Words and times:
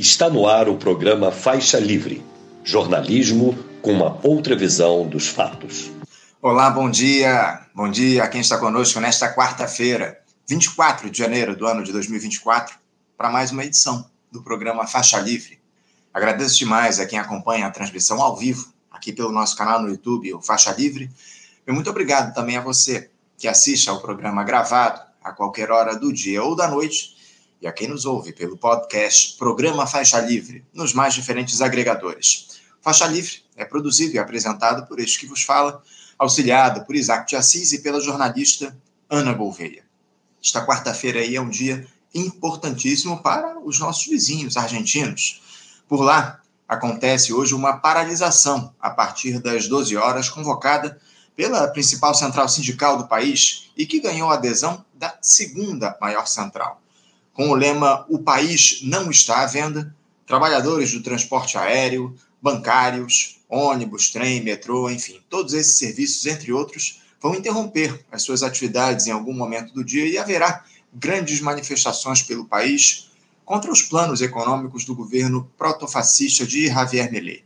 Está 0.00 0.30
no 0.30 0.48
ar 0.48 0.66
o 0.66 0.78
programa 0.78 1.30
Faixa 1.30 1.78
Livre, 1.78 2.24
jornalismo 2.64 3.52
com 3.82 3.92
uma 3.92 4.18
outra 4.26 4.56
visão 4.56 5.06
dos 5.06 5.28
fatos. 5.28 5.90
Olá, 6.40 6.70
bom 6.70 6.90
dia. 6.90 7.66
Bom 7.74 7.90
dia 7.90 8.24
a 8.24 8.28
quem 8.28 8.40
está 8.40 8.56
conosco 8.56 8.98
nesta 8.98 9.30
quarta-feira, 9.30 10.18
24 10.48 11.10
de 11.10 11.18
janeiro 11.18 11.54
do 11.54 11.66
ano 11.66 11.84
de 11.84 11.92
2024, 11.92 12.76
para 13.14 13.28
mais 13.28 13.50
uma 13.50 13.62
edição 13.62 14.08
do 14.32 14.42
programa 14.42 14.86
Faixa 14.86 15.20
Livre. 15.20 15.60
Agradeço 16.14 16.56
demais 16.56 16.98
a 16.98 17.04
quem 17.04 17.18
acompanha 17.18 17.66
a 17.66 17.70
transmissão 17.70 18.22
ao 18.22 18.34
vivo 18.34 18.72
aqui 18.90 19.12
pelo 19.12 19.30
nosso 19.30 19.54
canal 19.54 19.82
no 19.82 19.90
YouTube, 19.90 20.32
o 20.32 20.40
Faixa 20.40 20.72
Livre. 20.72 21.10
E 21.66 21.70
muito 21.70 21.90
obrigado 21.90 22.32
também 22.32 22.56
a 22.56 22.62
você 22.62 23.10
que 23.36 23.46
assiste 23.46 23.90
ao 23.90 24.00
programa 24.00 24.44
gravado 24.44 25.02
a 25.22 25.30
qualquer 25.30 25.70
hora 25.70 25.94
do 25.94 26.10
dia 26.10 26.42
ou 26.42 26.56
da 26.56 26.66
noite 26.68 27.19
e 27.60 27.66
a 27.66 27.72
quem 27.72 27.88
nos 27.88 28.06
ouve 28.06 28.32
pelo 28.32 28.56
podcast 28.56 29.36
Programa 29.36 29.86
Faixa 29.86 30.18
Livre, 30.20 30.64
nos 30.72 30.94
mais 30.94 31.12
diferentes 31.12 31.60
agregadores. 31.60 32.60
Faixa 32.80 33.06
Livre 33.06 33.42
é 33.54 33.64
produzido 33.64 34.14
e 34.14 34.18
apresentado 34.18 34.86
por 34.86 34.98
este 34.98 35.18
que 35.18 35.26
vos 35.26 35.42
fala, 35.42 35.82
auxiliado 36.18 36.86
por 36.86 36.96
Isaac 36.96 37.28
de 37.28 37.36
Assis 37.36 37.72
e 37.72 37.82
pela 37.82 38.00
jornalista 38.00 38.74
Ana 39.10 39.34
Gouveia. 39.34 39.84
Esta 40.42 40.64
quarta-feira 40.64 41.20
aí 41.20 41.36
é 41.36 41.40
um 41.40 41.50
dia 41.50 41.86
importantíssimo 42.14 43.22
para 43.22 43.58
os 43.60 43.78
nossos 43.78 44.06
vizinhos 44.06 44.56
argentinos. 44.56 45.42
Por 45.86 46.00
lá, 46.00 46.40
acontece 46.66 47.32
hoje 47.32 47.54
uma 47.54 47.76
paralisação 47.76 48.74
a 48.80 48.88
partir 48.88 49.38
das 49.38 49.68
12 49.68 49.96
horas, 49.98 50.30
convocada 50.30 50.98
pela 51.36 51.68
principal 51.68 52.14
central 52.14 52.48
sindical 52.48 52.96
do 52.96 53.06
país 53.06 53.70
e 53.76 53.84
que 53.84 54.00
ganhou 54.00 54.30
adesão 54.30 54.82
da 54.94 55.14
segunda 55.20 55.96
maior 56.00 56.26
central 56.26 56.80
com 57.32 57.50
o 57.50 57.54
lema 57.54 58.04
O 58.08 58.18
país 58.18 58.80
não 58.82 59.10
está 59.10 59.42
à 59.42 59.46
venda, 59.46 59.94
trabalhadores 60.26 60.92
do 60.92 61.02
transporte 61.02 61.56
aéreo, 61.58 62.14
bancários, 62.40 63.40
ônibus, 63.48 64.10
trem, 64.10 64.42
metrô, 64.42 64.88
enfim, 64.88 65.20
todos 65.28 65.52
esses 65.54 65.76
serviços, 65.76 66.24
entre 66.26 66.52
outros, 66.52 67.02
vão 67.20 67.34
interromper 67.34 68.04
as 68.10 68.22
suas 68.22 68.42
atividades 68.42 69.06
em 69.06 69.10
algum 69.10 69.32
momento 69.32 69.74
do 69.74 69.84
dia 69.84 70.06
e 70.06 70.16
haverá 70.16 70.64
grandes 70.92 71.40
manifestações 71.40 72.22
pelo 72.22 72.46
país 72.46 73.10
contra 73.44 73.70
os 73.70 73.82
planos 73.82 74.22
econômicos 74.22 74.84
do 74.84 74.94
governo 74.94 75.50
protofascista 75.58 76.46
de 76.46 76.68
Javier 76.68 77.10
Milei. 77.10 77.44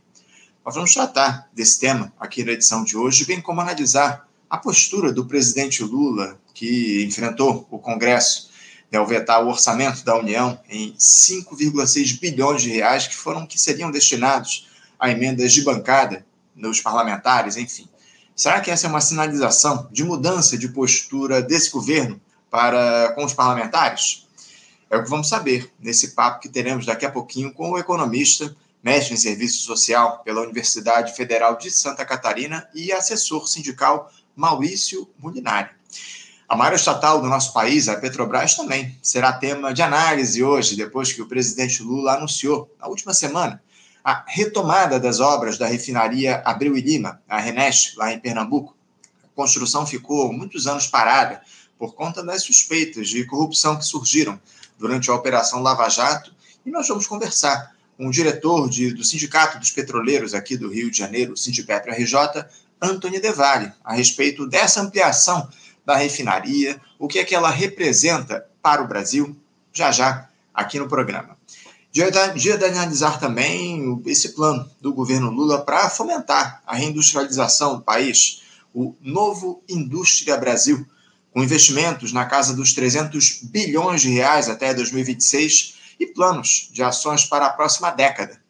Nós 0.63 0.75
vamos 0.75 0.93
tratar 0.93 1.49
desse 1.53 1.79
tema 1.79 2.13
aqui 2.19 2.43
na 2.43 2.53
edição 2.53 2.83
de 2.83 2.95
hoje, 2.95 3.25
bem 3.25 3.41
como 3.41 3.61
analisar 3.61 4.27
a 4.49 4.57
postura 4.57 5.11
do 5.11 5.25
presidente 5.25 5.83
Lula, 5.83 6.39
que 6.53 7.03
enfrentou 7.03 7.67
o 7.69 7.77
Congresso 7.77 8.44
né, 8.91 9.03
vetar 9.05 9.43
o 9.43 9.49
orçamento 9.49 10.03
da 10.03 10.17
União 10.17 10.59
em 10.69 10.93
5,6 10.97 12.19
bilhões 12.19 12.61
de 12.61 12.69
reais 12.69 13.07
que 13.07 13.15
foram 13.15 13.45
que 13.45 13.59
seriam 13.59 13.91
destinados 13.91 14.67
a 14.99 15.09
emendas 15.09 15.53
de 15.53 15.63
bancada 15.63 16.25
nos 16.55 16.79
parlamentares, 16.79 17.57
enfim. 17.57 17.87
Será 18.35 18.59
que 18.59 18.69
essa 18.69 18.87
é 18.87 18.89
uma 18.89 19.01
sinalização 19.01 19.87
de 19.91 20.03
mudança 20.03 20.57
de 20.57 20.69
postura 20.69 21.41
desse 21.41 21.69
governo 21.69 22.19
para 22.49 23.13
com 23.15 23.23
os 23.23 23.33
parlamentares? 23.33 24.27
É 24.89 24.97
o 24.97 25.03
que 25.03 25.09
vamos 25.09 25.29
saber 25.29 25.71
nesse 25.79 26.11
papo 26.11 26.41
que 26.41 26.49
teremos 26.49 26.85
daqui 26.85 27.05
a 27.05 27.11
pouquinho 27.11 27.53
com 27.53 27.71
o 27.71 27.77
economista, 27.77 28.55
mestre 28.83 29.13
em 29.13 29.17
serviço 29.17 29.63
social 29.63 30.19
pela 30.23 30.41
Universidade 30.41 31.15
Federal 31.15 31.57
de 31.57 31.71
Santa 31.71 32.05
Catarina 32.05 32.67
e 32.73 32.91
assessor 32.91 33.47
sindical 33.47 34.11
Maurício 34.35 35.09
Molinari. 35.17 35.69
A 36.47 36.55
maior 36.55 36.75
estatal 36.75 37.19
do 37.19 37.27
nosso 37.27 37.51
país, 37.53 37.87
a 37.87 37.95
Petrobras, 37.95 38.53
também 38.53 38.95
será 39.01 39.33
tema 39.33 39.73
de 39.73 39.81
análise 39.81 40.43
hoje, 40.43 40.75
depois 40.75 41.11
que 41.11 41.19
o 41.21 41.27
presidente 41.27 41.81
Lula 41.81 42.13
anunciou, 42.13 42.71
na 42.79 42.87
última 42.87 43.15
semana, 43.15 43.63
a 44.03 44.23
retomada 44.27 44.99
das 44.99 45.19
obras 45.19 45.57
da 45.57 45.65
refinaria 45.65 46.43
Abreu 46.45 46.77
e 46.77 46.81
Lima, 46.81 47.19
a 47.27 47.39
Renest, 47.39 47.97
lá 47.97 48.13
em 48.13 48.19
Pernambuco. 48.19 48.75
A 49.23 49.27
construção 49.35 49.87
ficou 49.87 50.31
muitos 50.31 50.67
anos 50.67 50.85
parada 50.85 51.41
por 51.79 51.95
conta 51.95 52.23
das 52.23 52.43
suspeitas 52.43 53.09
de 53.09 53.25
corrupção 53.25 53.75
que 53.75 53.83
surgiram 53.83 54.39
durante 54.77 55.09
a 55.09 55.15
Operação 55.15 55.63
Lava 55.63 55.89
Jato, 55.89 56.31
e 56.63 56.69
nós 56.69 56.87
vamos 56.87 57.07
conversar 57.07 57.73
com 57.97 58.05
o 58.05 58.11
diretor 58.11 58.69
de, 58.69 58.93
do 58.93 59.03
Sindicato 59.03 59.57
dos 59.57 59.71
Petroleiros 59.71 60.35
aqui 60.35 60.55
do 60.55 60.71
Rio 60.71 60.91
de 60.91 60.97
Janeiro, 60.99 61.33
o 61.33 61.37
Sindipetro 61.37 61.91
RJ, 61.91 62.45
Antônio 62.79 63.19
Devalle, 63.19 63.73
a 63.83 63.95
respeito 63.95 64.45
dessa 64.45 64.81
ampliação 64.81 65.49
da 65.85 65.95
refinaria, 65.95 66.81
o 66.97 67.07
que 67.07 67.19
é 67.19 67.23
que 67.23 67.35
ela 67.35 67.49
representa 67.49 68.45
para 68.61 68.81
o 68.81 68.87
Brasil, 68.87 69.35
já 69.71 69.91
já 69.91 70.27
aqui 70.53 70.79
no 70.79 70.87
programa. 70.87 71.37
Dia 71.91 72.11
de, 72.11 72.51
analisar 72.65 73.19
também 73.19 74.01
esse 74.05 74.29
plano 74.29 74.69
do 74.81 74.93
governo 74.93 75.29
Lula 75.29 75.63
para 75.63 75.89
fomentar 75.89 76.61
a 76.67 76.75
reindustrialização 76.75 77.77
do 77.77 77.83
país, 77.83 78.41
o 78.73 78.93
Novo 78.99 79.63
Indústria 79.69 80.35
Brasil, 80.35 80.85
com 81.31 81.41
investimentos 81.41 82.11
na 82.11 82.25
casa 82.25 82.53
dos 82.53 82.73
300 82.73 83.43
bilhões 83.43 84.01
de 84.01 84.09
reais 84.09 84.49
até 84.49 84.73
2026 84.73 85.75
e 85.97 86.07
planos 86.07 86.69
de 86.71 86.83
ações 86.83 87.23
para 87.23 87.45
a 87.45 87.53
próxima 87.53 87.91
década. 87.91 88.41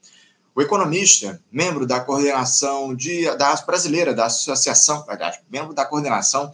O 0.55 0.61
economista, 0.61 1.39
membro 1.51 1.85
da 1.85 1.99
coordenação 1.99 2.95
de, 2.95 3.25
da 3.37 3.53
brasileira 3.57 4.13
da 4.13 4.25
Associação, 4.25 5.05
aliás, 5.07 5.37
membro 5.51 5.73
da 5.73 5.85
coordenação 5.85 6.51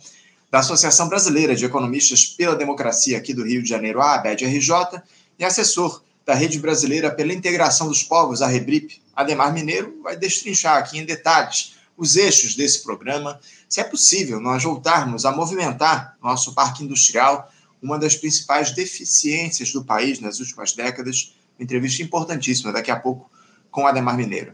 da 0.52 0.60
Associação 0.60 1.08
Brasileira 1.08 1.56
de 1.56 1.64
Economistas 1.64 2.26
pela 2.26 2.58
Democracia 2.58 3.18
aqui 3.18 3.34
do 3.34 3.46
Rio 3.46 3.64
de 3.64 3.70
Janeiro, 3.70 4.02
a 4.02 4.16
ABED-RJ, 4.16 5.02
e 5.40 5.46
assessor 5.46 6.04
da 6.26 6.34
Rede 6.34 6.60
Brasileira 6.60 7.10
pela 7.10 7.34
Integração 7.34 7.88
dos 7.88 8.04
Povos, 8.04 8.42
a 8.42 8.48
REBRIP, 8.48 9.02
Ademar 9.16 9.54
Mineiro, 9.54 10.02
vai 10.04 10.18
destrinchar 10.18 10.78
aqui 10.78 11.00
em 11.00 11.06
detalhes 11.06 11.76
os 11.98 12.16
eixos 12.16 12.56
desse 12.56 12.84
programa, 12.84 13.40
se 13.70 13.80
é 13.80 13.84
possível 13.84 14.40
nós 14.40 14.64
voltarmos 14.64 15.26
a 15.26 15.32
movimentar 15.32 16.18
nosso 16.22 16.54
parque 16.54 16.84
industrial, 16.84 17.50
uma 17.82 17.98
das 17.98 18.16
principais 18.16 18.72
deficiências 18.72 19.72
do 19.72 19.84
país 19.84 20.20
nas 20.20 20.40
últimas 20.40 20.74
décadas, 20.74 21.34
uma 21.58 21.64
entrevista 21.64 22.04
importantíssima 22.04 22.72
daqui 22.72 22.92
a 22.92 23.00
pouco 23.00 23.30
com 23.70 23.88
Ademar 23.88 24.18
Mineiro. 24.18 24.54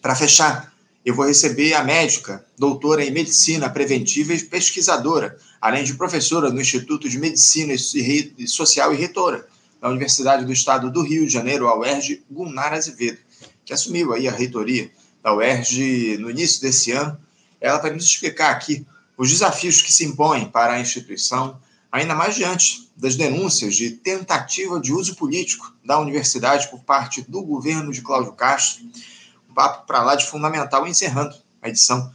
Para 0.00 0.14
fechar, 0.14 0.72
eu 1.04 1.14
vou 1.14 1.26
receber 1.26 1.72
a 1.74 1.82
médica, 1.82 2.44
doutora 2.58 3.04
em 3.04 3.10
medicina 3.10 3.70
preventiva 3.70 4.34
e 4.34 4.42
pesquisadora, 4.42 5.38
além 5.60 5.82
de 5.82 5.94
professora 5.94 6.50
no 6.50 6.60
Instituto 6.60 7.08
de 7.08 7.18
Medicina 7.18 7.74
Social 8.46 8.92
e 8.92 8.96
reitora 8.96 9.46
da 9.80 9.88
Universidade 9.88 10.44
do 10.44 10.52
Estado 10.52 10.90
do 10.90 11.02
Rio 11.02 11.26
de 11.26 11.32
Janeiro, 11.32 11.66
a 11.68 11.78
UERJ, 11.78 12.22
Gunnar 12.30 12.74
Azevedo, 12.74 13.18
que 13.64 13.72
assumiu 13.72 14.12
aí 14.12 14.28
a 14.28 14.32
reitoria 14.32 14.90
da 15.22 15.34
UERJ 15.34 16.18
no 16.18 16.30
início 16.30 16.60
desse 16.60 16.92
ano. 16.92 17.18
Ela 17.58 17.78
vai 17.78 17.92
nos 17.92 18.04
explicar 18.04 18.50
aqui 18.50 18.86
os 19.16 19.30
desafios 19.30 19.80
que 19.80 19.92
se 19.92 20.04
impõem 20.04 20.50
para 20.50 20.74
a 20.74 20.80
instituição, 20.80 21.58
ainda 21.90 22.14
mais 22.14 22.34
diante 22.34 22.90
das 22.94 23.16
denúncias 23.16 23.74
de 23.74 23.90
tentativa 23.90 24.78
de 24.78 24.92
uso 24.92 25.16
político 25.16 25.74
da 25.82 25.98
universidade 25.98 26.68
por 26.68 26.80
parte 26.80 27.22
do 27.22 27.42
governo 27.42 27.90
de 27.90 28.02
Cláudio 28.02 28.32
Castro 28.32 28.84
papo 29.60 29.86
para 29.86 30.02
lá 30.02 30.14
de 30.14 30.26
fundamental, 30.26 30.86
encerrando 30.86 31.36
a 31.60 31.68
edição 31.68 32.10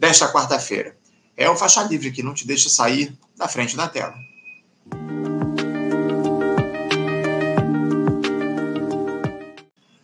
desta 0.00 0.32
quarta-feira. 0.32 0.96
É 1.36 1.48
o 1.48 1.54
Faixa 1.54 1.80
Livre 1.84 2.10
que 2.10 2.24
não 2.24 2.34
te 2.34 2.44
deixa 2.44 2.68
sair 2.68 3.16
da 3.36 3.46
frente 3.46 3.76
da 3.76 3.86
tela. 3.86 4.16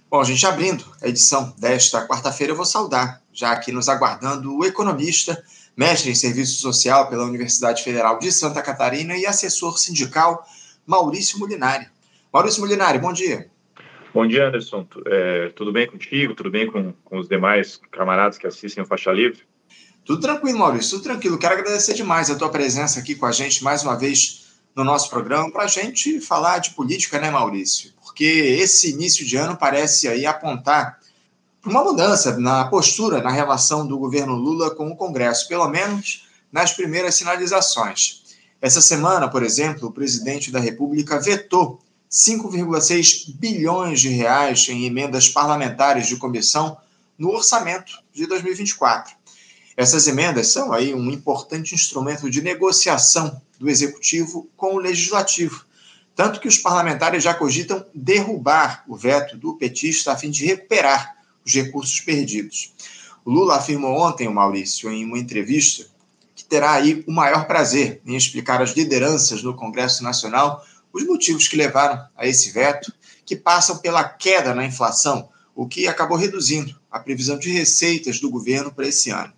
Bom, 0.09 0.23
gente, 0.23 0.47
abrindo 0.47 0.85
a 1.03 1.09
edição 1.09 1.53
desta 1.59 2.07
quarta-feira, 2.07 2.53
eu 2.53 2.57
vou 2.57 2.65
saudar, 2.65 3.21
já 3.33 3.51
aqui 3.51 3.73
nos 3.73 3.89
aguardando, 3.89 4.57
o 4.57 4.65
economista, 4.65 5.43
mestre 5.77 6.13
em 6.13 6.15
serviço 6.15 6.61
social 6.61 7.09
pela 7.09 7.25
Universidade 7.25 7.83
Federal 7.83 8.21
de 8.21 8.31
Santa 8.31 8.63
Catarina 8.63 9.17
e 9.17 9.27
assessor 9.27 9.81
sindical 9.81 10.47
Maurício 10.87 11.41
Molinari. 11.41 11.89
Maurício 12.33 12.61
Molinari, 12.61 13.01
bom 13.01 13.13
dia. 13.13 13.51
Bom 14.15 14.29
dia, 14.29 14.47
Anderson. 14.47 14.87
É, 15.07 15.49
tudo 15.57 15.73
bem 15.73 15.89
contigo? 15.89 16.37
Tudo 16.37 16.49
bem 16.49 16.71
com, 16.71 16.93
com 17.05 17.19
os 17.19 17.27
demais 17.27 17.81
camaradas 17.91 18.39
que 18.39 18.47
assistem 18.47 18.85
o 18.85 18.87
Faixa 18.87 19.11
Livre? 19.11 19.43
Tudo 20.05 20.21
tranquilo, 20.21 20.61
Maurício, 20.61 20.93
tudo 20.93 21.03
tranquilo. 21.03 21.37
Quero 21.37 21.55
agradecer 21.55 21.95
demais 21.95 22.31
a 22.31 22.37
tua 22.37 22.49
presença 22.49 23.01
aqui 23.01 23.17
com 23.17 23.27
a 23.27 23.33
gente 23.33 23.65
mais 23.65 23.83
uma 23.83 23.99
vez 23.99 24.55
no 24.73 24.85
nosso 24.85 25.11
programa 25.11 25.51
para 25.51 25.65
a 25.65 25.67
gente 25.67 26.21
falar 26.21 26.59
de 26.59 26.71
política, 26.75 27.19
né, 27.19 27.29
Maurício? 27.29 27.91
Porque 28.05 28.25
esse 28.25 28.93
início 28.93 29.27
de 29.27 29.37
ano 29.37 29.57
parece 29.57 30.07
aí 30.07 30.25
apontar 30.25 31.01
para 31.61 31.71
uma 31.73 31.83
mudança 31.83 32.39
na 32.39 32.67
postura, 32.67 33.21
na 33.21 33.33
relação 33.33 33.85
do 33.85 33.99
governo 33.99 34.37
Lula 34.37 34.73
com 34.77 34.89
o 34.91 34.97
Congresso, 34.97 35.49
pelo 35.49 35.69
menos 35.69 36.29
nas 36.53 36.73
primeiras 36.73 37.17
sinalizações. 37.17 38.23
Essa 38.63 38.81
semana, 38.81 39.29
por 39.29 39.43
exemplo, 39.43 39.89
o 39.89 39.93
presidente 39.93 40.53
da 40.53 40.61
República 40.61 41.19
vetou 41.19 41.84
5,6 42.15 43.35
bilhões 43.35 44.01
de 44.01 44.09
reais 44.09 44.69
em 44.69 44.85
emendas 44.85 45.29
parlamentares 45.29 46.07
de 46.07 46.15
comissão 46.17 46.77
no 47.19 47.31
orçamento 47.31 47.93
de 48.13 48.25
2024. 48.29 49.17
Essas 49.77 50.07
emendas 50.07 50.53
são 50.53 50.73
aí 50.73 50.95
um 50.95 51.11
importante 51.11 51.75
instrumento 51.75 52.31
de 52.31 52.41
negociação 52.41 53.43
do 53.59 53.69
executivo 53.69 54.49
com 54.57 54.77
o 54.77 54.79
legislativo, 54.79 55.65
tanto 56.15 56.39
que 56.39 56.47
os 56.47 56.57
parlamentares 56.57 57.25
já 57.25 57.35
cogitam 57.35 57.85
derrubar 57.93 58.85
o 58.87 58.95
veto 58.95 59.37
do 59.37 59.57
petista 59.57 60.13
a 60.13 60.17
fim 60.17 60.31
de 60.31 60.47
recuperar 60.47 61.17
os 61.45 61.53
recursos 61.53 61.99
perdidos. 61.99 62.73
O 63.25 63.31
Lula 63.33 63.57
afirmou 63.57 64.01
ontem, 64.01 64.29
Maurício, 64.29 64.89
em 64.89 65.05
uma 65.05 65.19
entrevista, 65.19 65.85
que 66.37 66.45
terá 66.45 66.75
aí 66.75 67.03
o 67.09 67.13
maior 67.13 67.49
prazer 67.49 68.01
em 68.07 68.15
explicar 68.15 68.63
às 68.63 68.71
lideranças 68.71 69.43
no 69.43 69.55
Congresso 69.55 70.05
Nacional 70.05 70.65
os 70.95 71.05
motivos 71.05 71.49
que 71.49 71.57
levaram 71.57 72.07
a 72.17 72.27
esse 72.27 72.53
veto, 72.53 72.93
que 73.27 73.35
passam 73.35 73.79
pela 73.79 74.05
queda 74.05 74.55
na 74.55 74.65
inflação, 74.65 75.29
o 75.53 75.67
que 75.67 75.89
acabou 75.89 76.17
reduzindo 76.17 76.75
a 76.91 77.01
previsão 77.01 77.37
de 77.37 77.51
receitas 77.51 78.21
do 78.21 78.31
governo 78.31 78.73
para 78.73 78.87
esse 78.87 79.11
ano. 79.11 79.33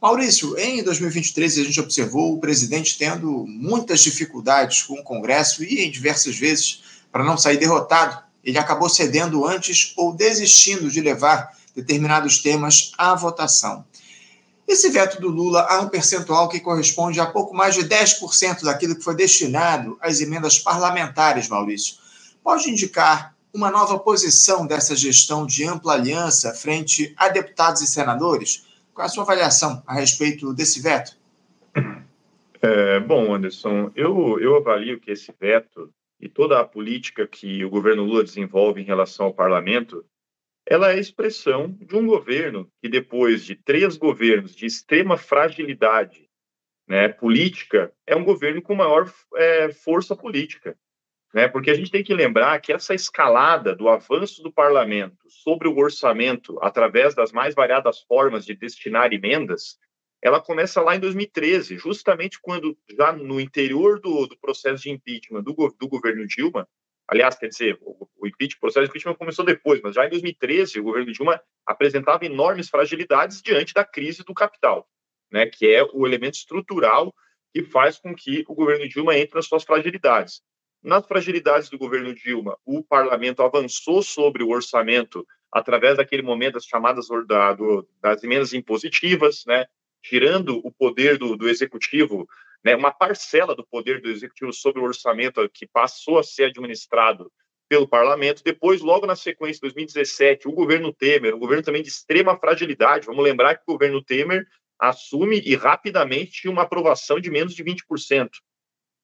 Maurício, 0.00 0.56
em 0.58 0.82
2023 0.82 1.58
a 1.58 1.64
gente 1.64 1.80
observou 1.80 2.32
o 2.32 2.40
presidente 2.40 2.96
tendo 2.96 3.44
muitas 3.46 4.00
dificuldades 4.00 4.82
com 4.82 4.94
o 4.94 5.02
Congresso 5.02 5.62
e 5.62 5.84
em 5.84 5.90
diversas 5.90 6.38
vezes, 6.38 6.82
para 7.12 7.24
não 7.24 7.36
sair 7.36 7.58
derrotado, 7.58 8.22
ele 8.42 8.58
acabou 8.58 8.88
cedendo 8.88 9.44
antes 9.44 9.92
ou 9.96 10.14
desistindo 10.14 10.90
de 10.90 11.00
levar 11.00 11.52
determinados 11.74 12.38
temas 12.38 12.92
à 12.96 13.14
votação. 13.14 13.84
Esse 14.68 14.90
veto 14.90 15.18
do 15.18 15.30
Lula 15.30 15.62
há 15.62 15.80
um 15.80 15.88
percentual 15.88 16.46
que 16.46 16.60
corresponde 16.60 17.18
a 17.18 17.24
pouco 17.24 17.56
mais 17.56 17.74
de 17.74 17.88
10% 17.88 18.64
daquilo 18.64 18.94
que 18.94 19.02
foi 19.02 19.16
destinado 19.16 19.96
às 19.98 20.20
emendas 20.20 20.58
parlamentares, 20.58 21.48
Maurício. 21.48 21.96
Pode 22.44 22.70
indicar 22.70 23.34
uma 23.50 23.70
nova 23.70 23.98
posição 23.98 24.66
dessa 24.66 24.94
gestão 24.94 25.46
de 25.46 25.64
ampla 25.64 25.94
aliança 25.94 26.52
frente 26.52 27.14
a 27.16 27.30
deputados 27.30 27.80
e 27.80 27.86
senadores? 27.86 28.66
Qual 28.92 29.04
é 29.04 29.06
a 29.06 29.10
sua 29.10 29.22
avaliação 29.22 29.82
a 29.86 29.94
respeito 29.94 30.52
desse 30.52 30.82
veto? 30.82 31.16
É, 32.60 33.00
bom, 33.00 33.34
Anderson, 33.34 33.90
eu, 33.96 34.38
eu 34.38 34.56
avalio 34.56 35.00
que 35.00 35.12
esse 35.12 35.32
veto 35.40 35.88
e 36.20 36.28
toda 36.28 36.60
a 36.60 36.64
política 36.64 37.26
que 37.26 37.64
o 37.64 37.70
governo 37.70 38.02
Lula 38.02 38.22
desenvolve 38.22 38.82
em 38.82 38.84
relação 38.84 39.26
ao 39.26 39.32
parlamento, 39.32 40.04
ela 40.70 40.92
é 40.92 40.98
expressão 40.98 41.70
de 41.80 41.96
um 41.96 42.06
governo 42.06 42.70
que, 42.82 42.90
depois 42.90 43.42
de 43.42 43.56
três 43.56 43.96
governos 43.96 44.54
de 44.54 44.66
extrema 44.66 45.16
fragilidade 45.16 46.28
né, 46.86 47.08
política, 47.08 47.90
é 48.06 48.14
um 48.14 48.22
governo 48.22 48.60
com 48.60 48.74
maior 48.74 49.10
é, 49.36 49.72
força 49.72 50.14
política. 50.14 50.76
Né, 51.32 51.48
porque 51.48 51.70
a 51.70 51.74
gente 51.74 51.90
tem 51.90 52.04
que 52.04 52.14
lembrar 52.14 52.58
que 52.60 52.72
essa 52.72 52.94
escalada 52.94 53.74
do 53.74 53.88
avanço 53.88 54.42
do 54.42 54.52
parlamento 54.52 55.28
sobre 55.28 55.68
o 55.68 55.76
orçamento, 55.76 56.58
através 56.62 57.14
das 57.14 57.32
mais 57.32 57.54
variadas 57.54 58.00
formas 58.00 58.44
de 58.44 58.54
destinar 58.54 59.12
emendas, 59.12 59.78
ela 60.20 60.40
começa 60.40 60.82
lá 60.82 60.96
em 60.96 61.00
2013, 61.00 61.78
justamente 61.78 62.38
quando, 62.40 62.76
já 62.96 63.12
no 63.12 63.40
interior 63.40 64.00
do, 64.00 64.26
do 64.26 64.38
processo 64.38 64.82
de 64.82 64.90
impeachment 64.90 65.42
do, 65.42 65.54
do, 65.78 65.88
governo 65.88 66.26
Dilma, 66.26 66.68
aliás, 67.08 67.36
quer 67.36 67.48
dizer, 67.48 67.78
o, 67.80 68.08
o, 68.16 68.26
impeachment, 68.26 68.58
o 68.58 68.60
processo 68.60 68.84
de 68.84 68.90
impeachment 68.90 69.14
começou 69.14 69.44
depois, 69.44 69.80
mas 69.82 69.94
já 69.94 70.06
em 70.06 70.10
2013 70.10 70.78
o 70.78 70.84
governo 70.84 71.12
Dilma 71.12 71.40
apresentava 71.66 72.26
enormes 72.26 72.68
fragilidades 72.68 73.42
diante 73.42 73.72
da 73.72 73.84
crise 73.84 74.22
do 74.22 74.34
capital, 74.34 74.86
né, 75.32 75.46
que 75.46 75.66
é 75.66 75.82
o 75.82 76.06
elemento 76.06 76.34
estrutural 76.34 77.14
que 77.52 77.62
faz 77.64 77.98
com 77.98 78.14
que 78.14 78.44
o 78.46 78.54
governo 78.54 78.86
Dilma 78.86 79.16
entre 79.16 79.36
nas 79.36 79.46
suas 79.46 79.64
fragilidades. 79.64 80.42
Nas 80.82 81.06
fragilidades 81.06 81.68
do 81.68 81.78
governo 81.78 82.14
Dilma, 82.14 82.56
o 82.64 82.84
parlamento 82.84 83.42
avançou 83.42 84.02
sobre 84.02 84.44
o 84.44 84.50
orçamento 84.50 85.26
através 85.50 85.96
daquele 85.96 86.22
momento 86.22 86.54
das 86.54 86.66
chamadas 86.66 87.06
da, 87.26 87.54
do, 87.54 87.88
das 88.00 88.22
emendas 88.22 88.52
impositivas, 88.52 89.44
né, 89.46 89.66
tirando 90.02 90.60
o 90.64 90.70
poder 90.70 91.18
do, 91.18 91.36
do 91.36 91.48
executivo, 91.48 92.28
né, 92.64 92.74
uma 92.74 92.90
parcela 92.90 93.54
do 93.54 93.66
poder 93.66 94.00
do 94.00 94.08
executivo 94.08 94.52
sobre 94.52 94.80
o 94.80 94.84
orçamento 94.84 95.48
que 95.48 95.66
passou 95.66 96.18
a 96.18 96.22
ser 96.22 96.44
administrado 96.44 97.30
pelo 97.68 97.86
parlamento. 97.86 98.42
Depois, 98.42 98.80
logo 98.80 99.06
na 99.06 99.14
sequência, 99.14 99.60
2017, 99.60 100.48
o 100.48 100.52
governo 100.52 100.92
Temer, 100.92 101.34
um 101.34 101.38
governo 101.38 101.62
também 101.62 101.82
de 101.82 101.88
extrema 101.88 102.38
fragilidade. 102.38 103.06
Vamos 103.06 103.22
lembrar 103.22 103.56
que 103.56 103.62
o 103.66 103.72
governo 103.72 104.02
Temer 104.02 104.46
assume 104.78 105.40
e 105.44 105.54
rapidamente 105.54 106.48
uma 106.48 106.62
aprovação 106.62 107.20
de 107.20 107.30
menos 107.30 107.54
de 107.54 107.62
20%. 107.62 108.28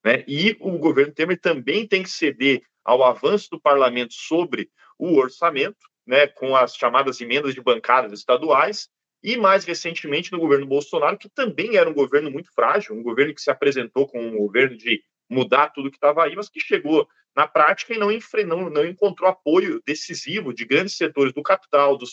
Né? 0.05 0.25
E 0.27 0.57
o 0.61 0.79
governo 0.79 1.13
Temer 1.13 1.41
também 1.41 1.87
tem 1.87 2.03
que 2.03 2.11
ceder 2.11 2.63
ao 2.85 3.03
avanço 3.03 3.49
do 3.51 3.61
parlamento 3.61 4.15
sobre 4.15 4.71
o 4.99 5.17
orçamento, 5.17 5.79
né, 6.07 6.27
com 6.27 6.55
as 6.55 6.77
chamadas 6.77 7.21
emendas 7.21 7.55
de 7.55 7.63
bancadas 7.63 8.13
estaduais, 8.13 8.89
e 9.25 9.39
mais 9.39 9.65
recentemente 9.65 10.31
no 10.31 10.39
governo 10.39 10.67
Bolsonaro, 10.67 11.17
que 11.17 11.31
também 11.31 11.79
era 11.79 11.89
um 11.89 11.95
governo 11.95 12.31
muito 12.31 12.53
frágil, 12.53 12.95
um 12.95 13.03
governo 13.03 13.35
que 13.35 13.41
se 13.41 13.51
apresentou 13.51 14.07
como 14.07 14.23
um 14.23 14.37
governo 14.37 14.77
de 14.77 15.03
mudar 15.31 15.71
tudo 15.71 15.91
que 15.91 15.97
estava 15.97 16.23
aí, 16.23 16.37
mas 16.37 16.51
que 16.51 16.61
chegou 16.61 17.09
na 17.35 17.49
prática 17.49 17.95
e 17.95 17.99
não, 17.99 18.11
não, 18.47 18.69
não 18.69 18.85
encontrou 18.85 19.31
apoio 19.31 19.83
decisivo 19.87 20.53
de 20.53 20.67
grandes 20.67 20.99
setores 20.99 21.33
do 21.33 21.43
capital, 21.43 21.97
do, 21.97 22.05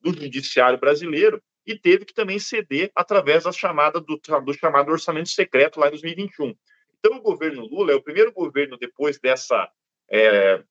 do 0.00 0.12
judiciário 0.12 0.78
brasileiro, 0.78 1.42
e 1.66 1.76
teve 1.76 2.04
que 2.04 2.14
também 2.14 2.38
ceder 2.38 2.92
através 2.94 3.42
da 3.42 3.50
chamada 3.50 4.00
do, 4.00 4.16
do 4.16 4.54
chamado 4.54 4.92
orçamento 4.92 5.30
secreto 5.30 5.80
lá 5.80 5.88
em 5.88 5.90
2021. 5.90 6.54
Então, 7.00 7.18
o 7.18 7.22
governo 7.22 7.66
Lula 7.66 7.90
é 7.90 7.96
o 7.96 8.02
primeiro 8.02 8.32
governo 8.32 8.78
depois 8.78 9.18
dessa 9.18 9.68
é, 10.08 10.62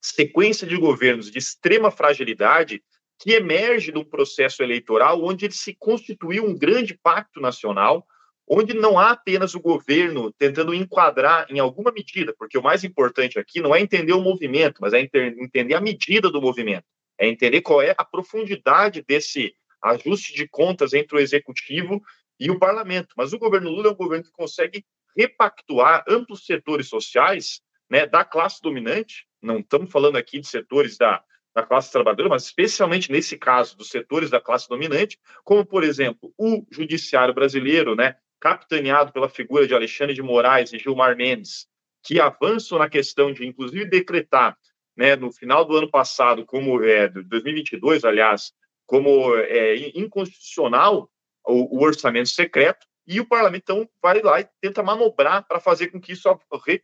sequência 0.00 0.64
de 0.64 0.76
governos 0.76 1.28
de 1.28 1.38
extrema 1.38 1.90
fragilidade 1.90 2.80
que 3.18 3.32
emerge 3.32 3.90
de 3.90 4.04
processo 4.04 4.62
eleitoral 4.62 5.22
onde 5.22 5.46
ele 5.46 5.54
se 5.54 5.74
constituiu 5.74 6.44
um 6.44 6.56
grande 6.56 6.96
pacto 6.96 7.40
nacional, 7.40 8.06
onde 8.46 8.72
não 8.72 8.98
há 8.98 9.10
apenas 9.10 9.54
o 9.54 9.60
governo 9.60 10.32
tentando 10.32 10.72
enquadrar 10.72 11.46
em 11.50 11.58
alguma 11.58 11.90
medida, 11.90 12.34
porque 12.38 12.56
o 12.56 12.62
mais 12.62 12.84
importante 12.84 13.38
aqui 13.38 13.60
não 13.60 13.74
é 13.74 13.80
entender 13.80 14.12
o 14.12 14.22
movimento, 14.22 14.78
mas 14.80 14.94
é 14.94 15.00
entender 15.00 15.74
a 15.74 15.80
medida 15.80 16.30
do 16.30 16.40
movimento, 16.40 16.84
é 17.18 17.28
entender 17.28 17.60
qual 17.60 17.82
é 17.82 17.94
a 17.98 18.04
profundidade 18.04 19.02
desse 19.06 19.52
ajuste 19.82 20.34
de 20.34 20.48
contas 20.48 20.92
entre 20.92 21.16
o 21.16 21.20
executivo 21.20 22.00
e 22.38 22.50
o 22.50 22.58
parlamento. 22.58 23.14
Mas 23.16 23.32
o 23.32 23.38
governo 23.38 23.70
Lula 23.70 23.88
é 23.88 23.92
um 23.92 23.96
governo 23.96 24.24
que 24.24 24.32
consegue 24.32 24.84
repactuar 25.16 26.04
amplos 26.08 26.46
setores 26.46 26.88
sociais 26.88 27.60
né, 27.90 28.06
da 28.06 28.24
classe 28.24 28.62
dominante, 28.62 29.26
não 29.42 29.58
estamos 29.58 29.90
falando 29.90 30.16
aqui 30.16 30.40
de 30.40 30.46
setores 30.46 30.96
da, 30.96 31.22
da 31.58 31.66
classe 31.66 31.90
trabalhadora, 31.90 32.28
mas 32.28 32.44
especialmente 32.44 33.10
nesse 33.10 33.36
caso 33.36 33.76
dos 33.76 33.90
setores 33.90 34.30
da 34.30 34.40
classe 34.40 34.68
dominante, 34.68 35.18
como, 35.44 35.66
por 35.66 35.82
exemplo, 35.82 36.32
o 36.38 36.64
judiciário 36.70 37.34
brasileiro, 37.34 37.96
né, 37.96 38.16
capitaneado 38.40 39.12
pela 39.12 39.28
figura 39.28 39.66
de 39.66 39.74
Alexandre 39.74 40.14
de 40.14 40.22
Moraes 40.22 40.72
e 40.72 40.78
Gilmar 40.78 41.16
Mendes, 41.16 41.66
que 42.04 42.20
avançam 42.20 42.78
na 42.78 42.88
questão 42.88 43.32
de, 43.32 43.44
inclusive, 43.44 43.84
decretar, 43.84 44.56
né, 44.96 45.16
no 45.16 45.32
final 45.32 45.64
do 45.64 45.76
ano 45.76 45.90
passado, 45.90 46.46
como 46.46 46.82
é, 46.82 47.08
2022, 47.08 48.04
aliás, 48.04 48.52
como 48.86 49.36
é, 49.36 49.76
inconstitucional 49.98 51.10
o, 51.44 51.78
o 51.78 51.82
orçamento 51.82 52.28
secreto, 52.28 52.86
e 53.08 53.18
o 53.20 53.26
parlamento 53.26 53.62
então 53.62 53.88
vai 54.02 54.20
lá 54.20 54.38
e 54.38 54.48
tenta 54.60 54.82
manobrar 54.82 55.42
para 55.48 55.58
fazer 55.58 55.88
com 55.88 55.98
que 55.98 56.12
isso 56.12 56.28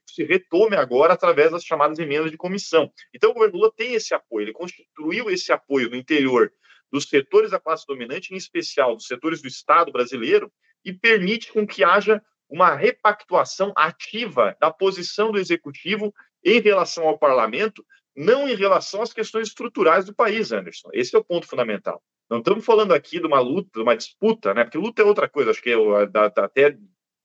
se 0.09 0.25
retome 0.25 0.75
agora 0.75 1.13
através 1.13 1.53
das 1.53 1.63
chamadas 1.63 1.99
emendas 1.99 2.31
de 2.31 2.39
comissão. 2.39 2.91
Então 3.13 3.31
o 3.31 3.35
governo 3.35 3.59
Lula 3.59 3.73
tem 3.77 3.93
esse 3.93 4.15
apoio, 4.15 4.47
ele 4.47 4.53
constituiu 4.55 5.29
esse 5.29 5.53
apoio 5.53 5.91
no 5.91 5.97
interior 5.97 6.51
dos 6.91 7.05
setores 7.11 7.51
da 7.51 7.61
classe 7.61 7.85
dominante, 7.87 8.33
em 8.33 8.39
especial 8.39 8.97
dos 8.97 9.07
setores 9.07 9.43
do 9.43 9.49
Estado 9.49 9.93
brasileiro, 9.93 10.51
e 10.83 10.95
permite 10.95 11.53
com 11.53 11.67
que 11.67 11.85
haja 11.85 12.23
uma 12.49 12.75
repactuação 12.75 13.75
ativa 13.77 14.57
da 14.59 14.71
posição 14.71 15.31
do 15.31 15.39
executivo 15.39 16.15
em 16.43 16.59
relação 16.59 17.07
ao 17.07 17.19
parlamento, 17.19 17.85
não 18.17 18.49
em 18.49 18.55
relação 18.55 19.03
às 19.03 19.13
questões 19.13 19.49
estruturais 19.49 20.07
do 20.07 20.15
país, 20.15 20.53
Anderson. 20.53 20.89
Esse 20.95 21.15
é 21.15 21.19
o 21.19 21.25
ponto 21.25 21.47
fundamental. 21.47 22.03
Não 22.35 22.41
estamos 22.41 22.65
falando 22.65 22.93
aqui 22.93 23.21
de 23.21 23.27
uma 23.27 23.39
luta, 23.39 23.71
de 23.75 23.81
uma 23.81 23.97
disputa, 23.97 24.53
né? 24.53 24.65
Porque 24.65 24.77
luta 24.77 25.03
é 25.03 25.05
outra 25.05 25.29
coisa. 25.29 25.53
Acho 25.53 25.63
que 25.63 25.71
eu 25.71 25.95
até 25.97 26.77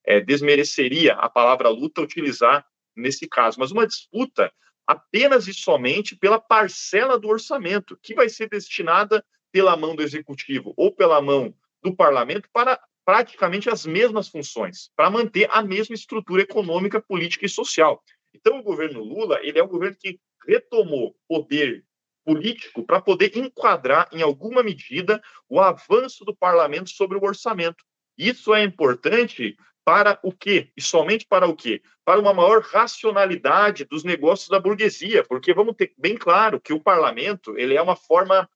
é, 0.05 0.21
desmereceria 0.21 1.13
a 1.13 1.27
palavra 1.27 1.67
luta 1.67 1.99
utilizar 1.99 2.63
nesse 2.95 3.27
caso, 3.27 3.59
mas 3.59 3.71
uma 3.71 3.87
disputa 3.87 4.51
apenas 4.85 5.47
e 5.47 5.53
somente 5.53 6.15
pela 6.15 6.39
parcela 6.39 7.17
do 7.17 7.27
orçamento 7.27 7.97
que 8.03 8.13
vai 8.13 8.29
ser 8.29 8.49
destinada 8.49 9.25
pela 9.51 9.75
mão 9.75 9.95
do 9.95 10.03
executivo 10.03 10.75
ou 10.77 10.93
pela 10.93 11.19
mão 11.19 11.55
do 11.81 11.95
parlamento 11.95 12.47
para 12.53 12.79
praticamente 13.03 13.67
as 13.67 13.87
mesmas 13.87 14.27
funções, 14.27 14.91
para 14.95 15.09
manter 15.09 15.49
a 15.51 15.63
mesma 15.63 15.95
estrutura 15.95 16.43
econômica, 16.43 17.01
política 17.01 17.47
e 17.47 17.49
social. 17.49 18.03
Então, 18.31 18.59
o 18.59 18.63
governo 18.63 19.03
Lula 19.03 19.39
ele 19.41 19.57
é 19.57 19.63
um 19.63 19.67
governo 19.67 19.97
que 19.99 20.19
retomou 20.47 21.15
poder 21.27 21.83
político 22.25 22.83
para 22.83 23.01
poder 23.01 23.38
enquadrar, 23.38 24.07
em 24.11 24.21
alguma 24.21 24.61
medida, 24.61 25.21
o 25.47 25.59
avanço 25.59 26.23
do 26.25 26.35
parlamento 26.35 26.89
sobre 26.89 27.17
o 27.17 27.23
orçamento. 27.23 27.83
Isso 28.17 28.53
é 28.53 28.63
importante 28.63 29.55
para 29.83 30.19
o 30.21 30.31
quê? 30.31 30.71
E 30.77 30.81
somente 30.81 31.25
para 31.25 31.47
o 31.47 31.55
quê? 31.55 31.81
Para 32.05 32.19
uma 32.19 32.33
maior 32.33 32.61
racionalidade 32.61 33.85
dos 33.85 34.03
negócios 34.03 34.49
da 34.49 34.59
burguesia, 34.59 35.23
porque 35.23 35.53
vamos 35.53 35.75
ter 35.75 35.93
bem 35.97 36.15
claro 36.15 36.61
que 36.61 36.73
o 36.73 36.79
parlamento 36.79 37.57
ele 37.57 37.75
é 37.75 37.81
uma 37.81 37.95
forma 37.95 38.47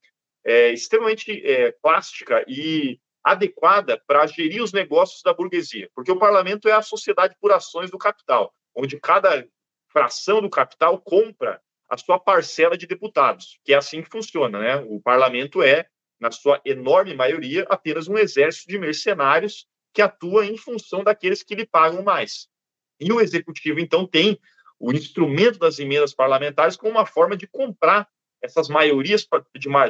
é, 0.46 0.72
extremamente 0.72 1.42
é, 1.44 1.72
plástica 1.82 2.44
e 2.48 3.00
adequada 3.24 4.00
para 4.06 4.28
gerir 4.28 4.62
os 4.62 4.74
negócios 4.74 5.22
da 5.24 5.34
burguesia, 5.34 5.90
porque 5.96 6.12
o 6.12 6.20
parlamento 6.20 6.68
é 6.68 6.74
a 6.74 6.82
sociedade 6.82 7.36
por 7.40 7.52
ações 7.52 7.90
do 7.90 7.98
capital, 7.98 8.54
onde 8.76 9.00
cada 9.00 9.48
fração 9.88 10.42
do 10.42 10.50
capital 10.50 11.00
compra 11.00 11.62
a 11.90 11.98
sua 11.98 12.20
parcela 12.20 12.78
de 12.78 12.88
deputados, 12.88 13.60
que 13.64 13.74
é 13.74 13.78
assim 13.78 14.02
que 14.02 14.10
funciona, 14.10 14.60
né? 14.60 14.76
O 14.88 15.02
parlamento 15.02 15.62
é, 15.62 15.86
na 16.20 16.32
sua 16.32 16.62
enorme 16.66 17.14
maioria, 17.14 17.66
apenas 17.70 18.08
um 18.08 18.18
exército 18.18 18.68
de 18.68 18.80
mercenários 18.80 19.68
que 19.94 20.02
atua 20.02 20.46
em 20.46 20.58
função 20.58 21.04
daqueles 21.04 21.44
que 21.44 21.56
lhe 21.56 21.66
pagam 21.66 22.02
mais. 22.02 22.48
E 23.00 23.12
o 23.12 23.22
executivo, 23.22 23.80
então, 23.80 24.08
tem 24.08 24.40
o 24.80 24.92
instrumento 24.92 25.60
das 25.60 25.80
emendas 25.80 26.14
parlamentares 26.14 26.76
como 26.76 26.92
uma 26.92 27.06
forma 27.06 27.38
de 27.38 27.48
comprar 27.48 28.08
essas 28.42 28.68
maiorias 28.68 29.26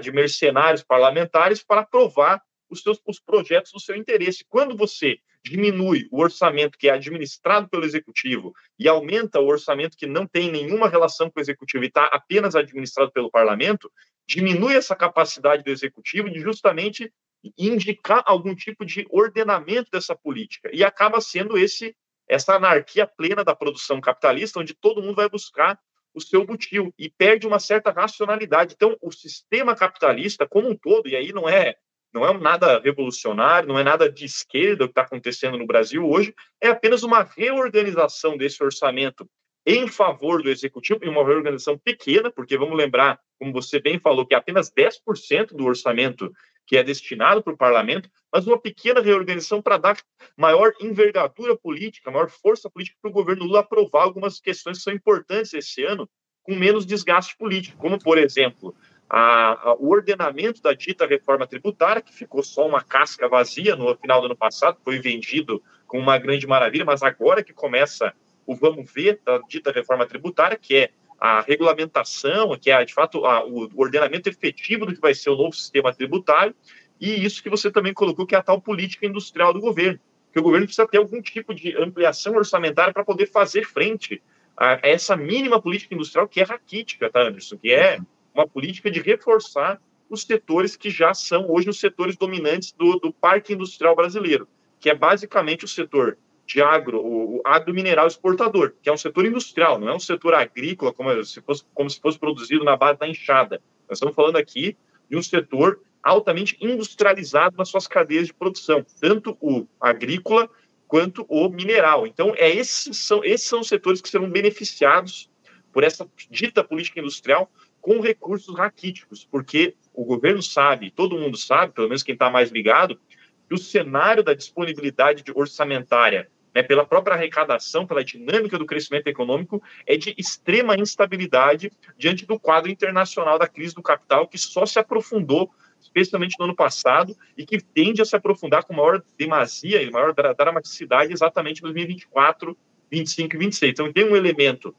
de 0.02 0.12
mercenários 0.12 0.84
parlamentares 0.84 1.64
para 1.64 1.82
aprovar 1.82 2.42
os 2.70 2.82
seus 2.82 3.00
os 3.08 3.20
projetos 3.20 3.72
do 3.72 3.80
seu 3.80 3.96
interesse. 3.96 4.46
Quando 4.48 4.76
você 4.78 5.18
diminui 5.46 6.08
o 6.12 6.22
orçamento 6.22 6.78
que 6.78 6.88
é 6.88 6.92
administrado 6.92 7.68
pelo 7.68 7.84
executivo 7.84 8.54
e 8.80 8.88
aumenta 8.88 9.40
o 9.40 9.48
orçamento 9.48 9.98
que 9.98 10.08
não 10.08 10.26
tem 10.26 10.50
nenhuma 10.50 10.88
relação 10.88 11.30
com 11.30 11.40
o 11.40 11.44
executivo 11.44 11.84
e 11.84 11.88
está 11.88 12.06
apenas 12.06 12.56
administrado 12.56 13.12
pelo 13.12 13.30
parlamento, 13.30 13.92
diminui 14.26 14.76
essa 14.76 14.96
capacidade 14.96 15.64
do 15.64 15.70
executivo 15.70 16.30
de 16.30 16.40
justamente 16.40 17.12
indicar 17.58 18.24
algum 18.26 18.56
tipo 18.56 18.86
de 18.86 19.06
ordenamento 19.10 19.90
dessa 19.92 20.16
política 20.16 20.70
e 20.74 20.84
acaba 20.84 21.20
sendo 21.20 21.58
esse 21.58 21.96
essa 22.26 22.56
anarquia 22.56 23.06
plena 23.06 23.44
da 23.44 23.54
produção 23.54 24.00
capitalista 24.00 24.58
onde 24.58 24.74
todo 24.74 25.02
mundo 25.02 25.16
vai 25.16 25.28
buscar 25.28 25.78
o 26.14 26.22
seu 26.22 26.46
butil 26.46 26.94
e 26.98 27.10
perde 27.10 27.46
uma 27.46 27.60
certa 27.60 27.92
racionalidade. 27.92 28.76
Então, 28.76 28.96
o 29.02 29.12
sistema 29.12 29.76
capitalista 29.76 30.48
como 30.48 30.70
um 30.70 30.78
todo, 30.78 31.10
e 31.10 31.18
aí 31.18 31.34
não 31.34 31.50
é 31.50 31.76
não 32.14 32.26
é 32.26 32.38
nada 32.38 32.80
revolucionário, 32.80 33.68
não 33.68 33.80
é 33.80 33.84
nada 33.84 34.10
de 34.10 34.26
esquerda 34.26 34.86
o 34.86 34.88
que 34.88 34.92
está 34.92 35.02
acontecendo 35.02 35.58
no 35.58 35.66
Brasil 35.66 36.08
hoje, 36.08 36.34
é 36.62 36.70
apenas 36.70 37.04
uma 37.04 37.24
reorganização 37.24 38.38
desse 38.38 38.64
orçamento 38.64 39.28
em 39.66 39.88
favor 39.88 40.44
do 40.44 40.50
executivo, 40.50 41.00
e 41.04 41.10
uma 41.10 41.26
reorganização 41.26 41.78
pequena, 41.78 42.30
porque 42.30 42.58
vamos 42.58 42.78
lembrar, 42.78 43.20
como 43.40 43.54
você 43.54 43.80
bem 43.80 43.98
falou, 43.98 44.26
que 44.26 44.34
é 44.34 44.38
apenas 44.38 44.70
10% 44.70 45.56
do 45.56 45.66
orçamento 45.66 46.32
que 46.66 46.78
é 46.78 46.84
destinado 46.84 47.42
para 47.42 47.54
o 47.54 47.58
parlamento, 47.58 48.10
mas 48.32 48.46
uma 48.46 48.60
pequena 48.60 49.02
reorganização 49.02 49.62
para 49.62 49.78
dar 49.78 49.98
maior 50.38 50.74
envergadura 50.82 51.56
política, 51.58 52.12
maior 52.12 52.30
força 52.30 52.70
política 52.70 52.98
para 53.02 53.10
o 53.10 53.14
governo 53.14 53.46
Lula 53.46 53.60
aprovar 53.60 54.04
algumas 54.04 54.40
questões 54.40 54.78
que 54.78 54.84
são 54.84 54.94
importantes 54.94 55.54
esse 55.54 55.84
ano, 55.84 56.10
com 56.42 56.56
menos 56.56 56.86
desgaste 56.86 57.38
político, 57.38 57.78
como, 57.78 57.98
por 57.98 58.18
exemplo, 58.18 58.76
a, 59.16 59.70
a, 59.70 59.76
o 59.76 59.92
ordenamento 59.92 60.60
da 60.60 60.74
dita 60.74 61.06
reforma 61.06 61.46
tributária, 61.46 62.02
que 62.02 62.12
ficou 62.12 62.42
só 62.42 62.68
uma 62.68 62.82
casca 62.82 63.30
vazia 63.30 63.76
no 63.76 63.96
final 63.96 64.20
do 64.20 64.26
ano 64.26 64.36
passado, 64.36 64.80
foi 64.84 64.98
vendido 64.98 65.62
com 65.86 66.00
uma 66.00 66.18
grande 66.18 66.48
maravilha, 66.48 66.84
mas 66.84 67.04
agora 67.04 67.44
que 67.44 67.54
começa 67.54 68.12
o 68.44 68.56
vamos 68.56 68.92
ver 68.92 69.22
da 69.24 69.38
dita 69.48 69.72
reforma 69.72 70.08
tributária, 70.08 70.58
que 70.58 70.76
é 70.76 70.90
a 71.20 71.42
regulamentação, 71.42 72.58
que 72.60 72.72
é 72.72 72.84
de 72.84 72.92
fato 72.92 73.24
a, 73.24 73.46
o 73.46 73.70
ordenamento 73.76 74.28
efetivo 74.30 74.88
do 74.88 74.96
que 74.96 75.00
vai 75.00 75.14
ser 75.14 75.30
o 75.30 75.36
novo 75.36 75.54
sistema 75.54 75.94
tributário, 75.94 76.56
e 77.00 77.24
isso 77.24 77.44
que 77.44 77.52
você 77.52 77.70
também 77.70 77.94
colocou, 77.94 78.26
que 78.26 78.34
é 78.34 78.40
a 78.40 78.44
tal 78.44 78.60
política 78.60 79.06
industrial 79.06 79.54
do 79.54 79.60
governo, 79.60 80.00
que 80.32 80.40
o 80.40 80.44
governo 80.44 80.66
precisa 80.66 80.88
ter 80.88 80.98
algum 80.98 81.22
tipo 81.22 81.54
de 81.54 81.78
ampliação 81.78 82.34
orçamentária 82.34 82.92
para 82.92 83.06
poder 83.06 83.28
fazer 83.28 83.64
frente 83.64 84.24
a 84.58 84.80
essa 84.82 85.16
mínima 85.16 85.62
política 85.62 85.94
industrial 85.94 86.28
que 86.28 86.42
é 86.42 86.44
raquítica, 86.44 87.12
tá, 87.12 87.22
Anderson? 87.22 87.58
Que 87.58 87.72
é 87.72 88.00
uma 88.34 88.48
política 88.48 88.90
de 88.90 89.00
reforçar 89.00 89.82
os 90.10 90.24
setores 90.24 90.76
que 90.76 90.90
já 90.90 91.14
são 91.14 91.50
hoje 91.50 91.70
os 91.70 91.80
setores 91.80 92.16
dominantes 92.16 92.72
do, 92.72 93.00
do 93.00 93.12
parque 93.12 93.54
industrial 93.54 93.96
brasileiro, 93.96 94.48
que 94.80 94.90
é 94.90 94.96
basicamente 94.96 95.66
o 95.66 95.68
setor 95.68 96.18
de 96.46 96.62
agro, 96.62 97.00
o, 97.00 97.38
o 97.38 97.42
agro 97.46 97.74
mineral 97.74 98.06
exportador, 98.08 98.74
que 98.82 98.90
é 98.90 98.94
um 98.94 98.98
setor 98.98 99.26
industrial, 99.26 99.80
não 99.80 99.90
é 99.90 99.96
um 99.96 100.00
setor 100.00 100.34
agrícola 100.34 100.94
como 100.94 101.24
se 101.24 101.42
fosse, 101.42 101.64
como 101.74 101.90
se 101.90 102.00
fosse 102.00 102.20
produzido 102.20 102.64
na 102.64 102.76
base 102.76 103.00
da 103.00 103.08
enxada. 103.08 103.62
Nós 103.88 103.98
estamos 103.98 104.16
falando 104.16 104.36
aqui 104.36 104.78
de 105.10 105.18
um 105.18 105.24
setor 105.24 105.82
altamente 106.02 106.58
industrializado 106.60 107.56
nas 107.58 107.70
suas 107.70 107.88
cadeias 107.88 108.28
de 108.28 108.34
produção, 108.34 108.86
tanto 109.00 109.38
o 109.40 109.66
agrícola 109.80 110.50
quanto 110.86 111.26
o 111.30 111.50
mineral. 111.50 112.06
Então, 112.06 112.34
é 112.36 112.50
esses 112.50 112.98
são, 112.98 113.24
esses 113.24 113.48
são 113.48 113.62
os 113.62 113.68
setores 113.68 114.02
que 114.02 114.10
serão 114.10 114.30
beneficiados 114.30 115.30
por 115.72 115.84
essa 115.84 116.08
dita 116.30 116.64
política 116.64 117.00
industrial 117.00 117.50
com 117.84 118.00
recursos 118.00 118.56
raquíticos, 118.56 119.28
porque 119.30 119.76
o 119.94 120.06
governo 120.06 120.42
sabe, 120.42 120.90
todo 120.90 121.20
mundo 121.20 121.38
sabe, 121.38 121.74
pelo 121.74 121.90
menos 121.90 122.02
quem 122.02 122.14
está 122.14 122.30
mais 122.30 122.50
ligado, 122.50 122.98
que 123.46 123.54
o 123.54 123.58
cenário 123.58 124.24
da 124.24 124.34
disponibilidade 124.34 125.22
de 125.22 125.34
orçamentária, 125.36 126.30
né, 126.56 126.64
pela 126.64 126.86
própria 126.86 127.14
arrecadação, 127.14 127.86
pela 127.86 128.02
dinâmica 128.02 128.58
do 128.58 128.66
crescimento 128.66 129.08
econômico, 129.08 129.62
é 129.86 129.98
de 129.98 130.16
extrema 130.18 130.78
instabilidade 130.78 131.74
diante 131.98 132.26
do 132.26 132.40
quadro 132.40 132.72
internacional 132.72 133.38
da 133.38 133.50
crise 133.50 133.76
do 133.76 133.84
capital, 133.84 134.30
que 134.30 134.38
só 134.38 134.66
se 134.66 134.80
aprofundou, 134.80 135.52
especialmente 135.82 136.38
no 136.40 136.46
ano 136.46 136.56
passado, 136.56 137.14
e 137.38 137.46
que 137.46 137.62
tende 137.62 138.02
a 138.02 138.06
se 138.06 138.16
aprofundar 138.16 138.64
com 138.64 138.74
maior 138.74 139.04
demasia 139.18 139.84
e 139.84 139.92
maior 139.92 140.14
dramaticidade 140.14 141.12
exatamente 141.12 141.60
em 141.60 141.64
2024, 141.64 142.58
25 142.90 143.36
e 143.36 143.40
26. 143.40 143.72
Então, 143.74 143.92
tem 143.92 144.06
um 144.06 144.16
elemento 144.16 144.74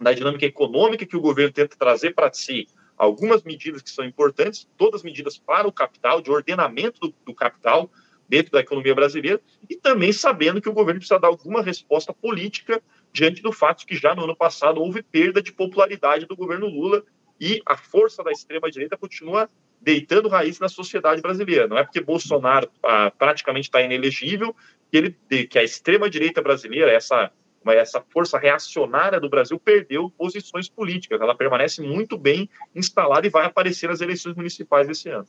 da 0.00 0.12
dinâmica 0.12 0.46
econômica 0.46 1.04
que 1.04 1.16
o 1.16 1.20
governo 1.20 1.52
tenta 1.52 1.76
trazer 1.76 2.14
para 2.14 2.32
si 2.32 2.66
algumas 2.96 3.42
medidas 3.42 3.82
que 3.82 3.90
são 3.90 4.04
importantes, 4.04 4.68
todas 4.76 5.02
medidas 5.02 5.38
para 5.38 5.66
o 5.66 5.72
capital, 5.72 6.20
de 6.20 6.30
ordenamento 6.30 7.00
do, 7.00 7.14
do, 7.24 7.34
capital 7.34 7.90
dentro 8.28 8.52
da 8.52 8.60
economia 8.60 8.94
brasileira, 8.94 9.40
e 9.68 9.76
também 9.76 10.12
sabendo 10.12 10.60
que 10.60 10.68
o 10.68 10.72
governo 10.72 11.00
precisa 11.00 11.18
dar 11.18 11.28
alguma 11.28 11.62
resposta 11.62 12.12
política 12.12 12.82
diante 13.12 13.42
do 13.42 13.52
fato 13.52 13.86
que 13.86 13.96
já 13.96 14.14
no 14.14 14.24
ano 14.24 14.36
passado 14.36 14.80
houve 14.80 15.02
perda 15.02 15.42
de 15.42 15.52
popularidade 15.52 16.26
do 16.26 16.36
governo 16.36 16.66
Lula 16.66 17.02
e 17.40 17.60
a 17.66 17.76
força 17.76 18.22
da 18.22 18.30
extrema-direita 18.30 18.96
continua 18.96 19.48
deitando 19.80 20.28
raiz 20.28 20.60
na 20.60 20.68
sociedade 20.68 21.22
brasileira. 21.22 21.66
Não 21.66 21.78
é 21.78 21.82
porque 21.82 22.00
Bolsonaro 22.00 22.70
ah, 22.82 23.10
praticamente 23.10 23.68
está 23.68 23.80
inelegível 23.80 24.54
que, 24.90 24.96
ele, 24.98 25.46
que 25.46 25.58
a 25.58 25.64
extrema-direita 25.64 26.42
brasileira, 26.42 26.92
essa 26.92 27.32
mas 27.64 27.76
essa 27.76 28.02
força 28.12 28.38
reacionária 28.38 29.20
do 29.20 29.28
Brasil 29.28 29.58
perdeu 29.58 30.10
posições 30.16 30.68
políticas. 30.68 31.20
Ela 31.20 31.34
permanece 31.34 31.82
muito 31.82 32.16
bem 32.16 32.48
instalada 32.74 33.26
e 33.26 33.30
vai 33.30 33.46
aparecer 33.46 33.88
nas 33.88 34.00
eleições 34.00 34.34
municipais 34.34 34.86
desse 34.86 35.08
ano. 35.08 35.26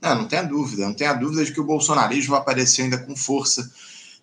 Não, 0.00 0.14
não 0.16 0.28
tenha 0.28 0.42
dúvida. 0.42 0.86
Não 0.86 0.94
tenha 0.94 1.12
dúvida 1.14 1.44
de 1.44 1.52
que 1.52 1.60
o 1.60 1.64
bolsonarismo 1.64 2.32
vai 2.32 2.40
aparecer 2.40 2.82
ainda 2.82 2.98
com 2.98 3.16
força 3.16 3.70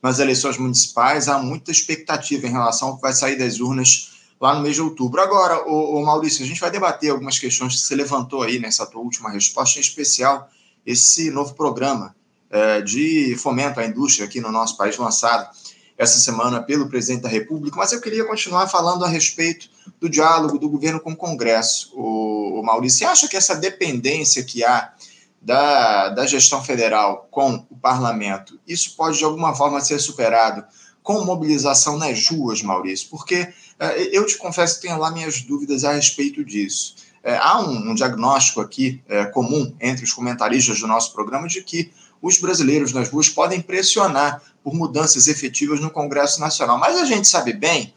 nas 0.01 0.19
eleições 0.19 0.57
municipais. 0.57 1.27
Há 1.27 1.39
muita 1.39 1.71
expectativa 1.71 2.47
em 2.47 2.51
relação 2.51 2.89
ao 2.89 2.95
que 2.95 3.01
vai 3.01 3.13
sair 3.13 3.37
das 3.37 3.59
urnas 3.59 4.11
lá 4.39 4.55
no 4.55 4.61
mês 4.61 4.75
de 4.75 4.81
outubro. 4.81 5.19
Agora, 5.19 5.63
o, 5.67 6.03
Maurício, 6.05 6.43
a 6.43 6.47
gente 6.47 6.61
vai 6.61 6.69
debater 6.69 7.09
algumas 7.09 7.39
questões 7.39 7.73
que 7.73 7.81
você 7.81 7.95
levantou 7.95 8.43
aí 8.43 8.59
nessa 8.59 8.85
tua 8.85 9.01
última 9.01 9.31
resposta, 9.31 9.79
em 9.79 9.81
especial 9.81 10.49
esse 10.85 11.31
novo 11.31 11.55
programa 11.55 12.15
é, 12.49 12.81
de 12.81 13.35
fomento 13.37 13.79
à 13.79 13.85
indústria 13.85 14.25
aqui 14.25 14.39
no 14.39 14.51
nosso 14.51 14.77
país 14.77 14.95
lançado 14.97 15.49
essa 15.97 16.19
semana 16.19 16.61
pelo 16.61 16.89
presidente 16.89 17.23
da 17.23 17.29
República, 17.29 17.75
mas 17.75 17.91
eu 17.91 17.99
queria 17.99 18.25
continuar 18.25 18.67
falando 18.67 19.03
a 19.03 19.07
respeito 19.07 19.69
do 19.99 20.07
diálogo 20.07 20.59
do 20.59 20.69
governo 20.69 20.99
com 20.99 21.11
o 21.11 21.15
Congresso. 21.15 21.91
O, 21.95 22.61
Maurício, 22.63 22.99
você 22.99 23.05
acha 23.05 23.27
que 23.27 23.35
essa 23.35 23.55
dependência 23.55 24.43
que 24.43 24.63
há 24.63 24.93
da, 25.41 26.09
da 26.09 26.25
gestão 26.27 26.63
federal 26.63 27.27
com 27.31 27.65
o 27.69 27.77
parlamento, 27.77 28.59
isso 28.67 28.95
pode 28.95 29.17
de 29.17 29.23
alguma 29.23 29.55
forma 29.55 29.81
ser 29.81 29.99
superado 29.99 30.63
com 31.01 31.23
mobilização 31.23 31.97
nas 31.97 32.27
ruas, 32.27 32.61
Maurício? 32.61 33.07
Porque 33.09 33.47
eh, 33.79 34.09
eu 34.11 34.25
te 34.25 34.37
confesso 34.37 34.75
que 34.75 34.87
tenho 34.87 34.99
lá 34.99 35.09
minhas 35.09 35.41
dúvidas 35.41 35.83
a 35.83 35.93
respeito 35.93 36.43
disso. 36.43 36.95
Eh, 37.23 37.37
há 37.41 37.61
um, 37.61 37.91
um 37.91 37.95
diagnóstico 37.95 38.59
aqui 38.59 39.01
eh, 39.07 39.25
comum 39.27 39.73
entre 39.79 40.03
os 40.03 40.11
comentaristas 40.11 40.79
do 40.79 40.87
nosso 40.87 41.13
programa 41.13 41.47
de 41.47 41.63
que 41.63 41.91
os 42.21 42.37
brasileiros 42.39 42.93
nas 42.93 43.09
ruas 43.09 43.29
podem 43.29 43.61
pressionar 43.61 44.41
por 44.67 44.73
mudanças 44.73 45.29
efetivas 45.29 45.79
no 45.79 45.89
Congresso 45.89 46.41
Nacional. 46.41 46.77
Mas 46.77 46.97
a 46.97 47.05
gente 47.05 47.25
sabe 47.25 47.53
bem, 47.53 47.93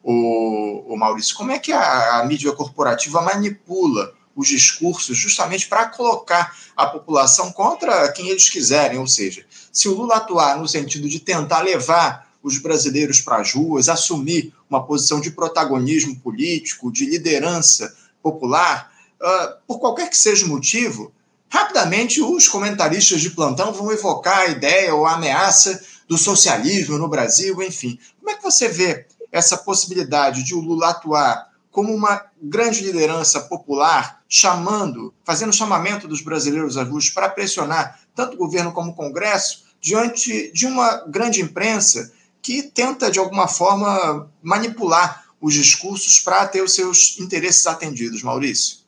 o, 0.00 0.84
o 0.86 0.96
Maurício, 0.96 1.34
como 1.34 1.50
é 1.50 1.58
que 1.58 1.72
a, 1.72 2.20
a 2.20 2.24
mídia 2.24 2.52
corporativa 2.52 3.20
manipula 3.20 4.14
os 4.36 4.46
discursos 4.46 5.18
justamente 5.18 5.66
para 5.66 5.88
colocar 5.88 6.56
a 6.76 6.86
população 6.86 7.50
contra 7.50 8.12
quem 8.12 8.28
eles 8.28 8.48
quiserem. 8.48 8.96
Ou 8.96 9.08
seja, 9.08 9.44
se 9.72 9.88
o 9.88 9.94
Lula 9.94 10.18
atuar 10.18 10.56
no 10.56 10.68
sentido 10.68 11.08
de 11.08 11.18
tentar 11.18 11.62
levar 11.62 12.28
os 12.44 12.58
brasileiros 12.58 13.20
para 13.20 13.38
as 13.38 13.52
ruas, 13.52 13.88
assumir 13.88 14.54
uma 14.70 14.86
posição 14.86 15.20
de 15.20 15.32
protagonismo 15.32 16.14
político, 16.20 16.92
de 16.92 17.06
liderança 17.06 17.92
popular, 18.22 18.88
uh, 19.20 19.56
por 19.66 19.80
qualquer 19.80 20.08
que 20.08 20.16
seja 20.16 20.46
o 20.46 20.48
motivo, 20.48 21.12
Rapidamente, 21.54 22.20
os 22.20 22.48
comentaristas 22.48 23.20
de 23.20 23.30
plantão 23.30 23.72
vão 23.72 23.92
evocar 23.92 24.38
a 24.38 24.46
ideia 24.46 24.92
ou 24.92 25.06
a 25.06 25.12
ameaça 25.12 25.80
do 26.08 26.18
socialismo 26.18 26.98
no 26.98 27.08
Brasil, 27.08 27.62
enfim. 27.62 27.98
Como 28.18 28.30
é 28.30 28.34
que 28.34 28.42
você 28.42 28.68
vê 28.68 29.06
essa 29.32 29.56
possibilidade 29.56 30.44
de 30.44 30.54
o 30.54 30.60
Lula 30.60 30.90
atuar 30.90 31.48
como 31.70 31.92
uma 31.92 32.24
grande 32.40 32.82
liderança 32.84 33.40
popular, 33.40 34.22
chamando, 34.28 35.12
fazendo 35.24 35.52
chamamento 35.52 36.06
dos 36.06 36.20
brasileiros 36.20 36.76
às 36.76 36.88
ruas 36.88 37.10
para 37.10 37.28
pressionar 37.28 38.00
tanto 38.14 38.34
o 38.34 38.38
governo 38.38 38.72
como 38.72 38.92
o 38.92 38.94
Congresso 38.94 39.64
diante 39.80 40.52
de 40.52 40.66
uma 40.66 41.04
grande 41.08 41.42
imprensa 41.42 42.12
que 42.40 42.62
tenta, 42.62 43.10
de 43.10 43.18
alguma 43.18 43.48
forma, 43.48 44.30
manipular 44.40 45.24
os 45.40 45.52
discursos 45.52 46.20
para 46.20 46.46
ter 46.46 46.62
os 46.62 46.74
seus 46.74 47.18
interesses 47.18 47.66
atendidos, 47.66 48.22
Maurício? 48.22 48.83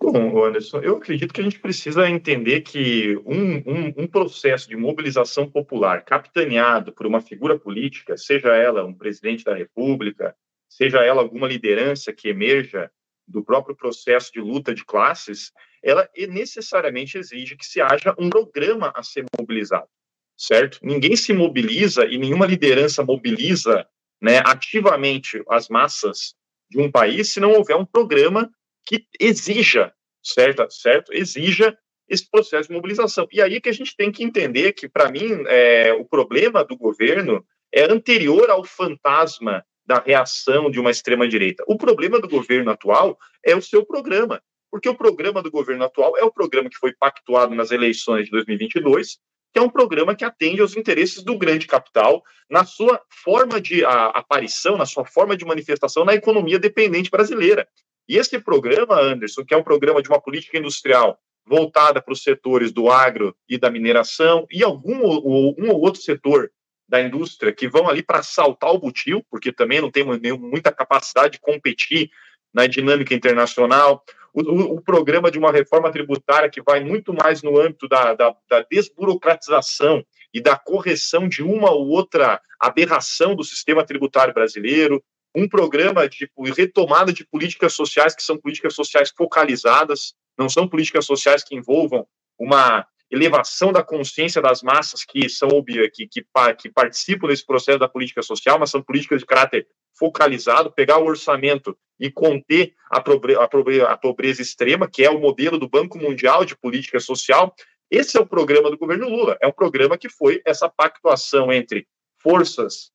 Bom, 0.00 0.44
Anderson, 0.44 0.80
eu 0.80 0.96
acredito 0.96 1.34
que 1.34 1.40
a 1.40 1.44
gente 1.44 1.58
precisa 1.58 2.08
entender 2.08 2.60
que 2.60 3.16
um, 3.26 3.56
um, 3.56 3.94
um, 3.98 4.06
processo 4.06 4.68
de 4.68 4.76
mobilização 4.76 5.50
popular 5.50 6.04
capitaneado 6.04 6.92
por 6.92 7.06
uma 7.06 7.20
figura 7.20 7.58
política, 7.58 8.16
seja 8.16 8.54
ela 8.54 8.84
um 8.84 8.94
presidente 8.94 9.44
da 9.44 9.54
República, 9.54 10.34
seja 10.68 11.04
ela 11.04 11.20
alguma 11.20 11.48
liderança 11.48 12.12
que 12.12 12.28
emerja 12.28 12.90
do 13.26 13.44
próprio 13.44 13.76
processo 13.76 14.32
de 14.32 14.40
luta 14.40 14.74
de 14.74 14.84
classes, 14.84 15.52
ela 15.82 16.08
necessariamente 16.28 17.18
exige 17.18 17.56
que 17.56 17.66
se 17.66 17.80
haja 17.80 18.14
um 18.18 18.30
programa 18.30 18.92
a 18.94 19.02
ser 19.02 19.24
mobilizado, 19.38 19.88
certo? 20.36 20.78
Ninguém 20.82 21.16
se 21.16 21.32
mobiliza 21.32 22.06
e 22.06 22.16
nenhuma 22.18 22.46
liderança 22.46 23.04
mobiliza 23.04 23.86
né, 24.20 24.38
ativamente 24.44 25.42
as 25.48 25.68
massas 25.68 26.34
de 26.70 26.78
um 26.80 26.90
país 26.90 27.32
se 27.32 27.40
não 27.40 27.52
houver 27.52 27.76
um 27.76 27.84
programa 27.84 28.50
que 28.88 29.04
exija, 29.20 29.92
certo? 30.22 30.66
certo? 30.70 31.12
Exija 31.12 31.76
esse 32.08 32.28
processo 32.28 32.68
de 32.68 32.74
mobilização. 32.74 33.28
E 33.30 33.42
aí 33.42 33.60
que 33.60 33.68
a 33.68 33.72
gente 33.72 33.94
tem 33.94 34.10
que 34.10 34.24
entender 34.24 34.72
que, 34.72 34.88
para 34.88 35.10
mim, 35.10 35.44
é, 35.46 35.92
o 35.92 36.06
problema 36.06 36.64
do 36.64 36.74
governo 36.74 37.44
é 37.70 37.84
anterior 37.84 38.48
ao 38.48 38.64
fantasma 38.64 39.62
da 39.86 39.98
reação 40.00 40.70
de 40.70 40.80
uma 40.80 40.90
extrema-direita. 40.90 41.64
O 41.66 41.76
problema 41.76 42.18
do 42.18 42.28
governo 42.28 42.70
atual 42.70 43.18
é 43.44 43.54
o 43.54 43.60
seu 43.60 43.84
programa, 43.84 44.42
porque 44.70 44.88
o 44.88 44.94
programa 44.94 45.42
do 45.42 45.50
governo 45.50 45.84
atual 45.84 46.16
é 46.16 46.24
o 46.24 46.32
programa 46.32 46.70
que 46.70 46.78
foi 46.78 46.94
pactuado 46.94 47.54
nas 47.54 47.70
eleições 47.70 48.24
de 48.24 48.30
2022, 48.30 49.18
que 49.52 49.58
é 49.58 49.62
um 49.62 49.68
programa 49.68 50.14
que 50.14 50.24
atende 50.24 50.62
aos 50.62 50.76
interesses 50.76 51.22
do 51.22 51.36
grande 51.36 51.66
capital 51.66 52.22
na 52.50 52.64
sua 52.64 53.00
forma 53.22 53.60
de 53.60 53.84
a, 53.84 54.06
aparição, 54.06 54.78
na 54.78 54.86
sua 54.86 55.04
forma 55.04 55.36
de 55.36 55.44
manifestação 55.44 56.04
na 56.06 56.14
economia 56.14 56.58
dependente 56.58 57.10
brasileira. 57.10 57.68
E 58.08 58.16
esse 58.16 58.38
programa, 58.38 58.98
Anderson, 58.98 59.44
que 59.44 59.52
é 59.52 59.56
um 59.56 59.62
programa 59.62 60.00
de 60.00 60.08
uma 60.08 60.20
política 60.20 60.58
industrial 60.58 61.18
voltada 61.46 62.00
para 62.00 62.12
os 62.12 62.22
setores 62.22 62.72
do 62.72 62.90
agro 62.90 63.34
e 63.48 63.58
da 63.58 63.70
mineração 63.70 64.46
e 64.50 64.62
algum 64.62 65.02
ou, 65.02 65.54
um 65.58 65.70
ou 65.70 65.80
outro 65.80 66.00
setor 66.00 66.50
da 66.88 67.00
indústria 67.02 67.52
que 67.52 67.68
vão 67.68 67.88
ali 67.88 68.02
para 68.02 68.22
saltar 68.22 68.70
o 68.70 68.78
butil, 68.78 69.24
porque 69.30 69.52
também 69.52 69.80
não 69.80 69.90
tem 69.90 70.04
muita 70.04 70.72
capacidade 70.72 71.32
de 71.32 71.40
competir 71.40 72.10
na 72.52 72.66
dinâmica 72.66 73.14
internacional. 73.14 74.02
O, 74.32 74.40
o, 74.42 74.76
o, 74.76 74.82
programa 74.82 75.30
de 75.30 75.38
uma 75.38 75.52
reforma 75.52 75.90
tributária 75.90 76.48
que 76.48 76.62
vai 76.62 76.80
muito 76.80 77.12
mais 77.12 77.42
no 77.42 77.58
âmbito 77.58 77.86
da, 77.88 78.14
da, 78.14 78.34
da 78.48 78.64
desburocratização 78.70 80.02
e 80.32 80.40
da 80.40 80.56
correção 80.56 81.28
de 81.28 81.42
uma 81.42 81.70
ou 81.70 81.88
outra 81.88 82.40
aberração 82.58 83.34
do 83.34 83.44
sistema 83.44 83.84
tributário 83.84 84.32
brasileiro, 84.32 85.02
um 85.38 85.48
programa 85.48 86.08
de 86.08 86.28
retomada 86.56 87.12
de 87.12 87.24
políticas 87.24 87.72
sociais 87.72 88.14
que 88.14 88.22
são 88.22 88.36
políticas 88.36 88.74
sociais 88.74 89.12
focalizadas, 89.16 90.14
não 90.36 90.48
são 90.48 90.68
políticas 90.68 91.06
sociais 91.06 91.44
que 91.44 91.54
envolvam 91.54 92.06
uma 92.38 92.86
elevação 93.10 93.72
da 93.72 93.82
consciência 93.82 94.42
das 94.42 94.62
massas 94.62 95.04
que 95.04 95.28
são 95.28 95.48
que, 95.64 96.06
que, 96.08 96.22
que 96.58 96.70
participam 96.70 97.28
desse 97.28 97.46
processo 97.46 97.78
da 97.78 97.88
política 97.88 98.22
social, 98.22 98.58
mas 98.58 98.70
são 98.70 98.82
políticas 98.82 99.20
de 99.20 99.26
caráter 99.26 99.66
focalizado, 99.98 100.72
pegar 100.72 100.98
o 100.98 101.06
orçamento 101.06 101.76
e 101.98 102.10
conter 102.10 102.74
a, 102.90 103.00
pobre, 103.00 103.34
a, 103.34 103.92
a 103.92 103.96
pobreza 103.96 104.42
extrema, 104.42 104.88
que 104.88 105.04
é 105.04 105.10
o 105.10 105.20
modelo 105.20 105.58
do 105.58 105.68
Banco 105.68 105.98
Mundial 105.98 106.44
de 106.44 106.56
Política 106.56 107.00
Social. 107.00 107.54
Esse 107.90 108.18
é 108.18 108.20
o 108.20 108.26
programa 108.26 108.70
do 108.70 108.78
governo 108.78 109.08
Lula. 109.08 109.38
É 109.40 109.46
um 109.46 109.52
programa 109.52 109.96
que 109.96 110.08
foi 110.08 110.42
essa 110.44 110.68
pactuação 110.68 111.52
entre 111.52 111.88
forças 112.22 112.92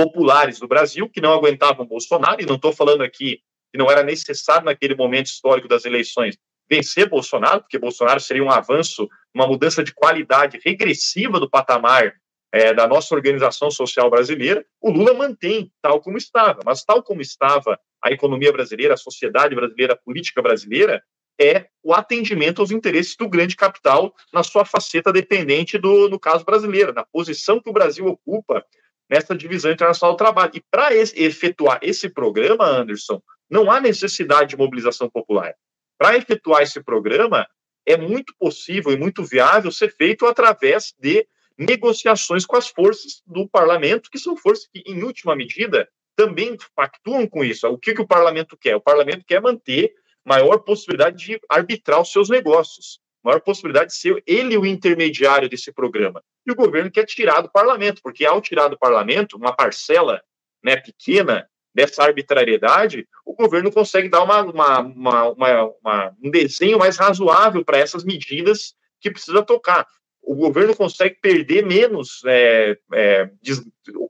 populares 0.00 0.58
do 0.58 0.66
Brasil 0.66 1.10
que 1.10 1.20
não 1.20 1.34
aguentavam 1.34 1.84
Bolsonaro, 1.84 2.40
e 2.40 2.46
não 2.46 2.54
estou 2.54 2.72
falando 2.72 3.02
aqui 3.02 3.42
que 3.70 3.76
não 3.76 3.90
era 3.90 4.02
necessário 4.02 4.64
naquele 4.64 4.94
momento 4.94 5.26
histórico 5.26 5.68
das 5.68 5.84
eleições 5.84 6.38
vencer 6.70 7.06
Bolsonaro, 7.06 7.60
porque 7.60 7.78
Bolsonaro 7.78 8.18
seria 8.18 8.42
um 8.42 8.50
avanço, 8.50 9.06
uma 9.34 9.46
mudança 9.46 9.84
de 9.84 9.92
qualidade 9.92 10.58
regressiva 10.64 11.38
do 11.38 11.50
patamar 11.50 12.14
é, 12.50 12.72
da 12.72 12.86
nossa 12.88 13.14
organização 13.14 13.70
social 13.70 14.08
brasileira, 14.08 14.64
o 14.80 14.90
Lula 14.90 15.12
mantém 15.12 15.70
tal 15.82 16.00
como 16.00 16.16
estava. 16.16 16.60
Mas 16.64 16.82
tal 16.82 17.02
como 17.02 17.20
estava 17.20 17.78
a 18.02 18.10
economia 18.10 18.52
brasileira, 18.52 18.94
a 18.94 18.96
sociedade 18.96 19.54
brasileira, 19.54 19.92
a 19.92 19.96
política 19.96 20.40
brasileira, 20.40 21.02
é 21.38 21.66
o 21.82 21.92
atendimento 21.92 22.60
aos 22.60 22.70
interesses 22.70 23.16
do 23.16 23.28
grande 23.28 23.54
capital 23.54 24.14
na 24.32 24.42
sua 24.42 24.64
faceta 24.64 25.12
dependente 25.12 25.76
do, 25.76 26.08
no 26.08 26.18
caso 26.18 26.44
brasileiro, 26.44 26.92
na 26.94 27.04
posição 27.04 27.60
que 27.60 27.68
o 27.68 27.72
Brasil 27.72 28.06
ocupa 28.06 28.64
nessa 29.10 29.34
divisão 29.34 29.72
internacional 29.72 30.14
do 30.14 30.18
trabalho. 30.18 30.52
E 30.54 30.62
para 30.70 30.94
efetuar 30.94 31.80
esse 31.82 32.08
programa, 32.08 32.64
Anderson, 32.64 33.20
não 33.50 33.70
há 33.70 33.80
necessidade 33.80 34.50
de 34.50 34.56
mobilização 34.56 35.10
popular. 35.10 35.54
Para 35.98 36.16
efetuar 36.16 36.62
esse 36.62 36.80
programa, 36.82 37.46
é 37.84 37.96
muito 37.96 38.32
possível 38.38 38.92
e 38.92 38.96
muito 38.96 39.24
viável 39.24 39.72
ser 39.72 39.94
feito 39.96 40.24
através 40.26 40.94
de 40.98 41.26
negociações 41.58 42.46
com 42.46 42.56
as 42.56 42.68
forças 42.68 43.20
do 43.26 43.48
parlamento, 43.48 44.08
que 44.10 44.18
são 44.18 44.36
forças 44.36 44.68
que, 44.72 44.82
em 44.86 45.02
última 45.02 45.34
medida, 45.34 45.88
também 46.14 46.56
pactuam 46.74 47.26
com 47.26 47.44
isso. 47.44 47.66
O 47.66 47.78
que, 47.78 47.92
que 47.92 48.00
o 48.00 48.06
parlamento 48.06 48.56
quer? 48.56 48.76
O 48.76 48.80
parlamento 48.80 49.24
quer 49.26 49.42
manter 49.42 49.92
maior 50.24 50.58
possibilidade 50.58 51.24
de 51.24 51.40
arbitrar 51.48 52.00
os 52.00 52.12
seus 52.12 52.28
negócios 52.28 53.00
maior 53.22 53.40
possibilidade 53.40 53.90
de 53.90 53.96
ser 53.96 54.22
ele 54.26 54.56
o 54.56 54.66
intermediário 54.66 55.48
desse 55.48 55.72
programa. 55.72 56.22
E 56.46 56.52
o 56.52 56.56
governo 56.56 56.90
quer 56.90 57.04
tirar 57.04 57.40
do 57.40 57.50
parlamento, 57.50 58.00
porque 58.02 58.24
ao 58.24 58.40
tirar 58.40 58.68
do 58.68 58.78
parlamento 58.78 59.36
uma 59.36 59.54
parcela 59.54 60.22
né, 60.62 60.76
pequena 60.76 61.46
dessa 61.74 62.02
arbitrariedade, 62.02 63.06
o 63.24 63.34
governo 63.34 63.70
consegue 63.70 64.08
dar 64.08 64.22
uma, 64.22 64.42
uma, 64.42 64.80
uma, 64.80 65.72
uma 65.82 66.16
um 66.22 66.30
desenho 66.30 66.78
mais 66.78 66.96
razoável 66.96 67.64
para 67.64 67.78
essas 67.78 68.04
medidas 68.04 68.74
que 69.00 69.10
precisa 69.10 69.42
tocar. 69.42 69.86
O 70.22 70.34
governo 70.34 70.76
consegue 70.76 71.16
perder 71.20 71.64
menos, 71.64 72.22
é, 72.26 72.76
é, 72.92 73.30
des, 73.40 73.62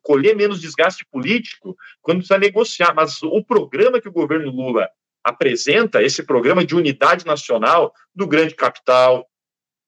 colher 0.02 0.34
menos 0.34 0.60
desgaste 0.60 1.04
político 1.10 1.76
quando 2.02 2.18
precisa 2.18 2.38
negociar. 2.38 2.94
Mas 2.94 3.22
o 3.22 3.44
programa 3.44 4.00
que 4.00 4.08
o 4.08 4.12
governo 4.12 4.50
Lula 4.50 4.88
apresenta 5.24 6.02
esse 6.02 6.22
programa 6.22 6.64
de 6.64 6.74
unidade 6.74 7.26
nacional 7.26 7.92
do 8.14 8.26
grande 8.26 8.54
capital, 8.54 9.26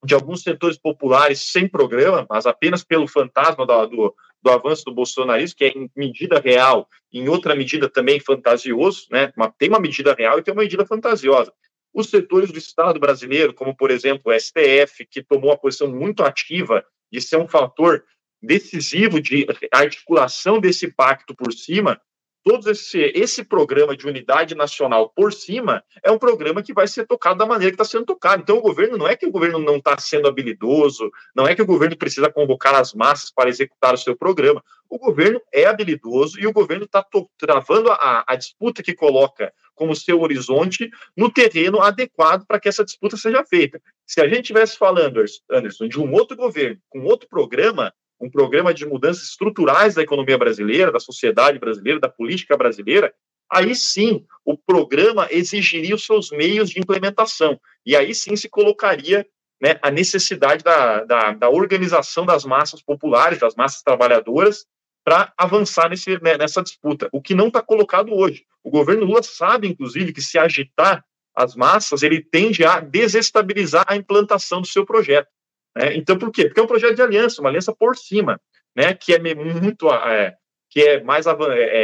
de 0.04 0.14
alguns 0.14 0.42
setores 0.42 0.76
populares 0.76 1.40
sem 1.40 1.68
programa, 1.68 2.26
mas 2.28 2.46
apenas 2.46 2.82
pelo 2.82 3.06
fantasma 3.06 3.64
do, 3.64 3.86
do, 3.86 4.14
do, 4.42 4.50
avanço 4.50 4.84
do 4.84 4.94
bolsonarismo, 4.94 5.56
que 5.56 5.64
é 5.64 5.68
em 5.68 5.90
medida 5.96 6.40
real, 6.40 6.88
em 7.12 7.28
outra 7.28 7.54
medida 7.54 7.88
também 7.88 8.18
fantasioso, 8.18 9.06
né? 9.10 9.32
Tem 9.58 9.68
uma 9.68 9.78
medida 9.78 10.12
real 10.12 10.38
e 10.38 10.42
tem 10.42 10.52
uma 10.52 10.62
medida 10.62 10.84
fantasiosa. 10.84 11.52
Os 11.94 12.08
setores 12.08 12.50
do 12.50 12.58
Estado 12.58 12.98
brasileiro, 12.98 13.54
como 13.54 13.76
por 13.76 13.90
exemplo 13.90 14.32
o 14.32 14.38
STF, 14.38 15.06
que 15.08 15.22
tomou 15.22 15.50
uma 15.50 15.58
posição 15.58 15.88
muito 15.88 16.24
ativa 16.24 16.84
de 17.12 17.20
ser 17.20 17.36
um 17.36 17.46
fator 17.46 18.04
decisivo 18.42 19.20
de 19.20 19.46
articulação 19.70 20.58
desse 20.58 20.90
pacto 20.90 21.34
por 21.34 21.52
cima, 21.52 22.00
todo 22.44 22.70
esse, 22.70 22.98
esse 23.14 23.44
programa 23.44 23.96
de 23.96 24.06
unidade 24.06 24.54
nacional 24.54 25.12
por 25.14 25.32
cima 25.32 25.82
é 26.02 26.10
um 26.10 26.18
programa 26.18 26.62
que 26.62 26.72
vai 26.72 26.86
ser 26.86 27.06
tocado 27.06 27.38
da 27.38 27.46
maneira 27.46 27.70
que 27.70 27.80
está 27.80 27.84
sendo 27.84 28.06
tocado. 28.06 28.42
Então, 28.42 28.58
o 28.58 28.62
governo 28.62 28.98
não 28.98 29.06
é 29.06 29.16
que 29.16 29.26
o 29.26 29.30
governo 29.30 29.58
não 29.58 29.76
está 29.76 29.96
sendo 29.98 30.28
habilidoso, 30.28 31.10
não 31.34 31.46
é 31.46 31.54
que 31.54 31.62
o 31.62 31.66
governo 31.66 31.96
precisa 31.96 32.30
convocar 32.30 32.74
as 32.74 32.92
massas 32.92 33.30
para 33.30 33.48
executar 33.48 33.94
o 33.94 33.98
seu 33.98 34.16
programa. 34.16 34.62
O 34.88 34.98
governo 34.98 35.40
é 35.52 35.64
habilidoso 35.64 36.38
e 36.38 36.46
o 36.46 36.52
governo 36.52 36.84
está 36.84 37.04
travando 37.38 37.90
a, 37.90 38.24
a 38.26 38.36
disputa 38.36 38.82
que 38.82 38.94
coloca 38.94 39.52
como 39.74 39.96
seu 39.96 40.20
horizonte 40.20 40.90
no 41.16 41.30
terreno 41.30 41.80
adequado 41.80 42.44
para 42.46 42.60
que 42.60 42.68
essa 42.68 42.84
disputa 42.84 43.16
seja 43.16 43.44
feita. 43.44 43.80
Se 44.06 44.20
a 44.20 44.28
gente 44.28 44.42
estivesse 44.42 44.76
falando, 44.76 45.24
Anderson, 45.50 45.88
de 45.88 45.98
um 45.98 46.12
outro 46.12 46.36
governo 46.36 46.78
com 46.90 47.04
outro 47.04 47.28
programa, 47.28 47.92
um 48.22 48.30
programa 48.30 48.72
de 48.72 48.86
mudanças 48.86 49.24
estruturais 49.24 49.94
da 49.94 50.02
economia 50.02 50.38
brasileira, 50.38 50.92
da 50.92 51.00
sociedade 51.00 51.58
brasileira, 51.58 51.98
da 51.98 52.08
política 52.08 52.56
brasileira, 52.56 53.12
aí 53.50 53.74
sim 53.74 54.24
o 54.44 54.56
programa 54.56 55.26
exigiria 55.30 55.94
os 55.94 56.06
seus 56.06 56.30
meios 56.30 56.70
de 56.70 56.78
implementação. 56.78 57.60
E 57.84 57.96
aí 57.96 58.14
sim 58.14 58.36
se 58.36 58.48
colocaria 58.48 59.26
né, 59.60 59.78
a 59.82 59.90
necessidade 59.90 60.62
da, 60.62 61.04
da, 61.04 61.32
da, 61.32 61.50
organização 61.50 62.24
das 62.24 62.44
massas 62.44 62.80
populares, 62.80 63.40
das 63.40 63.54
massas 63.56 63.82
trabalhadoras, 63.82 64.66
para 65.04 65.32
avançar 65.36 65.90
nesse, 65.90 66.20
né, 66.22 66.38
nessa 66.38 66.62
disputa, 66.62 67.08
o 67.12 67.20
que 67.20 67.34
não 67.34 67.48
está 67.48 67.60
colocado 67.60 68.14
hoje. 68.14 68.44
O 68.62 68.70
governo 68.70 69.04
Lula 69.04 69.22
sabe, 69.22 69.66
inclusive, 69.66 70.12
que 70.12 70.22
se 70.22 70.38
agitar 70.38 71.04
as 71.34 71.56
massas, 71.56 72.02
ele 72.02 72.20
tende 72.20 72.64
a 72.64 72.78
desestabilizar 72.78 73.84
a 73.88 73.96
implantação 73.96 74.60
do 74.60 74.66
seu 74.66 74.86
projeto. 74.86 75.28
Né? 75.76 75.96
Então, 75.96 76.18
por 76.18 76.30
quê? 76.30 76.46
Porque 76.46 76.60
é 76.60 76.62
um 76.62 76.66
projeto 76.66 76.96
de 76.96 77.02
aliança, 77.02 77.40
uma 77.40 77.50
aliança 77.50 77.74
por 77.74 77.96
cima, 77.96 78.40
né? 78.74 78.94
que 78.94 79.14
é 79.14 79.18
muito. 79.18 79.90
É, 79.90 80.34
que 80.70 80.80
é 80.80 81.02
mais 81.02 81.26
é, 81.26 81.32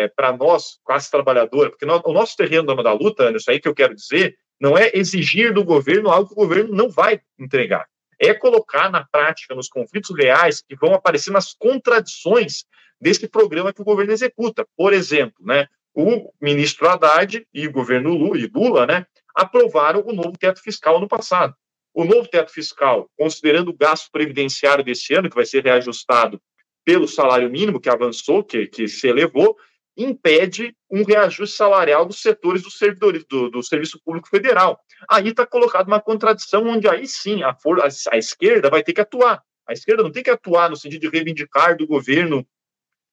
é, 0.05 0.09
para 0.09 0.35
nós, 0.35 0.79
classe 0.83 1.11
trabalhadora, 1.11 1.69
porque 1.69 1.85
o 1.85 2.13
nosso 2.13 2.35
terreno 2.35 2.75
da 2.83 2.93
luta, 2.95 3.31
isso 3.33 3.51
aí 3.51 3.61
que 3.61 3.69
eu 3.69 3.75
quero 3.75 3.95
dizer, 3.95 4.35
não 4.59 4.79
é 4.79 4.91
exigir 4.95 5.53
do 5.53 5.63
governo 5.63 6.11
algo 6.11 6.29
que 6.29 6.33
o 6.33 6.43
governo 6.43 6.75
não 6.75 6.89
vai 6.89 7.21
entregar. 7.39 7.87
É 8.19 8.33
colocar 8.33 8.91
na 8.91 9.05
prática, 9.05 9.55
nos 9.55 9.69
conflitos 9.69 10.17
reais, 10.17 10.63
que 10.67 10.75
vão 10.75 10.95
aparecer 10.95 11.31
nas 11.31 11.53
contradições 11.53 12.65
desse 12.99 13.29
programa 13.29 13.75
que 13.75 13.83
o 13.83 13.85
governo 13.85 14.13
executa. 14.13 14.67
Por 14.75 14.95
exemplo, 14.95 15.37
né, 15.41 15.67
o 15.95 16.33
ministro 16.41 16.89
Haddad 16.89 17.47
e 17.53 17.67
o 17.69 17.73
governo 17.73 18.15
Lula, 18.15 18.39
e 18.39 18.51
Lula 18.53 18.87
né, 18.87 19.07
aprovaram 19.35 20.03
o 20.07 20.15
novo 20.15 20.33
teto 20.39 20.63
fiscal 20.63 20.99
no 20.99 21.07
passado. 21.07 21.55
O 21.99 22.05
novo 22.05 22.29
teto 22.29 22.53
fiscal, 22.53 23.11
considerando 23.19 23.71
o 23.71 23.77
gasto 23.77 24.09
previdenciário 24.13 24.85
desse 24.85 25.13
ano, 25.15 25.29
que 25.29 25.35
vai 25.35 25.45
ser 25.45 25.65
reajustado 25.65 26.41
pelo 26.85 27.09
salário 27.09 27.51
mínimo, 27.51 27.81
que 27.81 27.89
avançou, 27.89 28.45
que, 28.45 28.69
que 28.69 28.87
se 28.87 29.09
elevou, 29.09 29.57
impede 29.97 30.77
um 30.89 31.03
reajuste 31.03 31.57
salarial 31.57 32.07
dos 32.07 32.23
setores 32.23 32.63
dos 32.63 32.79
servidores 32.79 33.25
do, 33.25 33.51
do 33.51 33.65
Serviço 33.65 34.01
Público 34.05 34.29
Federal. 34.29 34.79
Aí 35.11 35.31
está 35.31 35.45
colocada 35.45 35.89
uma 35.89 36.01
contradição 36.01 36.69
onde 36.69 36.89
aí 36.89 37.05
sim 37.05 37.43
a, 37.43 37.53
for, 37.53 37.81
a, 37.81 37.89
a, 38.13 38.17
esquerda 38.17 38.71
vai 38.71 38.85
ter 38.85 38.93
que 38.93 39.01
atuar. 39.01 39.43
A 39.67 39.73
esquerda 39.73 40.05
não 40.05 40.13
tem 40.13 40.23
que 40.23 40.31
atuar 40.31 40.71
no 40.71 40.77
sentido 40.77 41.01
de 41.01 41.09
reivindicar 41.09 41.77
do 41.77 41.85
governo 41.85 42.47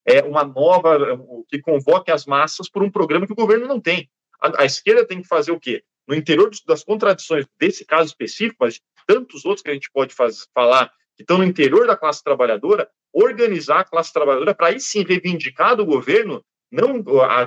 é, 0.06 0.22
uma 0.22 0.44
nova 0.44 1.00
que 1.50 1.60
convoque 1.60 2.12
as 2.12 2.28
massas 2.28 2.70
por 2.70 2.84
um 2.84 2.92
programa 2.92 3.26
que 3.26 3.34
o 3.34 3.36
governo 3.36 3.66
não 3.66 3.82
tem. 3.82 4.08
A, 4.40 4.62
a 4.62 4.66
esquerda 4.66 5.08
tem 5.08 5.24
que 5.24 5.28
fazer 5.28 5.52
o 5.52 5.60
quê? 5.60 5.84
No 6.08 6.16
interior 6.16 6.50
das 6.68 6.84
contradições 6.84 7.46
desse 7.60 7.86
caso 7.86 8.10
específico, 8.10 8.58
mas 8.60 8.80
tantos 9.08 9.46
outros 9.46 9.64
que 9.64 9.70
a 9.70 9.74
gente 9.74 9.90
pode 9.92 10.14
faz, 10.14 10.48
falar 10.54 10.92
que 11.16 11.24
estão 11.24 11.38
no 11.38 11.44
interior 11.44 11.88
da 11.88 11.96
classe 11.96 12.24
trabalhadora, 12.24 12.90
organizar 13.14 13.80
a 13.80 13.84
classe 13.86 14.12
trabalhadora 14.12 14.54
para 14.54 14.68
aí 14.68 14.80
sim 14.80 15.04
reivindicar 15.04 15.76
do 15.76 15.86
governo 15.86 16.44
não 16.72 17.02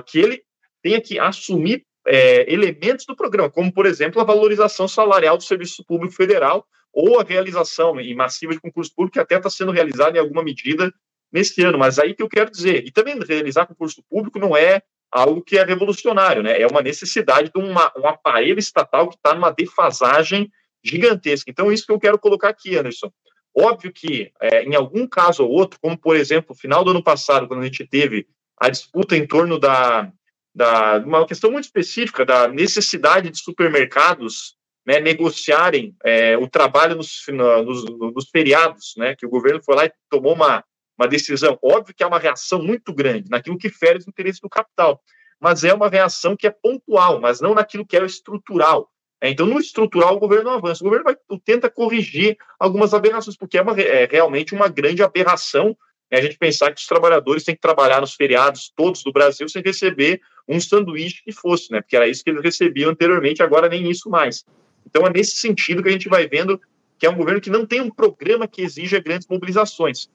que 0.05 0.43
tenha 0.81 0.99
que 0.99 1.19
assumir 1.19 1.85
é, 2.07 2.51
elementos 2.51 3.05
do 3.05 3.15
programa, 3.15 3.49
como, 3.49 3.71
por 3.71 3.85
exemplo, 3.85 4.19
a 4.19 4.25
valorização 4.25 4.87
salarial 4.87 5.37
do 5.37 5.43
Serviço 5.43 5.83
Público 5.85 6.15
Federal 6.15 6.65
ou 6.91 7.19
a 7.19 7.23
realização 7.23 7.99
em 7.99 8.15
massiva 8.15 8.53
de 8.53 8.59
concurso 8.59 8.91
público, 8.95 9.13
que 9.13 9.19
até 9.19 9.37
está 9.37 9.49
sendo 9.49 9.71
realizada 9.71 10.17
em 10.17 10.19
alguma 10.19 10.43
medida 10.43 10.91
neste 11.31 11.61
ano. 11.61 11.77
Mas 11.77 11.99
aí 11.99 12.15
que 12.15 12.23
eu 12.23 12.29
quero 12.29 12.49
dizer, 12.49 12.83
e 12.85 12.91
também 12.91 13.19
realizar 13.19 13.67
concurso 13.67 14.03
público 14.09 14.39
não 14.39 14.57
é 14.57 14.81
algo 15.11 15.41
que 15.41 15.57
é 15.57 15.63
revolucionário, 15.63 16.43
né? 16.43 16.61
É 16.61 16.67
uma 16.67 16.81
necessidade 16.81 17.51
de 17.53 17.59
uma, 17.59 17.91
um 17.97 18.07
aparelho 18.07 18.59
estatal 18.59 19.07
que 19.09 19.15
está 19.15 19.33
numa 19.33 19.51
defasagem 19.51 20.51
gigantesca. 20.83 21.49
Então, 21.49 21.71
isso 21.71 21.85
que 21.85 21.91
eu 21.91 21.99
quero 21.99 22.19
colocar 22.19 22.49
aqui, 22.49 22.77
Anderson. 22.77 23.11
Óbvio 23.55 23.91
que, 23.91 24.31
é, 24.39 24.63
em 24.63 24.75
algum 24.75 25.07
caso 25.07 25.43
ou 25.43 25.49
outro, 25.49 25.79
como 25.81 25.97
por 25.97 26.15
exemplo, 26.15 26.55
final 26.55 26.83
do 26.83 26.91
ano 26.91 27.03
passado, 27.03 27.47
quando 27.47 27.61
a 27.61 27.65
gente 27.65 27.85
teve 27.85 28.27
a 28.57 28.69
disputa 28.69 29.17
em 29.17 29.25
torno 29.25 29.59
da, 29.59 30.11
da 30.53 30.97
uma 31.05 31.25
questão 31.25 31.51
muito 31.51 31.65
específica 31.65 32.25
da 32.25 32.47
necessidade 32.47 33.29
de 33.29 33.39
supermercados 33.39 34.55
né, 34.85 34.99
negociarem 34.99 35.95
é, 36.03 36.37
o 36.37 36.47
trabalho 36.47 36.95
nos, 36.95 37.23
nos, 37.27 37.85
nos, 37.85 38.29
feriados, 38.29 38.93
né, 38.97 39.15
que 39.15 39.25
o 39.25 39.29
governo 39.29 39.61
foi 39.63 39.75
lá 39.75 39.85
e 39.85 39.91
tomou 40.09 40.33
uma, 40.33 40.63
uma 40.99 41.07
decisão. 41.07 41.57
Óbvio 41.63 41.95
que 41.95 42.03
é 42.03 42.07
uma 42.07 42.19
reação 42.19 42.61
muito 42.61 42.93
grande 42.93 43.29
naquilo 43.29 43.57
que 43.57 43.69
fere 43.69 43.99
os 43.99 44.07
interesses 44.07 44.41
do 44.41 44.49
capital, 44.49 45.01
mas 45.39 45.63
é 45.63 45.73
uma 45.73 45.87
reação 45.87 46.35
que 46.35 46.45
é 46.45 46.51
pontual, 46.51 47.21
mas 47.21 47.39
não 47.39 47.55
naquilo 47.55 47.85
que 47.85 47.95
é 47.95 48.05
estrutural. 48.05 48.89
É, 49.21 49.29
então, 49.29 49.45
no 49.45 49.59
estrutural, 49.59 50.15
o 50.15 50.19
governo 50.19 50.49
avança. 50.49 50.81
O 50.81 50.85
governo 50.85 51.05
vai, 51.05 51.15
tenta 51.43 51.69
corrigir 51.69 52.37
algumas 52.57 52.93
aberrações, 52.93 53.35
porque 53.35 53.57
é, 53.57 53.61
uma, 53.61 53.79
é 53.79 54.07
realmente 54.09 54.53
uma 54.53 54.67
grande 54.67 55.03
aberração 55.03 55.75
é 56.11 56.17
a 56.17 56.21
gente 56.21 56.37
pensar 56.37 56.73
que 56.73 56.81
os 56.81 56.87
trabalhadores 56.87 57.43
têm 57.43 57.53
que 57.53 57.61
trabalhar 57.61 58.01
nos 58.01 58.15
feriados 58.15 58.71
todos 58.75 59.03
do 59.03 59.11
Brasil 59.11 59.47
sem 59.47 59.61
receber 59.61 60.19
um 60.47 60.59
sanduíche 60.59 61.21
que 61.23 61.31
fosse, 61.31 61.71
né? 61.71 61.81
Porque 61.81 61.95
era 61.95 62.07
isso 62.07 62.23
que 62.23 62.31
eles 62.31 62.41
recebiam 62.41 62.89
anteriormente, 62.89 63.43
agora 63.43 63.69
nem 63.69 63.87
isso 63.89 64.09
mais. 64.09 64.43
Então 64.85 65.05
é 65.05 65.11
nesse 65.11 65.37
sentido 65.37 65.83
que 65.83 65.89
a 65.89 65.91
gente 65.91 66.09
vai 66.09 66.27
vendo 66.27 66.59
que 66.97 67.05
é 67.05 67.09
um 67.09 67.15
governo 67.15 67.39
que 67.39 67.51
não 67.51 67.65
tem 67.65 67.79
um 67.79 67.91
programa 67.91 68.47
que 68.47 68.61
exija 68.61 68.99
grandes 68.99 69.27
mobilizações. 69.27 70.09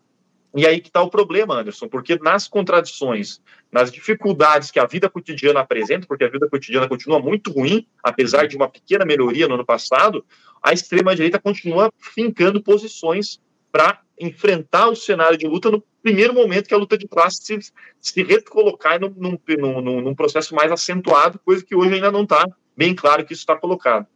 E 0.56 0.66
aí 0.66 0.80
que 0.80 0.88
está 0.88 1.02
o 1.02 1.10
problema, 1.10 1.58
Anderson, 1.58 1.88
porque 1.88 2.16
nas 2.22 2.46
contradições, 2.46 3.40
nas 3.72 3.90
dificuldades 3.90 4.70
que 4.70 4.78
a 4.78 4.86
vida 4.86 5.10
cotidiana 5.10 5.60
apresenta, 5.60 6.06
porque 6.06 6.22
a 6.22 6.28
vida 6.28 6.48
cotidiana 6.48 6.88
continua 6.88 7.18
muito 7.18 7.50
ruim, 7.50 7.86
apesar 8.02 8.46
de 8.46 8.56
uma 8.56 8.68
pequena 8.68 9.04
melhoria 9.04 9.48
no 9.48 9.54
ano 9.54 9.64
passado, 9.66 10.24
a 10.62 10.72
extrema-direita 10.72 11.40
continua 11.40 11.92
fincando 11.98 12.62
posições 12.62 13.40
para 13.72 14.00
enfrentar 14.20 14.88
o 14.88 14.94
cenário 14.94 15.36
de 15.36 15.48
luta 15.48 15.72
no 15.72 15.82
primeiro 16.00 16.32
momento 16.32 16.68
que 16.68 16.74
a 16.74 16.78
luta 16.78 16.96
de 16.96 17.08
classe 17.08 17.42
se, 17.42 17.72
se 18.00 18.22
recolocar 18.22 19.00
num, 19.00 19.12
num, 19.16 19.38
num, 19.82 20.00
num 20.00 20.14
processo 20.14 20.54
mais 20.54 20.70
acentuado, 20.70 21.40
coisa 21.44 21.64
que 21.64 21.74
hoje 21.74 21.94
ainda 21.94 22.12
não 22.12 22.22
está 22.22 22.46
bem 22.76 22.94
claro 22.94 23.24
que 23.24 23.32
isso 23.32 23.42
está 23.42 23.56
colocado. 23.56 24.06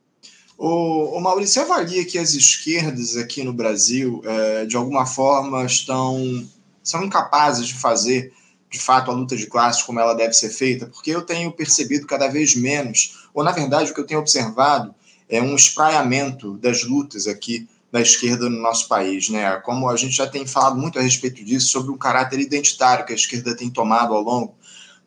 O, 0.59 1.17
o 1.17 1.21
Maurício, 1.21 1.55
você 1.55 1.61
avalia 1.61 2.05
que 2.05 2.19
as 2.19 2.35
esquerdas 2.35 3.17
aqui 3.17 3.45
no 3.45 3.53
Brasil, 3.53 4.21
é, 4.25 4.67
de 4.67 4.77
alguma 4.77 5.07
forma, 5.07 5.65
estão 5.65 6.45
são 6.83 7.05
incapazes 7.05 7.69
de 7.69 7.75
fazer, 7.75 8.33
de 8.69 8.81
fato, 8.81 9.11
a 9.11 9.15
luta 9.15 9.37
de 9.37 9.47
classes 9.47 9.83
como 9.83 10.01
ela 10.01 10.15
deve 10.15 10.33
ser 10.33 10.49
feita? 10.49 10.87
Porque 10.87 11.11
eu 11.11 11.23
tenho 11.23 11.53
percebido 11.53 12.07
cada 12.07 12.27
vez 12.27 12.57
menos, 12.57 13.29
ou 13.33 13.45
na 13.45 13.53
verdade 13.53 13.91
o 13.91 13.95
que 13.95 14.01
eu 14.01 14.07
tenho 14.07 14.21
observado 14.21 14.93
é 15.29 15.41
um 15.41 15.55
espraiamento 15.55 16.57
das 16.57 16.83
lutas 16.83 17.29
aqui 17.29 17.69
da 17.93 18.01
esquerda 18.01 18.51
no 18.51 18.61
nosso 18.61 18.89
país, 18.89 19.29
né? 19.29 19.57
Como 19.59 19.89
a 19.89 19.97
gente 19.97 20.17
já 20.17 20.27
tem 20.27 20.47
falado 20.47 20.77
muito 20.77 20.99
a 20.99 21.03
respeito 21.03 21.45
disso, 21.45 21.69
sobre 21.69 21.93
o 21.93 21.97
caráter 21.97 22.41
identitário 22.41 23.07
que 23.07 23.13
a 23.13 23.17
esquerda 23.17 23.57
tem 23.57 23.71
tomado 23.71 24.13
ao 24.13 24.23
longo 24.23 24.55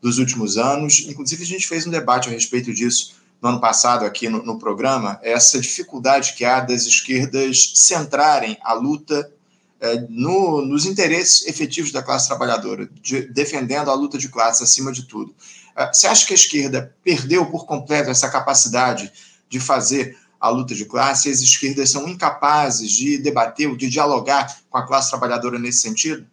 dos 0.01 0.17
últimos 0.17 0.57
anos. 0.57 1.05
Inclusive, 1.07 1.43
a 1.43 1.47
gente 1.47 1.67
fez 1.67 1.85
um 1.85 1.91
debate 1.91 2.29
a 2.29 2.31
respeito 2.31 2.73
disso 2.73 3.20
no 3.41 3.49
ano 3.49 3.59
passado 3.59 4.05
aqui 4.05 4.29
no, 4.29 4.43
no 4.43 4.59
programa, 4.59 5.19
essa 5.23 5.59
dificuldade 5.59 6.33
que 6.33 6.45
há 6.45 6.59
das 6.59 6.85
esquerdas 6.85 7.71
centrarem 7.75 8.57
a 8.61 8.73
luta 8.73 9.31
é, 9.79 10.05
no, 10.09 10.61
nos 10.61 10.85
interesses 10.85 11.47
efetivos 11.47 11.91
da 11.91 12.03
classe 12.03 12.27
trabalhadora, 12.27 12.87
de, 13.01 13.21
defendendo 13.23 13.89
a 13.89 13.95
luta 13.95 14.17
de 14.17 14.29
classes 14.29 14.61
acima 14.61 14.91
de 14.91 15.03
tudo. 15.07 15.33
É, 15.75 15.87
você 15.87 16.05
acha 16.05 16.25
que 16.27 16.33
a 16.33 16.35
esquerda 16.35 16.95
perdeu 17.03 17.47
por 17.47 17.65
completo 17.65 18.11
essa 18.11 18.29
capacidade 18.29 19.11
de 19.49 19.59
fazer 19.59 20.15
a 20.39 20.49
luta 20.49 20.75
de 20.75 20.85
classe, 20.85 21.29
as 21.29 21.39
esquerdas 21.39 21.89
são 21.89 22.07
incapazes 22.07 22.91
de 22.91 23.17
debater 23.17 23.67
ou 23.67 23.75
de 23.75 23.89
dialogar 23.89 24.55
com 24.69 24.77
a 24.77 24.85
classe 24.85 25.09
trabalhadora 25.09 25.57
nesse 25.57 25.81
sentido? 25.81 26.25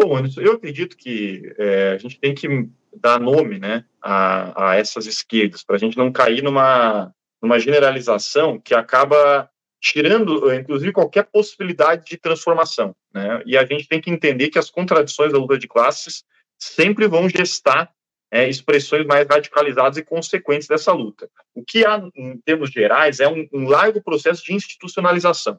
Bom, 0.00 0.18
eu 0.38 0.54
acredito 0.54 0.96
que 0.96 1.52
é, 1.58 1.92
a 1.94 1.98
gente 1.98 2.18
tem 2.18 2.34
que 2.34 2.68
dar 2.92 3.20
nome 3.20 3.58
né, 3.58 3.84
a, 4.02 4.70
a 4.70 4.76
essas 4.76 5.06
esquerdas, 5.06 5.62
para 5.62 5.76
a 5.76 5.78
gente 5.78 5.96
não 5.96 6.10
cair 6.10 6.42
numa, 6.42 7.14
numa 7.42 7.58
generalização 7.58 8.58
que 8.58 8.74
acaba 8.74 9.48
tirando, 9.80 10.52
inclusive, 10.52 10.92
qualquer 10.92 11.24
possibilidade 11.24 12.04
de 12.04 12.16
transformação. 12.18 12.94
Né? 13.12 13.42
E 13.46 13.56
a 13.56 13.64
gente 13.64 13.88
tem 13.88 14.00
que 14.00 14.10
entender 14.10 14.50
que 14.50 14.58
as 14.58 14.70
contradições 14.70 15.32
da 15.32 15.38
luta 15.38 15.58
de 15.58 15.66
classes 15.66 16.22
sempre 16.58 17.08
vão 17.08 17.28
gestar 17.28 17.90
é, 18.30 18.48
expressões 18.48 19.04
mais 19.06 19.26
radicalizadas 19.26 19.96
e 19.96 20.04
consequentes 20.04 20.68
dessa 20.68 20.92
luta. 20.92 21.28
O 21.54 21.64
que 21.64 21.84
há, 21.84 22.00
em 22.14 22.38
termos 22.38 22.70
gerais, 22.70 23.18
é 23.18 23.28
um, 23.28 23.48
um 23.52 23.68
largo 23.68 24.02
processo 24.02 24.44
de 24.44 24.54
institucionalização. 24.54 25.58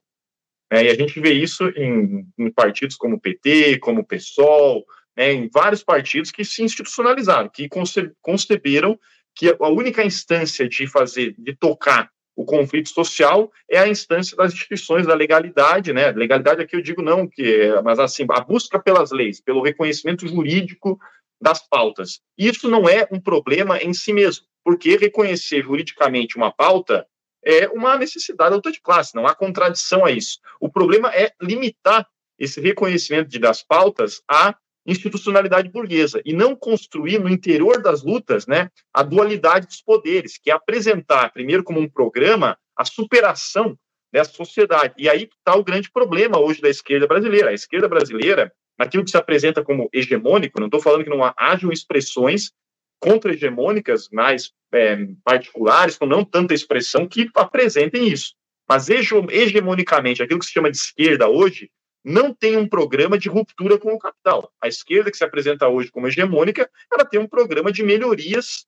É, 0.71 0.85
e 0.85 0.89
a 0.89 0.95
gente 0.95 1.19
vê 1.19 1.33
isso 1.33 1.67
em, 1.75 2.25
em, 2.37 2.49
partidos 2.49 2.95
como 2.95 3.17
o 3.17 3.19
PT, 3.19 3.79
como 3.79 4.01
o 4.01 4.05
PSOL, 4.05 4.85
né, 5.15 5.33
em 5.33 5.49
vários 5.49 5.83
partidos 5.83 6.31
que 6.31 6.43
se 6.43 6.63
institucionalizaram, 6.63 7.49
que 7.49 7.67
conce, 7.67 8.11
conceberam 8.21 8.99
que 9.35 9.49
a 9.49 9.67
única 9.69 10.03
instância 10.03 10.67
de 10.67 10.87
fazer, 10.87 11.35
de 11.37 11.55
tocar 11.55 12.09
o 12.35 12.45
conflito 12.45 12.89
social 12.89 13.51
é 13.69 13.77
a 13.77 13.87
instância 13.87 14.35
das 14.35 14.53
instituições 14.53 15.05
da 15.05 15.13
legalidade, 15.13 15.93
né? 15.93 16.11
Legalidade 16.11 16.61
aqui 16.61 16.75
eu 16.75 16.81
digo 16.81 17.01
não 17.01 17.27
que, 17.27 17.69
mas 17.83 17.99
assim, 17.99 18.25
a 18.29 18.39
busca 18.41 18.79
pelas 18.79 19.11
leis, 19.11 19.41
pelo 19.41 19.61
reconhecimento 19.61 20.27
jurídico 20.27 20.99
das 21.41 21.67
pautas. 21.67 22.21
Isso 22.37 22.69
não 22.69 22.87
é 22.87 23.07
um 23.11 23.19
problema 23.19 23.77
em 23.79 23.93
si 23.93 24.13
mesmo, 24.13 24.45
porque 24.63 24.95
reconhecer 24.95 25.63
juridicamente 25.63 26.37
uma 26.37 26.51
pauta 26.51 27.05
é 27.43 27.67
uma 27.69 27.97
necessidade 27.97 28.51
da 28.51 28.55
luta 28.55 28.71
de 28.71 28.79
classe, 28.81 29.15
não 29.15 29.25
há 29.25 29.33
contradição 29.33 30.05
a 30.05 30.11
isso. 30.11 30.39
O 30.59 30.69
problema 30.69 31.13
é 31.13 31.31
limitar 31.41 32.07
esse 32.37 32.61
reconhecimento 32.61 33.29
de, 33.29 33.39
das 33.39 33.63
pautas 33.63 34.21
à 34.27 34.55
institucionalidade 34.85 35.69
burguesa 35.69 36.21
e 36.25 36.33
não 36.33 36.55
construir 36.55 37.19
no 37.19 37.29
interior 37.29 37.81
das 37.81 38.03
lutas 38.03 38.47
né, 38.47 38.69
a 38.93 39.03
dualidade 39.03 39.67
dos 39.67 39.81
poderes, 39.81 40.37
que 40.37 40.49
é 40.49 40.53
apresentar, 40.53 41.31
primeiro, 41.31 41.63
como 41.63 41.79
um 41.79 41.89
programa, 41.89 42.57
a 42.75 42.83
superação 42.83 43.77
dessa 44.11 44.31
sociedade. 44.33 44.93
E 44.97 45.07
aí 45.07 45.23
está 45.23 45.55
o 45.55 45.63
grande 45.63 45.89
problema 45.91 46.39
hoje 46.39 46.61
da 46.61 46.69
esquerda 46.69 47.07
brasileira. 47.07 47.49
A 47.49 47.53
esquerda 47.53 47.87
brasileira 47.87 48.51
naquilo 48.77 49.03
que 49.03 49.11
se 49.11 49.17
apresenta 49.17 49.63
como 49.63 49.89
hegemônico, 49.93 50.59
não 50.59 50.65
estou 50.65 50.81
falando 50.81 51.03
que 51.03 51.09
não 51.09 51.21
hajam 51.37 51.71
expressões 51.71 52.51
contra-hegemônicas 52.99 54.09
mais 54.11 54.51
é, 54.73 55.07
particulares, 55.23 55.97
com 55.97 56.05
não 56.05 56.25
tanta 56.25 56.53
expressão, 56.53 57.07
que 57.07 57.29
apresentem 57.35 58.07
isso. 58.07 58.33
Mas 58.67 58.89
hegemonicamente, 58.89 60.23
aquilo 60.23 60.39
que 60.39 60.45
se 60.45 60.51
chama 60.51 60.71
de 60.71 60.77
esquerda 60.77 61.27
hoje, 61.27 61.69
não 62.03 62.33
tem 62.33 62.57
um 62.57 62.67
programa 62.67 63.17
de 63.17 63.29
ruptura 63.29 63.77
com 63.77 63.93
o 63.93 63.99
capital. 63.99 64.51
A 64.61 64.67
esquerda 64.67 65.11
que 65.11 65.17
se 65.17 65.23
apresenta 65.23 65.67
hoje 65.67 65.91
como 65.91 66.07
hegemônica, 66.07 66.69
ela 66.91 67.05
tem 67.05 67.19
um 67.19 67.27
programa 67.27 67.71
de 67.71 67.83
melhorias 67.83 68.65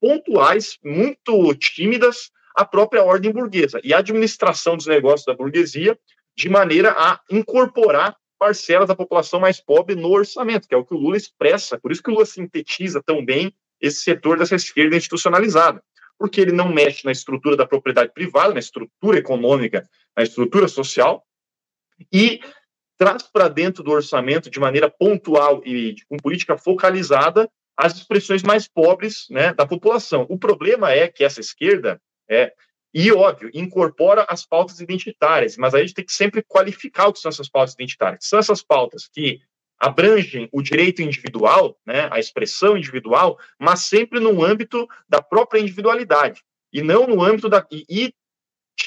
pontuais, 0.00 0.78
muito 0.84 1.54
tímidas, 1.54 2.30
à 2.54 2.64
própria 2.64 3.02
ordem 3.02 3.32
burguesa 3.32 3.80
e 3.82 3.94
a 3.94 3.98
administração 3.98 4.76
dos 4.76 4.86
negócios 4.86 5.24
da 5.24 5.34
burguesia, 5.34 5.98
de 6.36 6.48
maneira 6.48 6.94
a 6.96 7.20
incorporar 7.30 8.16
parcelas 8.38 8.88
da 8.88 8.96
população 8.96 9.38
mais 9.38 9.60
pobre 9.60 9.94
no 9.94 10.10
orçamento, 10.10 10.66
que 10.66 10.74
é 10.74 10.76
o 10.76 10.84
que 10.84 10.94
o 10.94 10.98
Lula 10.98 11.16
expressa. 11.16 11.78
Por 11.78 11.92
isso 11.92 12.02
que 12.02 12.10
o 12.10 12.14
Lula 12.14 12.26
sintetiza 12.26 13.02
tão 13.02 13.24
bem 13.24 13.54
esse 13.80 14.00
setor 14.00 14.38
dessa 14.38 14.54
esquerda 14.54 14.96
institucionalizada, 14.96 15.82
porque 16.18 16.40
ele 16.40 16.52
não 16.52 16.68
mexe 16.68 17.04
na 17.04 17.12
estrutura 17.12 17.56
da 17.56 17.66
propriedade 17.66 18.12
privada, 18.12 18.52
na 18.52 18.60
estrutura 18.60 19.18
econômica, 19.18 19.88
na 20.16 20.22
estrutura 20.22 20.68
social, 20.68 21.24
e 22.12 22.40
traz 23.02 23.24
para 23.24 23.48
dentro 23.48 23.82
do 23.82 23.90
orçamento 23.90 24.48
de 24.48 24.60
maneira 24.60 24.88
pontual 24.88 25.60
e 25.66 25.96
com 26.08 26.16
política 26.18 26.56
focalizada 26.56 27.50
as 27.76 27.96
expressões 27.96 28.44
mais 28.44 28.68
pobres 28.68 29.26
né, 29.28 29.52
da 29.52 29.66
população. 29.66 30.24
O 30.28 30.38
problema 30.38 30.92
é 30.92 31.08
que 31.08 31.24
essa 31.24 31.40
esquerda 31.40 32.00
é 32.30 32.52
e, 32.94 33.10
óbvio, 33.10 33.50
incorpora 33.54 34.24
as 34.28 34.46
pautas 34.46 34.78
identitárias, 34.78 35.56
mas 35.56 35.74
a 35.74 35.80
gente 35.80 35.94
tem 35.94 36.04
que 36.04 36.12
sempre 36.12 36.44
qualificar 36.46 37.08
o 37.08 37.12
que 37.12 37.18
são 37.18 37.30
essas 37.30 37.48
pautas 37.48 37.74
identitárias. 37.74 38.24
São 38.24 38.38
essas 38.38 38.62
pautas 38.62 39.08
que 39.12 39.40
abrangem 39.80 40.48
o 40.52 40.62
direito 40.62 41.02
individual, 41.02 41.76
né, 41.84 42.08
a 42.12 42.20
expressão 42.20 42.76
individual, 42.76 43.36
mas 43.58 43.86
sempre 43.86 44.20
no 44.20 44.44
âmbito 44.44 44.86
da 45.08 45.20
própria 45.20 45.58
individualidade, 45.58 46.40
e 46.72 46.82
não 46.82 47.08
no 47.08 47.20
âmbito 47.20 47.48
da. 47.48 47.66
e, 47.72 47.84
e 47.88 48.14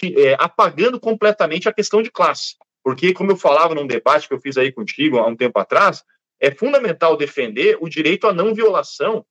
é, 0.04 0.36
apagando 0.40 1.00
completamente 1.00 1.68
a 1.68 1.74
questão 1.74 2.02
de 2.02 2.12
classe. 2.12 2.56
Porque, 2.86 3.14
como 3.14 3.32
eu 3.32 3.36
falava 3.36 3.74
num 3.74 3.88
debate 3.88 4.28
que 4.28 4.34
eu 4.36 4.40
fiz 4.40 4.58
aí 4.58 4.72
contigo 4.72 5.18
há 5.18 5.26
um 5.26 5.36
tempo 5.36 5.58
atrás, 5.58 6.04
é 6.40 6.52
fundamental 6.52 7.18
defender 7.18 7.80
o 7.82 7.90
direito 7.90 8.28
à 8.28 8.34
não 8.34 8.54
violação 8.54 9.26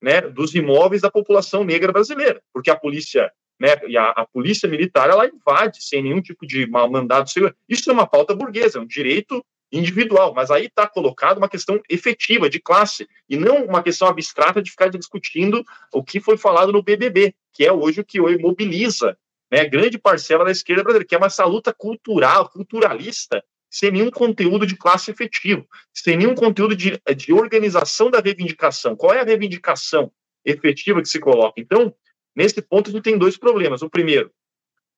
né, 0.00 0.20
dos 0.20 0.54
imóveis 0.54 1.02
da 1.02 1.10
população 1.10 1.64
negra 1.64 1.90
brasileira, 1.90 2.40
porque 2.54 2.70
a 2.70 2.76
polícia 2.76 3.32
né, 3.58 3.70
e 3.88 3.98
a, 3.98 4.10
a, 4.10 4.24
polícia 4.24 4.68
militar 4.68 5.10
ela 5.10 5.26
invade 5.26 5.82
sem 5.82 6.04
nenhum 6.04 6.22
tipo 6.22 6.46
de 6.46 6.66
de 6.66 7.32
segurança. 7.32 7.56
Isso 7.68 7.90
é 7.90 7.92
uma 7.92 8.06
pauta 8.06 8.32
burguesa, 8.32 8.78
é 8.78 8.80
um 8.80 8.86
direito 8.86 9.44
individual, 9.72 10.32
mas 10.32 10.48
aí 10.52 10.66
está 10.66 10.86
colocado 10.86 11.38
uma 11.38 11.48
questão 11.48 11.80
efetiva 11.88 12.48
de 12.48 12.60
classe 12.60 13.08
e 13.28 13.36
não 13.36 13.64
uma 13.64 13.82
questão 13.82 14.06
abstrata 14.06 14.62
de 14.62 14.70
ficar 14.70 14.88
discutindo 14.88 15.64
o 15.92 16.04
que 16.04 16.20
foi 16.20 16.36
falado 16.36 16.72
no 16.72 16.82
BBB, 16.82 17.34
que 17.52 17.64
é 17.64 17.72
hoje 17.72 18.02
o 18.02 18.04
que 18.04 18.20
mobiliza 18.38 19.18
né, 19.50 19.64
grande 19.64 19.98
parcela 19.98 20.44
da 20.44 20.50
esquerda 20.50 20.82
brasileira, 20.82 21.08
que 21.08 21.14
é 21.14 21.26
essa 21.26 21.44
luta 21.44 21.72
cultural, 21.72 22.48
culturalista, 22.48 23.42
sem 23.68 23.90
nenhum 23.90 24.10
conteúdo 24.10 24.66
de 24.66 24.76
classe 24.76 25.10
efetivo, 25.10 25.66
sem 25.92 26.16
nenhum 26.16 26.34
conteúdo 26.34 26.74
de, 26.74 27.00
de 27.16 27.32
organização 27.32 28.10
da 28.10 28.20
reivindicação. 28.20 28.96
Qual 28.96 29.14
é 29.14 29.20
a 29.20 29.24
reivindicação 29.24 30.10
efetiva 30.44 31.00
que 31.00 31.08
se 31.08 31.20
coloca? 31.20 31.60
Então, 31.60 31.94
Nesse 32.34 32.62
ponto, 32.62 32.88
a 32.88 32.92
gente 32.92 33.02
tem 33.02 33.18
dois 33.18 33.36
problemas. 33.36 33.82
O 33.82 33.90
primeiro, 33.90 34.30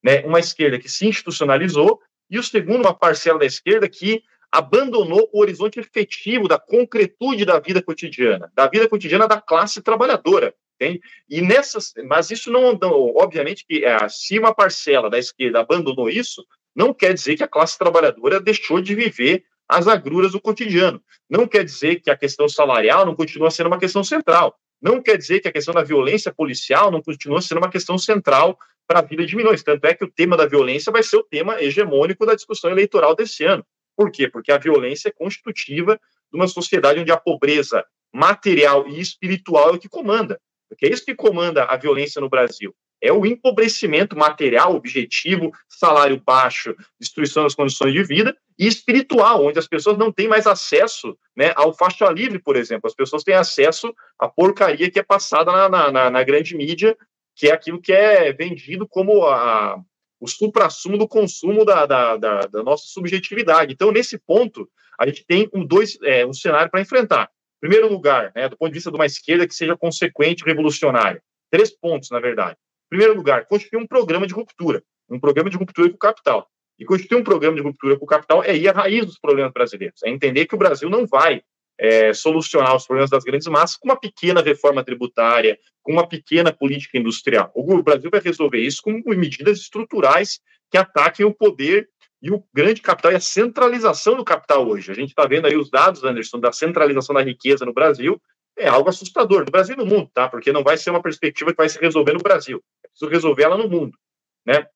né, 0.03 0.21
uma 0.25 0.41
esquerda 0.41 0.79
que 0.79 0.88
se 0.88 1.07
institucionalizou, 1.07 2.01
e 2.31 2.38
o 2.38 2.43
segundo, 2.43 2.83
uma 2.83 2.95
parcela 2.95 3.38
da 3.38 3.47
esquerda 3.47 3.88
que 3.88 4.23
abandonou 4.51 5.29
o 5.33 5.41
horizonte 5.41 5.81
efetivo 5.81 6.47
da 6.47 6.59
concretude 6.59 7.45
da 7.45 7.59
vida 7.59 7.83
cotidiana, 7.83 8.51
da 8.55 8.69
vida 8.69 8.88
cotidiana 8.88 9.27
da 9.27 9.41
classe 9.41 9.83
trabalhadora. 9.83 10.55
Entende? 10.83 11.01
E 11.29 11.40
nessas, 11.40 11.92
mas 12.05 12.31
isso 12.31 12.51
não, 12.51 12.73
não 12.73 13.14
obviamente 13.16 13.64
que 13.66 13.85
é, 13.85 14.09
se 14.09 14.38
uma 14.38 14.55
parcela 14.55 15.09
da 15.09 15.18
esquerda 15.18 15.61
abandonou 15.61 16.11
isso, 16.11 16.45
não 16.75 16.92
quer 16.92 17.14
dizer 17.14 17.37
que 17.37 17.45
a 17.45 17.49
classe 17.49 17.79
trabalhadora 17.79 18.40
deixou 18.40 18.81
de 18.81 18.95
viver 18.95 19.45
as 19.68 19.87
agruras 19.87 20.33
do 20.33 20.40
cotidiano. 20.40 21.03
Não 21.31 21.47
quer 21.47 21.64
dizer 21.64 22.01
que 22.01 22.11
a 22.11 22.16
questão 22.16 22.49
salarial 22.49 23.07
não 23.07 23.14
continua 23.14 23.51
sendo 23.51 23.68
uma 23.68 23.79
questão 23.79 24.03
central 24.03 24.59
não 24.83 25.01
quer 25.01 25.16
dizer 25.16 25.38
que 25.38 25.47
a 25.47 25.53
questão 25.53 25.73
da 25.73 25.85
violência 25.85 26.35
policial 26.35 26.90
não 26.90 27.01
continua 27.01 27.40
sendo 27.40 27.59
uma 27.59 27.71
questão 27.71 27.97
central 27.97 28.59
para 28.85 28.99
a 28.99 29.03
vida 29.03 29.25
de 29.25 29.37
milhões. 29.37 29.62
Tanto 29.62 29.85
é 29.85 29.95
que 29.95 30.05
o 30.05 30.11
tema 30.11 30.37
da 30.37 30.45
violência 30.45 30.90
vai 30.90 31.05
ser 31.05 31.16
o 31.16 31.23
tema 31.23 31.62
hegemônico 31.62 32.27
da 32.27 32.35
discussão 32.35 32.68
eleitoral 32.68 33.14
desse 33.14 33.45
ano. 33.45 33.64
Por 33.97 34.11
quê? 34.11 34.27
Porque 34.27 34.51
a 34.51 34.59
violência 34.59 35.09
é 35.09 35.12
constitutiva 35.12 35.95
de 36.33 36.37
uma 36.37 36.49
sociedade 36.49 36.99
onde 36.99 37.12
a 37.12 37.16
pobreza 37.16 37.85
material 38.12 38.88
e 38.88 39.01
espiritual 39.01 39.71
é 39.71 39.73
o 39.75 39.79
que 39.79 39.88
comanda. 39.88 40.40
Porque 40.72 40.87
é 40.87 40.90
isso 40.90 41.04
que 41.04 41.14
comanda 41.14 41.64
a 41.64 41.76
violência 41.76 42.20
no 42.20 42.28
Brasil. 42.28 42.74
É 43.00 43.12
o 43.12 43.26
empobrecimento 43.26 44.16
material, 44.16 44.74
objetivo, 44.74 45.52
salário 45.68 46.22
baixo, 46.24 46.74
destruição 47.00 47.42
das 47.42 47.54
condições 47.54 47.92
de 47.92 48.02
vida 48.04 48.37
e 48.58 48.66
espiritual, 48.66 49.44
onde 49.44 49.58
as 49.58 49.66
pessoas 49.66 49.98
não 49.98 50.12
têm 50.12 50.28
mais 50.28 50.46
acesso 50.46 51.18
né, 51.37 51.52
ao 51.56 51.74
faixa 51.74 52.08
livre, 52.11 52.38
por 52.38 52.56
exemplo. 52.56 52.87
As 52.87 52.94
pessoas 52.94 53.24
têm 53.24 53.35
acesso 53.35 53.92
à 54.18 54.28
porcaria 54.28 54.90
que 54.90 54.98
é 54.98 55.02
passada 55.02 55.68
na, 55.68 55.90
na, 55.90 56.11
na 56.11 56.22
grande 56.22 56.56
mídia, 56.56 56.96
que 57.35 57.48
é 57.48 57.52
aquilo 57.52 57.80
que 57.80 57.92
é 57.92 58.32
vendido 58.32 58.87
como 58.88 59.26
a, 59.26 59.78
o 60.20 60.28
supra-sumo 60.28 60.96
do 60.96 61.08
consumo 61.08 61.64
da, 61.64 61.85
da, 61.85 62.16
da, 62.16 62.40
da, 62.42 62.62
nossa 62.62 62.85
subjetividade. 62.87 63.72
Então, 63.72 63.90
nesse 63.90 64.16
ponto, 64.16 64.68
a 64.98 65.06
gente 65.06 65.26
tem 65.26 65.50
um, 65.52 65.66
dois, 65.66 65.98
é, 66.04 66.24
um 66.24 66.32
cenário 66.32 66.70
para 66.70 66.80
enfrentar. 66.80 67.28
Primeiro 67.62 67.88
lugar, 67.88 68.33
né, 68.35 68.48
do 68.48 68.57
ponto 68.57 68.70
de 68.70 68.75
vista 68.75 68.90
de 68.90 68.96
uma 68.96 69.07
esquerda 69.07 69.46
que 69.46 69.55
seja 69.55 69.77
consequente 69.77 70.42
e 70.42 70.46
revolucionária. 70.46 71.22
Três 71.48 71.70
pontos, 71.70 72.11
na 72.11 72.18
verdade. 72.18 72.57
Primeiro 72.90 73.14
lugar, 73.14 73.46
constituir 73.46 73.79
um 73.79 73.87
programa 73.87 74.27
de 74.27 74.35
ruptura, 74.35 74.83
um 75.09 75.20
programa 75.20 75.48
de 75.48 75.57
ruptura 75.57 75.88
com 75.88 75.94
o 75.94 75.98
capital. 75.98 76.48
E 76.77 76.85
constituir 76.85 77.18
um 77.18 77.22
programa 77.22 77.55
de 77.55 77.62
ruptura 77.62 77.96
com 77.96 78.05
o 78.05 78.09
capital 78.09 78.42
é 78.42 78.57
ir 78.57 78.68
à 78.68 78.72
raiz 78.72 79.07
dos 79.07 79.16
problemas 79.16 79.53
brasileiros, 79.53 80.03
é 80.03 80.11
entender 80.11 80.46
que 80.46 80.57
o 80.57 80.59
Brasil 80.59 80.90
não 80.90 81.07
vai 81.07 81.40
é, 81.79 82.12
solucionar 82.12 82.75
os 82.75 82.85
problemas 82.85 83.11
das 83.11 83.22
grandes 83.22 83.46
massas 83.46 83.77
com 83.77 83.88
uma 83.88 83.98
pequena 83.98 84.42
reforma 84.42 84.83
tributária, 84.83 85.57
com 85.85 85.92
uma 85.92 86.09
pequena 86.09 86.53
política 86.53 86.98
industrial. 86.98 87.53
O 87.55 87.81
Brasil 87.81 88.11
vai 88.11 88.20
resolver 88.20 88.59
isso 88.59 88.83
com 88.83 89.01
medidas 89.07 89.61
estruturais 89.61 90.40
que 90.68 90.77
ataquem 90.77 91.25
o 91.25 91.33
poder 91.33 91.88
e 92.22 92.30
o 92.30 92.42
grande 92.54 92.80
capital 92.80 93.12
e 93.12 93.16
a 93.16 93.20
centralização 93.20 94.16
do 94.16 94.24
capital 94.24 94.66
hoje. 94.66 94.90
A 94.92 94.94
gente 94.94 95.08
está 95.08 95.26
vendo 95.26 95.46
aí 95.46 95.56
os 95.56 95.68
dados, 95.68 96.04
Anderson, 96.04 96.38
da 96.38 96.52
centralização 96.52 97.14
da 97.14 97.22
riqueza 97.22 97.66
no 97.66 97.72
Brasil, 97.74 98.20
é 98.56 98.68
algo 98.68 98.88
assustador, 98.88 99.40
no 99.40 99.50
Brasil 99.50 99.74
e 99.74 99.78
no 99.78 99.87
mundo, 99.87 100.08
tá? 100.14 100.28
Porque 100.28 100.52
não 100.52 100.62
vai 100.62 100.76
ser 100.76 100.90
uma 100.90 101.02
perspectiva 101.02 101.50
que 101.50 101.56
vai 101.56 101.68
se 101.68 101.80
resolver 101.80 102.12
no 102.12 102.20
Brasil, 102.20 102.62
é 102.85 102.88
preciso 102.88 103.11
resolver 103.11 103.42
ela 103.42 103.56
no 103.56 103.68
mundo, 103.68 103.98
né? 104.46 104.66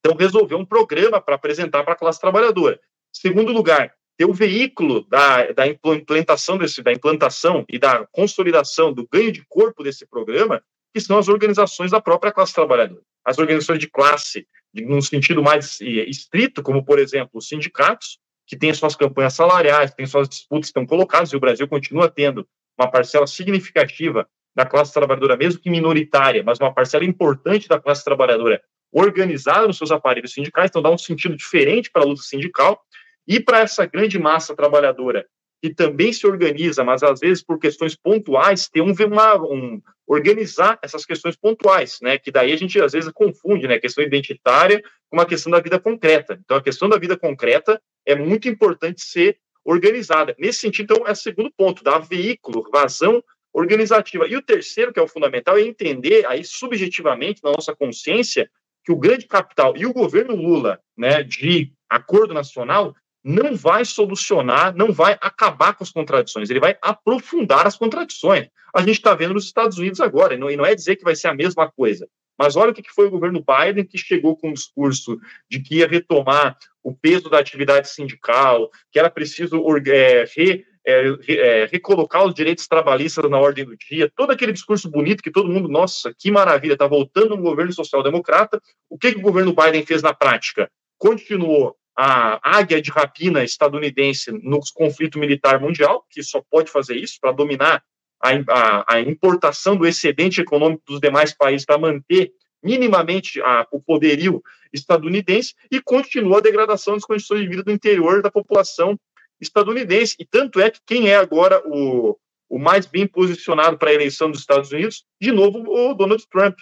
Então, 0.00 0.16
resolver 0.16 0.56
um 0.56 0.66
programa 0.66 1.20
para 1.20 1.36
apresentar 1.36 1.84
para 1.84 1.94
a 1.94 1.96
classe 1.96 2.20
trabalhadora. 2.20 2.78
Segundo 3.12 3.52
lugar, 3.52 3.94
ter 4.18 4.24
o 4.24 4.32
veículo 4.32 5.06
da, 5.08 5.52
da 5.52 5.66
implantação 5.66 6.58
desse, 6.58 6.82
da 6.82 6.92
implantação 6.92 7.64
e 7.68 7.78
da 7.78 8.06
consolidação 8.10 8.92
do 8.92 9.06
ganho 9.06 9.30
de 9.30 9.44
corpo 9.48 9.82
desse 9.82 10.04
programa, 10.06 10.62
que 10.92 11.00
são 11.00 11.18
as 11.18 11.28
organizações 11.28 11.92
da 11.92 12.00
própria 12.00 12.32
classe 12.32 12.52
trabalhadora. 12.52 13.02
As 13.24 13.38
organizações 13.38 13.78
de 13.78 13.88
classe, 13.88 14.46
num 14.74 15.02
sentido 15.02 15.42
mais 15.42 15.80
estrito, 15.80 16.62
como, 16.62 16.84
por 16.84 16.98
exemplo, 16.98 17.30
os 17.34 17.48
sindicatos, 17.48 18.18
que 18.46 18.56
têm 18.56 18.72
suas 18.74 18.96
campanhas 18.96 19.34
salariais, 19.34 19.94
têm 19.94 20.06
suas 20.06 20.28
disputas 20.28 20.66
que 20.66 20.70
estão 20.70 20.86
colocadas, 20.86 21.32
e 21.32 21.36
o 21.36 21.40
Brasil 21.40 21.66
continua 21.68 22.08
tendo 22.08 22.46
uma 22.78 22.90
parcela 22.90 23.26
significativa 23.26 24.28
da 24.54 24.66
classe 24.66 24.92
trabalhadora, 24.92 25.36
mesmo 25.36 25.60
que 25.60 25.70
minoritária, 25.70 26.42
mas 26.42 26.58
uma 26.58 26.72
parcela 26.72 27.04
importante 27.04 27.68
da 27.68 27.80
classe 27.80 28.04
trabalhadora 28.04 28.62
organizada 28.92 29.66
nos 29.66 29.78
seus 29.78 29.90
aparelhos 29.90 30.34
sindicais, 30.34 30.68
então 30.68 30.82
dá 30.82 30.90
um 30.90 30.98
sentido 30.98 31.34
diferente 31.34 31.90
para 31.90 32.02
a 32.02 32.04
luta 32.04 32.22
sindical, 32.22 32.82
e 33.26 33.40
para 33.40 33.60
essa 33.60 33.86
grande 33.86 34.18
massa 34.18 34.54
trabalhadora 34.54 35.24
que 35.62 35.72
também 35.72 36.12
se 36.12 36.26
organiza, 36.26 36.82
mas 36.82 37.04
às 37.04 37.20
vezes 37.20 37.40
por 37.40 37.56
questões 37.56 37.94
pontuais, 37.94 38.68
ter 38.68 38.80
um, 38.80 38.92
uma, 39.06 39.36
um 39.36 39.80
organizar 40.04 40.76
essas 40.82 41.06
questões 41.06 41.36
pontuais, 41.36 41.98
né? 42.02 42.18
Que 42.18 42.32
daí 42.32 42.52
a 42.52 42.56
gente 42.56 42.80
às 42.80 42.92
vezes 42.92 43.12
confunde, 43.12 43.68
né? 43.68 43.76
A 43.76 43.80
questão 43.80 44.02
identitária 44.02 44.82
com 45.08 45.16
uma 45.16 45.24
questão 45.24 45.52
da 45.52 45.60
vida 45.60 45.78
concreta. 45.78 46.36
Então 46.44 46.56
a 46.56 46.62
questão 46.62 46.88
da 46.88 46.98
vida 46.98 47.16
concreta 47.16 47.80
é 48.04 48.16
muito 48.16 48.48
importante 48.48 49.02
ser 49.02 49.38
organizada. 49.64 50.34
Nesse 50.36 50.58
sentido, 50.58 50.94
então, 50.94 51.06
é 51.06 51.12
o 51.12 51.16
segundo 51.16 51.52
ponto, 51.56 51.84
dar 51.84 52.00
veículo, 52.00 52.68
vazão 52.72 53.22
organizativa. 53.52 54.26
E 54.26 54.34
o 54.34 54.42
terceiro, 54.42 54.92
que 54.92 54.98
é 54.98 55.02
o 55.02 55.06
fundamental, 55.06 55.56
é 55.56 55.62
entender 55.62 56.26
aí 56.26 56.42
subjetivamente 56.42 57.40
na 57.44 57.52
nossa 57.52 57.72
consciência 57.76 58.50
que 58.84 58.90
o 58.90 58.98
grande 58.98 59.28
capital 59.28 59.76
e 59.76 59.86
o 59.86 59.92
governo 59.92 60.34
Lula, 60.34 60.80
né, 60.98 61.22
de 61.22 61.72
acordo 61.88 62.34
nacional, 62.34 62.96
não 63.24 63.54
vai 63.54 63.84
solucionar, 63.84 64.74
não 64.74 64.92
vai 64.92 65.16
acabar 65.20 65.74
com 65.74 65.84
as 65.84 65.90
contradições, 65.90 66.50
ele 66.50 66.60
vai 66.60 66.76
aprofundar 66.82 67.66
as 67.66 67.76
contradições. 67.76 68.48
A 68.74 68.80
gente 68.80 68.96
está 68.96 69.14
vendo 69.14 69.34
nos 69.34 69.44
Estados 69.44 69.78
Unidos 69.78 70.00
agora, 70.00 70.34
e 70.34 70.38
não, 70.38 70.50
e 70.50 70.56
não, 70.56 70.66
é 70.66 70.74
dizer 70.74 70.96
que 70.96 71.04
vai 71.04 71.14
ser 71.14 71.28
a 71.28 71.34
mesma 71.34 71.70
coisa. 71.70 72.08
Mas 72.38 72.56
olha 72.56 72.70
o 72.70 72.74
que 72.74 72.82
foi 72.90 73.06
o 73.06 73.10
governo 73.10 73.44
Biden 73.44 73.84
que 73.84 73.98
chegou 73.98 74.36
com 74.36 74.48
um 74.48 74.54
discurso 74.54 75.18
de 75.48 75.60
que 75.60 75.76
ia 75.76 75.86
retomar 75.86 76.56
o 76.82 76.92
peso 76.94 77.28
da 77.28 77.38
atividade 77.38 77.88
sindical, 77.88 78.70
que 78.90 78.98
era 78.98 79.10
preciso 79.10 79.62
é, 79.86 80.24
re, 80.34 80.64
é, 80.84 81.16
é, 81.28 81.66
recolocar 81.66 82.24
os 82.26 82.34
direitos 82.34 82.66
trabalhistas 82.66 83.30
na 83.30 83.38
ordem 83.38 83.64
do 83.64 83.76
dia, 83.76 84.10
todo 84.16 84.32
aquele 84.32 84.52
discurso 84.52 84.90
bonito 84.90 85.22
que 85.22 85.30
todo 85.30 85.48
mundo, 85.48 85.68
nossa, 85.68 86.12
que 86.18 86.30
maravilha, 86.30 86.72
está 86.72 86.86
voltando 86.86 87.36
um 87.36 87.42
governo 87.42 87.72
social-democrata. 87.72 88.60
O 88.90 88.98
que, 88.98 89.12
que 89.12 89.18
o 89.18 89.22
governo 89.22 89.54
Biden 89.54 89.86
fez 89.86 90.02
na 90.02 90.12
prática? 90.12 90.68
Continuou 90.98 91.76
a 91.96 92.40
águia 92.58 92.80
de 92.80 92.90
rapina 92.90 93.44
estadunidense 93.44 94.30
no 94.32 94.60
conflito 94.74 95.18
militar 95.18 95.60
mundial, 95.60 96.06
que 96.10 96.22
só 96.22 96.42
pode 96.50 96.70
fazer 96.70 96.96
isso 96.96 97.18
para 97.20 97.32
dominar 97.32 97.82
a, 98.20 98.30
a, 98.30 98.94
a, 98.94 99.00
importação 99.00 99.76
do 99.76 99.86
excedente 99.86 100.40
econômico 100.40 100.82
dos 100.86 101.00
demais 101.00 101.34
países 101.34 101.66
para 101.66 101.78
manter 101.78 102.32
minimamente 102.62 103.40
a, 103.42 103.66
o 103.72 103.80
poderio 103.80 104.42
estadunidense 104.72 105.54
e 105.70 105.80
continua 105.80 106.38
a 106.38 106.42
degradação 106.42 106.94
das 106.94 107.04
condições 107.04 107.42
de 107.42 107.48
vida 107.48 107.62
do 107.62 107.72
interior 107.72 108.22
da 108.22 108.30
população 108.30 108.98
estadunidense. 109.40 110.16
E 110.18 110.24
tanto 110.24 110.60
é 110.60 110.70
que 110.70 110.80
quem 110.86 111.08
é 111.08 111.16
agora 111.16 111.60
o, 111.66 112.16
o 112.48 112.58
mais 112.58 112.86
bem 112.86 113.06
posicionado 113.06 113.76
para 113.76 113.90
a 113.90 113.94
eleição 113.94 114.30
dos 114.30 114.40
Estados 114.40 114.70
Unidos, 114.70 115.04
de 115.20 115.32
novo, 115.32 115.58
o 115.68 115.94
Donald 115.94 116.24
Trump. 116.30 116.56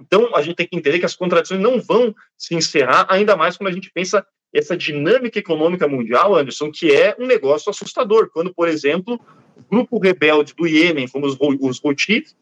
Então, 0.00 0.34
a 0.34 0.42
gente 0.42 0.56
tem 0.56 0.66
que 0.66 0.76
entender 0.76 0.98
que 0.98 1.06
as 1.06 1.14
contradições 1.14 1.60
não 1.60 1.80
vão 1.80 2.14
se 2.36 2.54
encerrar, 2.54 3.06
ainda 3.08 3.36
mais 3.36 3.56
quando 3.56 3.68
a 3.68 3.72
gente 3.72 3.90
pensa 3.92 4.26
essa 4.54 4.76
dinâmica 4.76 5.38
econômica 5.38 5.88
mundial, 5.88 6.36
Anderson, 6.36 6.70
que 6.70 6.92
é 6.92 7.16
um 7.18 7.26
negócio 7.26 7.68
assustador. 7.68 8.30
Quando, 8.32 8.54
por 8.54 8.68
exemplo, 8.68 9.20
o 9.56 9.62
grupo 9.68 9.98
rebelde 9.98 10.54
do 10.54 10.64
Iêmen, 10.66 11.08
como 11.08 11.26
os, 11.26 11.36
os 11.60 11.80
Houthis, 11.82 12.36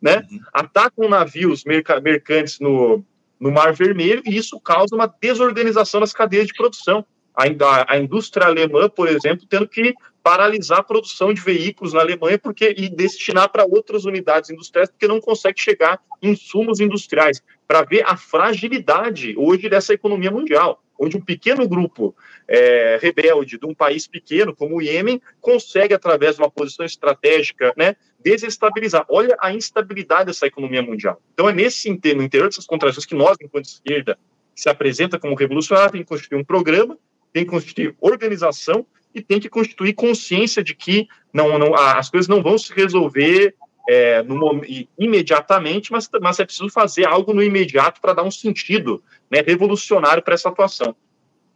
né, 0.00 0.26
uhum. 0.30 0.40
atacam 0.52 1.08
navios 1.08 1.64
mercantes 1.64 2.58
no, 2.58 3.04
no 3.38 3.50
Mar 3.50 3.74
Vermelho 3.74 4.22
e 4.24 4.36
isso 4.36 4.58
causa 4.58 4.94
uma 4.94 5.06
desorganização 5.06 6.00
das 6.00 6.12
cadeias 6.12 6.46
de 6.46 6.54
produção. 6.54 7.04
A, 7.34 7.92
a 7.92 7.98
indústria 7.98 8.46
alemã, 8.46 8.88
por 8.88 9.06
exemplo, 9.06 9.46
tendo 9.48 9.68
que 9.68 9.94
paralisar 10.22 10.78
a 10.78 10.82
produção 10.82 11.32
de 11.32 11.40
veículos 11.40 11.92
na 11.92 12.00
Alemanha 12.00 12.38
porque 12.38 12.74
e 12.76 12.88
destinar 12.88 13.48
para 13.50 13.64
outras 13.64 14.04
unidades 14.04 14.50
industriais 14.50 14.90
porque 14.90 15.06
não 15.06 15.20
consegue 15.20 15.60
chegar 15.60 16.00
insumos 16.20 16.80
industriais 16.80 17.42
para 17.66 17.82
ver 17.82 18.04
a 18.06 18.16
fragilidade 18.16 19.34
hoje 19.36 19.68
dessa 19.68 19.94
economia 19.94 20.30
mundial 20.30 20.82
onde 20.98 21.16
um 21.16 21.20
pequeno 21.20 21.66
grupo 21.68 22.14
é, 22.46 22.98
rebelde 23.00 23.58
de 23.58 23.66
um 23.66 23.74
país 23.74 24.06
pequeno, 24.06 24.54
como 24.54 24.76
o 24.76 24.82
Iêmen, 24.82 25.20
consegue, 25.40 25.94
através 25.94 26.36
de 26.36 26.42
uma 26.42 26.50
posição 26.50 26.84
estratégica, 26.84 27.72
né, 27.76 27.96
desestabilizar. 28.18 29.06
Olha 29.08 29.36
a 29.40 29.52
instabilidade 29.52 30.26
dessa 30.26 30.46
economia 30.46 30.82
mundial. 30.82 31.22
Então, 31.32 31.48
é 31.48 31.52
nesse 31.52 31.88
no 31.88 32.22
interior 32.22 32.48
dessas 32.48 32.66
contradições 32.66 33.06
que 33.06 33.14
nós, 33.14 33.36
enquanto 33.40 33.66
esquerda, 33.66 34.18
se 34.54 34.68
apresenta 34.68 35.18
como 35.18 35.36
revolucionário, 35.36 35.92
tem 35.92 36.02
que 36.02 36.08
constituir 36.08 36.38
um 36.38 36.44
programa, 36.44 36.98
tem 37.32 37.44
que 37.44 37.50
constituir 37.50 37.94
organização 38.00 38.84
e 39.14 39.22
tem 39.22 39.38
que 39.38 39.48
constituir 39.48 39.92
consciência 39.92 40.62
de 40.62 40.74
que 40.74 41.06
não, 41.32 41.58
não 41.58 41.74
as 41.74 42.10
coisas 42.10 42.28
não 42.28 42.42
vão 42.42 42.58
se 42.58 42.72
resolver 42.72 43.54
é, 43.88 44.22
no, 44.22 44.60
imediatamente, 44.98 45.90
mas, 45.90 46.08
mas 46.20 46.38
é 46.38 46.44
preciso 46.44 46.68
fazer 46.68 47.06
algo 47.06 47.32
no 47.32 47.42
imediato 47.42 48.00
para 48.00 48.12
dar 48.12 48.22
um 48.22 48.30
sentido 48.30 49.02
né, 49.30 49.40
revolucionário 49.40 50.22
para 50.22 50.34
essa 50.34 50.48
atuação. 50.48 50.94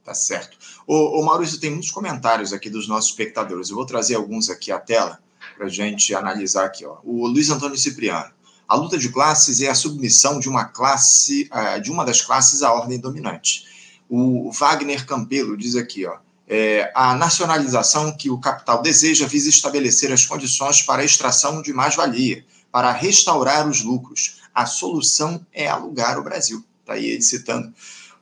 Tá 0.05 0.15
certo. 0.15 0.57
O, 0.87 1.21
o, 1.21 1.25
Maurício, 1.25 1.61
tem 1.61 1.71
muitos 1.71 1.91
comentários 1.91 2.53
aqui 2.53 2.69
dos 2.69 2.89
nossos 2.89 3.11
espectadores. 3.11 3.71
Eu 3.71 3.77
vou 3.77 3.87
trazer 3.87 4.17
alguns 4.17 4.51
aqui 4.51 4.73
à 4.73 4.79
tela 4.79 5.21
para 5.57 5.67
a 5.67 5.71
gente 5.71 6.15
analisar 6.15 6.65
aqui. 6.65 6.85
Ó. 6.85 6.99
O 7.05 7.27
Luiz 7.27 7.51
Antônio 7.51 7.77
Cipriano. 7.77 8.33
A 8.67 8.75
luta 8.75 8.97
de 8.99 9.11
classes 9.11 9.61
é 9.61 9.69
a 9.69 9.75
submissão 9.75 10.41
de 10.41 10.49
uma 10.49 10.65
classe, 10.65 11.49
uh, 11.53 11.81
de 11.81 11.91
uma 11.91 12.05
das 12.05 12.23
classes 12.23 12.63
à 12.63 12.73
ordem 12.73 12.99
dominante. 12.99 13.67
O 14.09 14.51
Wagner 14.51 15.07
Campelo 15.07 15.57
diz 15.57 15.77
aqui, 15.77 16.07
ó, 16.07 16.19
é, 16.49 16.91
a 16.95 17.15
nacionalização 17.15 18.15
que 18.17 18.29
o 18.29 18.39
capital 18.39 18.83
deseja 18.83 19.27
visa 19.27 19.49
estabelecer 19.49 20.13
as 20.13 20.27
condições 20.27 20.83
para 20.83 21.03
a 21.03 21.05
extração 21.05 21.63
de 21.63 21.73
mais-valia, 21.73 22.45
para 22.71 22.91
restaurar 22.93 23.69
os 23.69 23.83
lucros. 23.83 24.43
A 24.55 24.67
solução 24.67 25.47
é 25.53 25.69
alugar 25.69 26.19
o 26.19 26.23
Brasil. 26.23 26.65
Está 26.83 26.95
aí 26.95 27.07
ele 27.07 27.23
citando 27.23 27.73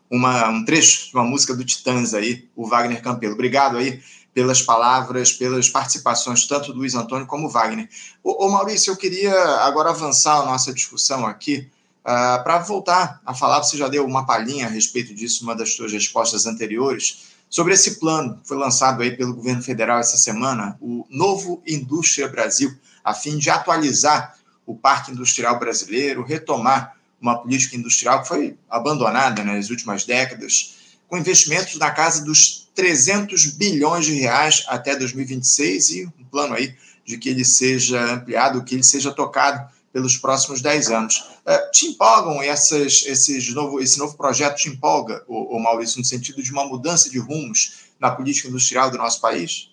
uma, 0.08 0.48
um 0.48 0.64
trecho 0.64 1.08
de 1.08 1.14
uma 1.14 1.24
música 1.24 1.54
do 1.54 1.64
Titãs 1.64 2.14
aí, 2.14 2.48
o 2.54 2.66
Wagner 2.66 3.02
Campelo. 3.02 3.34
Obrigado 3.34 3.76
aí 3.76 4.00
pelas 4.32 4.62
palavras, 4.62 5.32
pelas 5.32 5.68
participações, 5.68 6.46
tanto 6.46 6.72
do 6.72 6.78
Luiz 6.78 6.94
Antônio 6.94 7.26
como 7.26 7.46
o 7.46 7.50
Wagner. 7.50 7.88
Ô, 8.22 8.46
ô 8.46 8.50
Maurício, 8.50 8.92
eu 8.92 8.96
queria 8.96 9.34
agora 9.60 9.90
avançar 9.90 10.40
a 10.40 10.44
nossa 10.44 10.72
discussão 10.72 11.26
aqui 11.26 11.68
uh, 12.00 12.42
para 12.42 12.58
voltar 12.58 13.20
a 13.24 13.34
falar, 13.34 13.62
você 13.62 13.76
já 13.76 13.88
deu 13.88 14.04
uma 14.04 14.26
palhinha 14.26 14.66
a 14.66 14.70
respeito 14.70 15.14
disso, 15.14 15.44
uma 15.44 15.54
das 15.54 15.74
suas 15.74 15.92
respostas 15.92 16.46
anteriores, 16.46 17.30
sobre 17.48 17.74
esse 17.74 17.98
plano 17.98 18.38
que 18.38 18.46
foi 18.46 18.56
lançado 18.56 19.02
aí 19.02 19.16
pelo 19.16 19.34
governo 19.34 19.62
federal 19.62 19.98
essa 19.98 20.16
semana, 20.16 20.76
o 20.80 21.04
Novo 21.10 21.60
Indústria 21.66 22.28
Brasil, 22.28 22.72
a 23.04 23.12
fim 23.12 23.38
de 23.38 23.50
atualizar 23.50 24.36
o 24.64 24.76
parque 24.76 25.10
industrial 25.10 25.58
brasileiro, 25.58 26.22
retomar 26.22 26.96
uma 27.20 27.38
política 27.38 27.76
industrial 27.76 28.22
que 28.22 28.28
foi 28.28 28.56
abandonada 28.68 29.44
nas 29.44 29.70
últimas 29.70 30.04
décadas, 30.04 30.76
com 31.08 31.18
investimentos 31.18 31.76
na 31.76 31.90
casa 31.90 32.24
dos 32.24 32.68
300 32.74 33.46
bilhões 33.46 34.06
de 34.06 34.14
reais 34.14 34.64
até 34.68 34.96
2026 34.96 35.90
e 35.90 36.06
um 36.06 36.24
plano 36.30 36.54
aí 36.54 36.74
de 37.04 37.18
que 37.18 37.28
ele 37.28 37.44
seja 37.44 38.00
ampliado, 38.14 38.62
que 38.64 38.74
ele 38.74 38.82
seja 38.82 39.12
tocado 39.12 39.68
pelos 39.92 40.16
próximos 40.16 40.60
10 40.60 40.90
anos. 40.90 41.16
Uh, 41.44 41.70
te 41.72 41.86
empolgam 41.86 42.40
essas, 42.42 43.04
esses 43.06 43.52
novo, 43.52 43.80
esse 43.80 43.98
novo 43.98 44.16
projeto? 44.16 44.56
Te 44.56 44.68
empolga, 44.68 45.24
o 45.26 45.58
Maurício, 45.58 45.98
no 45.98 46.04
sentido 46.04 46.42
de 46.42 46.52
uma 46.52 46.64
mudança 46.64 47.10
de 47.10 47.18
rumos 47.18 47.90
na 47.98 48.10
política 48.10 48.48
industrial 48.48 48.90
do 48.90 48.98
nosso 48.98 49.20
país? 49.20 49.69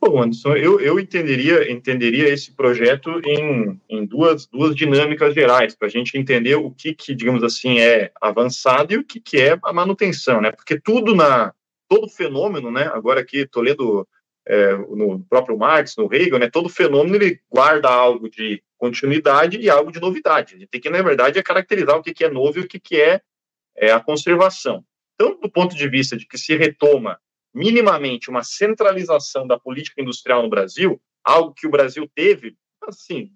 Bom, 0.00 0.22
Anderson, 0.22 0.56
eu, 0.56 0.80
eu 0.80 0.98
entenderia, 0.98 1.70
entenderia 1.70 2.26
esse 2.30 2.52
projeto 2.52 3.20
em, 3.22 3.78
em 3.86 4.06
duas, 4.06 4.46
duas 4.46 4.74
dinâmicas 4.74 5.34
gerais, 5.34 5.76
para 5.76 5.88
a 5.88 5.90
gente 5.90 6.16
entender 6.16 6.54
o 6.54 6.70
que, 6.70 6.94
que, 6.94 7.14
digamos 7.14 7.42
assim, 7.42 7.78
é 7.78 8.10
avançado 8.18 8.94
e 8.94 8.96
o 8.96 9.04
que, 9.04 9.20
que 9.20 9.38
é 9.38 9.58
a 9.62 9.72
manutenção, 9.74 10.40
né? 10.40 10.50
Porque 10.52 10.80
tudo 10.80 11.14
na. 11.14 11.52
Todo 11.86 12.08
fenômeno, 12.08 12.70
né? 12.70 12.84
Agora 12.94 13.20
aqui, 13.20 13.44
Toledo, 13.46 14.08
é, 14.46 14.74
no 14.76 15.22
próprio 15.28 15.58
Marx, 15.58 15.96
no 15.98 16.08
Hegel, 16.10 16.38
né? 16.38 16.48
Todo 16.48 16.68
fenômeno 16.68 17.16
ele 17.16 17.38
guarda 17.50 17.90
algo 17.90 18.30
de 18.30 18.62
continuidade 18.78 19.58
e 19.58 19.68
algo 19.68 19.92
de 19.92 20.00
novidade. 20.00 20.54
A 20.54 20.58
gente 20.58 20.68
tem 20.70 20.80
que, 20.80 20.88
na 20.88 21.02
verdade, 21.02 21.38
é 21.38 21.42
caracterizar 21.42 21.96
o 21.96 22.02
que, 22.02 22.14
que 22.14 22.24
é 22.24 22.30
novo 22.30 22.58
e 22.58 22.62
o 22.62 22.68
que, 22.68 22.80
que 22.80 22.98
é, 22.98 23.20
é 23.76 23.92
a 23.92 24.00
conservação. 24.00 24.82
Então, 25.14 25.38
do 25.38 25.50
ponto 25.50 25.76
de 25.76 25.88
vista 25.88 26.16
de 26.16 26.26
que 26.26 26.38
se 26.38 26.56
retoma 26.56 27.18
minimamente 27.54 28.30
uma 28.30 28.42
centralização 28.42 29.46
da 29.46 29.58
política 29.58 30.00
industrial 30.00 30.42
no 30.42 30.48
Brasil, 30.50 31.00
algo 31.24 31.52
que 31.52 31.66
o 31.66 31.70
Brasil 31.70 32.08
teve, 32.14 32.56
assim, 32.82 33.30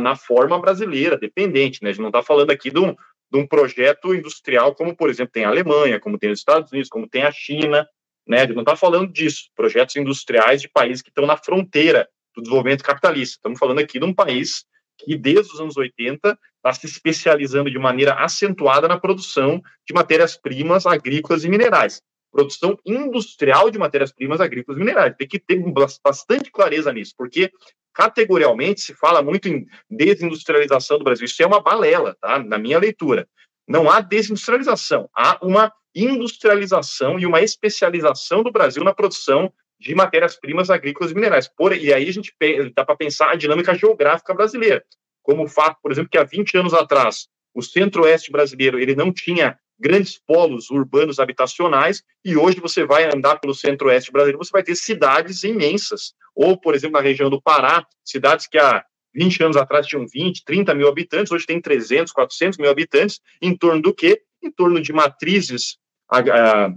na 0.00 0.16
forma 0.16 0.58
brasileira, 0.58 1.18
dependente, 1.18 1.82
né? 1.82 1.90
A 1.90 1.92
gente 1.92 2.02
não 2.02 2.08
está 2.08 2.22
falando 2.22 2.50
aqui 2.50 2.70
de 2.70 2.78
um, 2.78 2.92
de 2.92 3.38
um 3.38 3.46
projeto 3.46 4.14
industrial 4.14 4.74
como, 4.74 4.96
por 4.96 5.10
exemplo, 5.10 5.32
tem 5.32 5.44
a 5.44 5.48
Alemanha, 5.48 6.00
como 6.00 6.18
tem 6.18 6.30
os 6.30 6.38
Estados 6.38 6.70
Unidos, 6.72 6.88
como 6.88 7.08
tem 7.08 7.22
a 7.22 7.32
China, 7.32 7.86
né? 8.26 8.38
A 8.38 8.40
gente 8.42 8.54
não 8.54 8.62
está 8.62 8.76
falando 8.76 9.12
disso, 9.12 9.50
projetos 9.54 9.96
industriais 9.96 10.60
de 10.60 10.68
países 10.68 11.02
que 11.02 11.10
estão 11.10 11.26
na 11.26 11.36
fronteira 11.36 12.08
do 12.34 12.42
desenvolvimento 12.42 12.84
capitalista. 12.84 13.36
Estamos 13.36 13.58
falando 13.58 13.80
aqui 13.80 13.98
de 13.98 14.04
um 14.04 14.14
país 14.14 14.64
que, 14.98 15.16
desde 15.16 15.52
os 15.52 15.60
anos 15.60 15.76
80, 15.76 16.38
está 16.56 16.72
se 16.72 16.86
especializando 16.86 17.70
de 17.70 17.78
maneira 17.78 18.14
acentuada 18.14 18.88
na 18.88 18.98
produção 18.98 19.60
de 19.86 19.94
matérias-primas 19.94 20.86
agrícolas 20.86 21.44
e 21.44 21.48
minerais 21.48 22.00
produção 22.36 22.78
industrial 22.84 23.70
de 23.70 23.78
matérias-primas 23.78 24.42
agrícolas 24.42 24.76
e 24.76 24.84
minerais. 24.84 25.14
Tem 25.16 25.26
que 25.26 25.38
ter 25.38 25.58
bastante 26.04 26.50
clareza 26.50 26.92
nisso, 26.92 27.14
porque 27.16 27.50
categorialmente 27.94 28.82
se 28.82 28.94
fala 28.94 29.22
muito 29.22 29.48
em 29.48 29.66
desindustrialização 29.90 30.98
do 30.98 31.04
Brasil. 31.04 31.24
Isso 31.24 31.42
é 31.42 31.46
uma 31.46 31.62
balela, 31.62 32.14
tá? 32.20 32.38
Na 32.38 32.58
minha 32.58 32.78
leitura. 32.78 33.26
Não 33.66 33.90
há 33.90 34.02
desindustrialização, 34.02 35.08
há 35.16 35.38
uma 35.42 35.72
industrialização 35.94 37.18
e 37.18 37.24
uma 37.24 37.40
especialização 37.40 38.42
do 38.42 38.52
Brasil 38.52 38.84
na 38.84 38.92
produção 38.92 39.50
de 39.80 39.94
matérias-primas 39.94 40.68
agrícolas 40.68 41.12
e 41.12 41.14
minerais. 41.14 41.48
Por, 41.48 41.74
e 41.74 41.92
aí 41.92 42.06
a 42.06 42.12
gente 42.12 42.34
dá 42.74 42.84
para 42.84 42.96
pensar 42.96 43.30
a 43.30 43.34
dinâmica 43.34 43.74
geográfica 43.74 44.34
brasileira, 44.34 44.84
como 45.22 45.44
o 45.44 45.48
fato, 45.48 45.78
por 45.82 45.90
exemplo, 45.90 46.10
que 46.10 46.18
há 46.18 46.24
20 46.24 46.58
anos 46.58 46.74
atrás 46.74 47.28
o 47.54 47.62
centro-oeste 47.62 48.30
brasileiro 48.30 48.78
ele 48.78 48.94
não 48.94 49.10
tinha 49.10 49.58
grandes 49.78 50.18
polos 50.18 50.70
urbanos 50.70 51.18
habitacionais, 51.18 52.02
e 52.24 52.36
hoje 52.36 52.60
você 52.60 52.84
vai 52.84 53.04
andar 53.14 53.36
pelo 53.36 53.54
centro-oeste 53.54 54.10
brasileiro, 54.10 54.38
você 54.38 54.50
vai 54.50 54.62
ter 54.62 54.74
cidades 54.74 55.42
imensas, 55.44 56.14
ou, 56.34 56.58
por 56.58 56.74
exemplo, 56.74 56.98
na 56.98 57.02
região 57.02 57.30
do 57.30 57.40
Pará, 57.40 57.86
cidades 58.04 58.46
que 58.46 58.58
há 58.58 58.84
20 59.14 59.44
anos 59.44 59.56
atrás 59.56 59.86
tinham 59.86 60.06
20, 60.06 60.44
30 60.44 60.74
mil 60.74 60.88
habitantes, 60.88 61.32
hoje 61.32 61.46
tem 61.46 61.60
300, 61.60 62.12
400 62.12 62.58
mil 62.58 62.70
habitantes, 62.70 63.20
em 63.40 63.56
torno 63.56 63.80
do 63.80 63.94
quê? 63.94 64.22
Em 64.42 64.50
torno 64.50 64.80
de 64.80 64.92
matrizes 64.92 65.78
a, 66.10 66.18
a, 66.18 66.74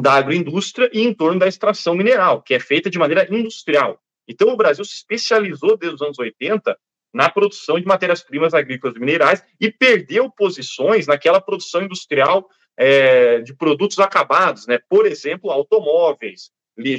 da 0.00 0.14
agroindústria 0.14 0.90
e 0.92 1.02
em 1.02 1.14
torno 1.14 1.38
da 1.38 1.46
extração 1.46 1.94
mineral, 1.94 2.42
que 2.42 2.54
é 2.54 2.60
feita 2.60 2.90
de 2.90 2.98
maneira 2.98 3.26
industrial. 3.32 4.00
Então, 4.26 4.48
o 4.48 4.56
Brasil 4.56 4.84
se 4.84 4.94
especializou 4.94 5.76
desde 5.76 5.94
os 5.94 6.02
anos 6.02 6.18
80 6.18 6.76
na 7.12 7.28
produção 7.30 7.78
de 7.80 7.86
matérias-primas 7.86 8.54
agrícolas 8.54 8.96
e 8.96 9.00
minerais 9.00 9.42
e 9.60 9.70
perdeu 9.70 10.30
posições 10.30 11.06
naquela 11.06 11.40
produção 11.40 11.82
industrial 11.82 12.48
é, 12.76 13.40
de 13.40 13.54
produtos 13.54 13.98
acabados, 13.98 14.66
né? 14.66 14.78
Por 14.88 15.06
exemplo, 15.06 15.50
automóveis, 15.50 16.50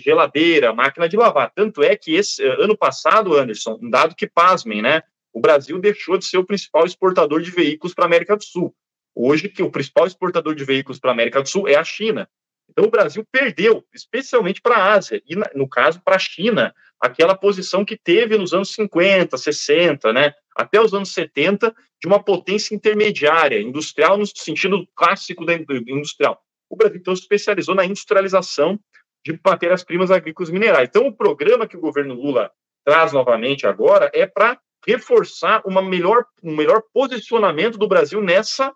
geladeira, 0.04 0.74
máquina 0.74 1.08
de 1.08 1.16
lavar. 1.16 1.52
Tanto 1.56 1.82
é 1.82 1.96
que 1.96 2.16
esse 2.16 2.44
ano 2.44 2.78
passado, 2.78 3.36
Anderson, 3.38 3.80
um 3.82 3.90
dado 3.90 4.16
que 4.16 4.28
pasmem, 4.28 4.82
né? 4.82 5.02
O 5.32 5.40
Brasil 5.40 5.80
deixou 5.80 6.18
de 6.18 6.26
ser 6.26 6.38
o 6.38 6.46
principal 6.46 6.86
exportador 6.86 7.42
de 7.42 7.52
veículos 7.52 7.94
para 7.94 8.06
a 8.06 8.08
América 8.08 8.36
do 8.36 8.44
Sul. 8.44 8.76
Hoje, 9.16 9.48
que 9.48 9.64
o 9.64 9.72
principal 9.72 10.06
exportador 10.06 10.56
de 10.56 10.66
veículos 10.66 11.00
para 11.00 11.12
a 11.12 11.14
América 11.14 11.42
do 11.42 11.48
Sul 11.48 11.68
é 11.68 11.76
a 11.76 11.84
China. 11.84 12.28
Então, 12.70 12.86
o 12.86 12.92
Brasil 12.92 13.26
perdeu, 13.32 13.84
especialmente 13.94 14.62
para 14.62 14.76
a 14.76 14.94
Ásia, 14.94 15.22
e, 15.26 15.36
no 15.58 15.68
caso, 15.68 16.02
para 16.04 16.16
a 16.16 16.20
China, 16.20 16.74
aquela 17.02 17.36
posição 17.36 17.84
que 17.84 17.98
teve 17.98 18.38
nos 18.38 18.54
anos 18.54 18.74
50, 18.74 19.38
60, 19.38 20.14
né, 20.14 20.34
até 20.56 20.80
os 20.80 20.94
anos 20.94 21.14
70, 21.14 21.74
de 22.02 22.08
uma 22.08 22.24
potência 22.24 22.76
intermediária, 22.76 23.62
industrial 23.62 24.18
no 24.18 24.26
sentido 24.26 24.88
clássico 24.96 25.46
da 25.46 25.54
industrial. 25.54 26.42
O 26.70 26.76
Brasil, 26.76 26.98
então, 26.98 27.16
se 27.16 27.22
especializou 27.22 27.76
na 27.76 27.86
industrialização 27.86 28.80
de 29.26 29.38
matérias-primas 29.44 30.12
agrícolas 30.12 30.50
e 30.50 30.54
minerais. 30.54 30.88
Então, 30.90 31.08
o 31.08 31.16
programa 31.16 31.68
que 31.68 31.76
o 31.76 31.82
governo 31.82 32.14
Lula 32.14 32.52
traz 32.86 33.12
novamente 33.12 33.68
agora 33.68 34.10
é 34.14 34.26
para 34.26 34.58
reforçar 34.86 35.62
uma 35.66 35.82
melhor, 35.82 36.26
um 36.44 36.56
melhor 36.56 36.82
posicionamento 36.94 37.78
do 37.78 37.88
Brasil 37.88 38.22
nessa 38.22 38.74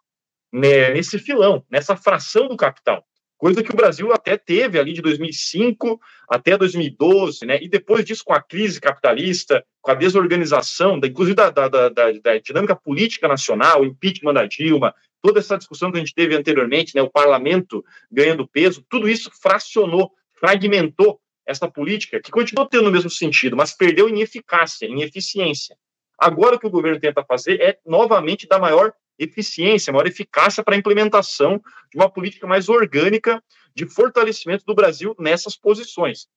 né, 0.53 0.91
nesse 0.91 1.17
filão, 1.17 1.65
nessa 1.69 1.95
fração 1.95 2.47
do 2.47 2.55
capital. 2.55 3.03
Coisa 3.43 3.61
que 3.61 3.73
o 3.73 3.75
Brasil 3.75 4.13
até 4.13 4.37
teve 4.37 4.79
ali 4.79 4.93
de 4.93 5.01
2005 5.01 5.99
até 6.29 6.57
2012, 6.57 7.45
né? 7.45 7.61
E 7.61 7.67
depois 7.67 8.05
disso, 8.05 8.23
com 8.23 8.31
a 8.31 8.41
crise 8.41 8.79
capitalista, 8.79 9.65
com 9.81 9.91
a 9.91 9.95
desorganização, 9.95 10.97
da, 10.97 11.07
inclusive 11.07 11.35
da, 11.35 11.49
da, 11.49 11.67
da, 11.67 11.89
da 11.89 12.37
dinâmica 12.37 12.73
política 12.73 13.27
nacional, 13.27 13.81
o 13.81 13.85
impeachment 13.85 14.33
da 14.33 14.45
Dilma, 14.45 14.95
toda 15.21 15.39
essa 15.39 15.57
discussão 15.57 15.91
que 15.91 15.97
a 15.97 15.99
gente 15.99 16.15
teve 16.15 16.33
anteriormente, 16.37 16.95
né? 16.95 17.01
O 17.01 17.09
parlamento 17.09 17.83
ganhando 18.09 18.47
peso, 18.47 18.81
tudo 18.89 19.09
isso 19.09 19.29
fracionou, 19.41 20.13
fragmentou 20.39 21.19
essa 21.45 21.69
política, 21.69 22.21
que 22.21 22.31
continuou 22.31 22.65
tendo 22.65 22.87
o 22.87 22.91
mesmo 22.93 23.09
sentido, 23.09 23.57
mas 23.57 23.75
perdeu 23.75 24.07
em 24.07 24.21
eficácia, 24.21 24.85
em 24.85 25.01
eficiência. 25.01 25.75
Agora, 26.17 26.55
o 26.55 26.59
que 26.59 26.67
o 26.67 26.71
governo 26.71 26.97
tenta 26.97 27.25
fazer 27.25 27.59
é, 27.59 27.77
novamente, 27.85 28.47
dar 28.47 28.59
maior 28.59 28.93
eficiência, 29.17 29.93
maior 29.93 30.07
eficácia 30.07 30.63
para 30.63 30.75
a 30.75 30.77
implementação 30.77 31.61
de 31.91 31.97
uma 31.97 32.09
política 32.09 32.47
mais 32.47 32.69
orgânica 32.69 33.43
de 33.75 33.85
fortalecimento 33.85 34.65
do 34.65 34.75
Brasil 34.75 35.15
nessas 35.19 35.55
posições. 35.55 36.27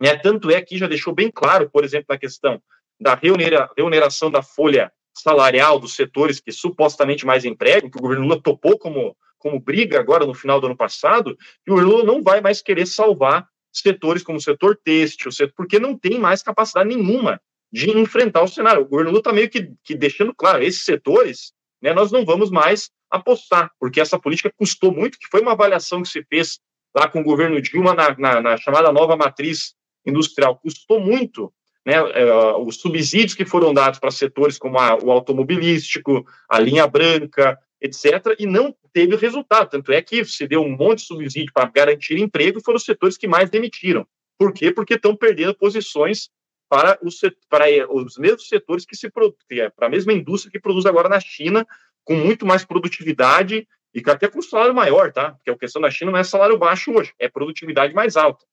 É, 0.00 0.16
tanto 0.16 0.50
é 0.50 0.60
que 0.60 0.76
já 0.76 0.86
deixou 0.86 1.14
bem 1.14 1.30
claro, 1.30 1.70
por 1.70 1.84
exemplo, 1.84 2.06
na 2.10 2.18
questão 2.18 2.62
da 3.00 3.14
remuneração 3.14 4.30
da 4.30 4.42
folha 4.42 4.92
salarial 5.14 5.78
dos 5.78 5.94
setores 5.94 6.40
que 6.40 6.52
supostamente 6.52 7.24
mais 7.24 7.44
empregam, 7.44 7.90
que 7.90 7.98
o 7.98 8.02
governo 8.02 8.24
Lula 8.24 8.42
topou 8.42 8.78
como, 8.78 9.16
como 9.38 9.60
briga 9.60 9.98
agora 9.98 10.26
no 10.26 10.34
final 10.34 10.60
do 10.60 10.66
ano 10.66 10.76
passado, 10.76 11.36
que 11.64 11.72
o 11.72 11.80
Lula 11.80 12.04
não 12.04 12.22
vai 12.22 12.40
mais 12.40 12.60
querer 12.60 12.86
salvar 12.86 13.46
setores 13.72 14.22
como 14.22 14.38
o 14.38 14.42
setor 14.42 14.78
têxtil, 14.82 15.30
porque 15.54 15.78
não 15.78 15.96
tem 15.96 16.18
mais 16.18 16.42
capacidade 16.42 16.88
nenhuma 16.88 17.40
de 17.72 17.90
enfrentar 17.90 18.42
o 18.42 18.48
cenário. 18.48 18.82
O 18.82 18.86
governo 18.86 19.10
Lula 19.10 19.20
está 19.20 19.32
meio 19.32 19.50
que, 19.50 19.70
que 19.82 19.94
deixando 19.94 20.34
claro, 20.34 20.62
esses 20.62 20.84
setores 20.84 21.52
né, 21.82 21.92
nós 21.92 22.10
não 22.10 22.24
vamos 22.24 22.50
mais 22.50 22.90
apostar, 23.10 23.70
porque 23.78 24.00
essa 24.00 24.18
política 24.18 24.52
custou 24.56 24.92
muito, 24.92 25.18
que 25.18 25.28
foi 25.30 25.40
uma 25.40 25.52
avaliação 25.52 26.02
que 26.02 26.08
se 26.08 26.24
fez 26.24 26.58
lá 26.94 27.08
com 27.08 27.20
o 27.20 27.24
governo 27.24 27.60
Dilma 27.60 27.94
na, 27.94 28.16
na, 28.18 28.40
na 28.40 28.56
chamada 28.56 28.92
nova 28.92 29.16
matriz 29.16 29.74
industrial, 30.04 30.56
custou 30.56 31.00
muito 31.00 31.52
né, 31.84 31.94
é, 31.94 32.56
os 32.56 32.76
subsídios 32.76 33.34
que 33.34 33.44
foram 33.44 33.72
dados 33.72 33.98
para 33.98 34.10
setores 34.10 34.58
como 34.58 34.78
a, 34.78 34.96
o 34.96 35.10
automobilístico, 35.10 36.26
a 36.48 36.58
linha 36.58 36.86
branca, 36.86 37.58
etc., 37.80 38.34
e 38.38 38.46
não 38.46 38.74
teve 38.92 39.14
resultado. 39.16 39.70
Tanto 39.70 39.92
é 39.92 40.02
que 40.02 40.24
se 40.24 40.48
deu 40.48 40.62
um 40.62 40.76
monte 40.76 40.98
de 40.98 41.06
subsídio 41.06 41.52
para 41.52 41.70
garantir 41.70 42.18
emprego 42.18 42.58
e 42.58 42.62
foram 42.62 42.76
os 42.76 42.84
setores 42.84 43.16
que 43.16 43.28
mais 43.28 43.50
demitiram. 43.50 44.06
Por 44.38 44.52
quê? 44.52 44.72
Porque 44.72 44.94
estão 44.94 45.14
perdendo 45.14 45.54
posições 45.54 46.28
para 46.68 46.98
os, 47.02 47.20
para 47.48 47.66
os 47.92 48.16
mesmos 48.18 48.48
setores 48.48 48.84
que 48.84 48.96
se 48.96 49.06
é 49.50 49.70
para 49.70 49.86
a 49.86 49.90
mesma 49.90 50.12
indústria 50.12 50.50
que 50.50 50.60
produz 50.60 50.86
agora 50.86 51.08
na 51.08 51.20
China, 51.20 51.66
com 52.04 52.14
muito 52.14 52.46
mais 52.46 52.64
produtividade 52.64 53.66
e 53.94 54.02
até 54.10 54.28
com 54.28 54.42
salário 54.42 54.74
maior, 54.74 55.12
tá? 55.12 55.32
Porque 55.32 55.50
a 55.50 55.58
questão 55.58 55.80
da 55.80 55.90
China 55.90 56.10
não 56.10 56.18
é 56.18 56.24
salário 56.24 56.58
baixo 56.58 56.92
hoje, 56.92 57.12
é 57.18 57.28
produtividade 57.28 57.94
mais 57.94 58.16
alta. 58.16 58.44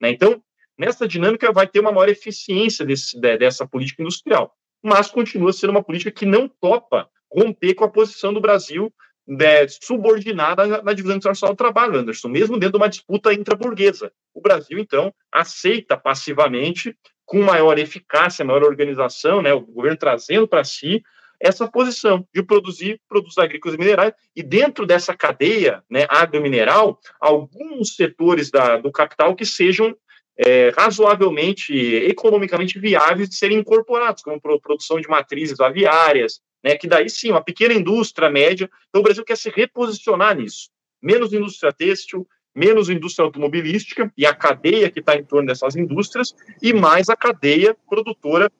Né? 0.00 0.10
Então, 0.10 0.42
nessa 0.78 1.06
dinâmica 1.08 1.52
vai 1.52 1.66
ter 1.66 1.80
uma 1.80 1.92
maior 1.92 2.08
eficiência 2.08 2.84
desse, 2.84 3.18
dessa 3.20 3.66
política 3.66 4.02
industrial, 4.02 4.54
mas 4.82 5.10
continua 5.10 5.52
sendo 5.52 5.70
uma 5.70 5.82
política 5.82 6.10
que 6.10 6.26
não 6.26 6.48
topa 6.48 7.08
romper 7.30 7.74
com 7.74 7.84
a 7.84 7.90
posição 7.90 8.32
do 8.32 8.40
Brasil 8.40 8.92
né, 9.26 9.66
subordinada 9.68 10.82
na, 10.82 10.92
divisão 10.92 11.16
internacional 11.16 11.54
do 11.54 11.58
trabalho, 11.58 11.96
Anderson, 11.96 12.28
mesmo 12.28 12.58
dentro 12.58 12.72
de 12.72 12.82
uma 12.82 12.88
disputa 12.88 13.32
intraburguesa. 13.32 14.12
O 14.34 14.40
Brasil, 14.40 14.78
então, 14.78 15.12
aceita 15.30 15.96
passivamente 15.96 16.96
com 17.24 17.40
maior 17.42 17.78
eficácia, 17.78 18.44
maior 18.44 18.64
organização, 18.64 19.40
né, 19.40 19.52
o 19.52 19.60
governo 19.60 19.96
trazendo 19.96 20.46
para 20.48 20.64
si 20.64 21.02
essa 21.40 21.68
posição 21.68 22.26
de 22.32 22.42
produzir 22.42 23.00
produtos 23.08 23.36
agrícolas 23.36 23.74
e 23.74 23.78
minerais, 23.78 24.12
e 24.34 24.42
dentro 24.42 24.86
dessa 24.86 25.14
cadeia 25.16 25.82
né, 25.90 26.06
agromineral, 26.08 27.00
alguns 27.20 27.96
setores 27.96 28.48
da, 28.48 28.76
do 28.76 28.92
capital 28.92 29.34
que 29.34 29.44
sejam 29.44 29.96
é, 30.36 30.70
razoavelmente, 30.70 31.74
economicamente 31.74 32.78
viáveis 32.78 33.28
de 33.28 33.34
serem 33.34 33.58
incorporados, 33.58 34.22
como 34.22 34.40
produção 34.40 35.00
de 35.00 35.08
matrizes 35.08 35.58
aviárias, 35.60 36.40
né, 36.62 36.76
que 36.76 36.86
daí 36.86 37.08
sim, 37.08 37.30
uma 37.30 37.42
pequena 37.42 37.74
indústria 37.74 38.30
média, 38.30 38.70
então 38.88 39.00
o 39.00 39.04
Brasil 39.04 39.24
quer 39.24 39.36
se 39.36 39.50
reposicionar 39.50 40.36
nisso. 40.36 40.70
Menos 41.02 41.32
indústria 41.32 41.72
têxtil, 41.72 42.26
menos 42.54 42.88
indústria 42.88 43.24
automobilística 43.24 44.12
e 44.16 44.26
a 44.26 44.34
cadeia 44.34 44.90
que 44.90 45.00
está 45.00 45.16
em 45.16 45.24
torno 45.24 45.48
dessas 45.48 45.74
indústrias, 45.74 46.34
e 46.60 46.72
mais 46.72 47.08
a 47.08 47.16
cadeia 47.16 47.76
produtora 47.88 48.50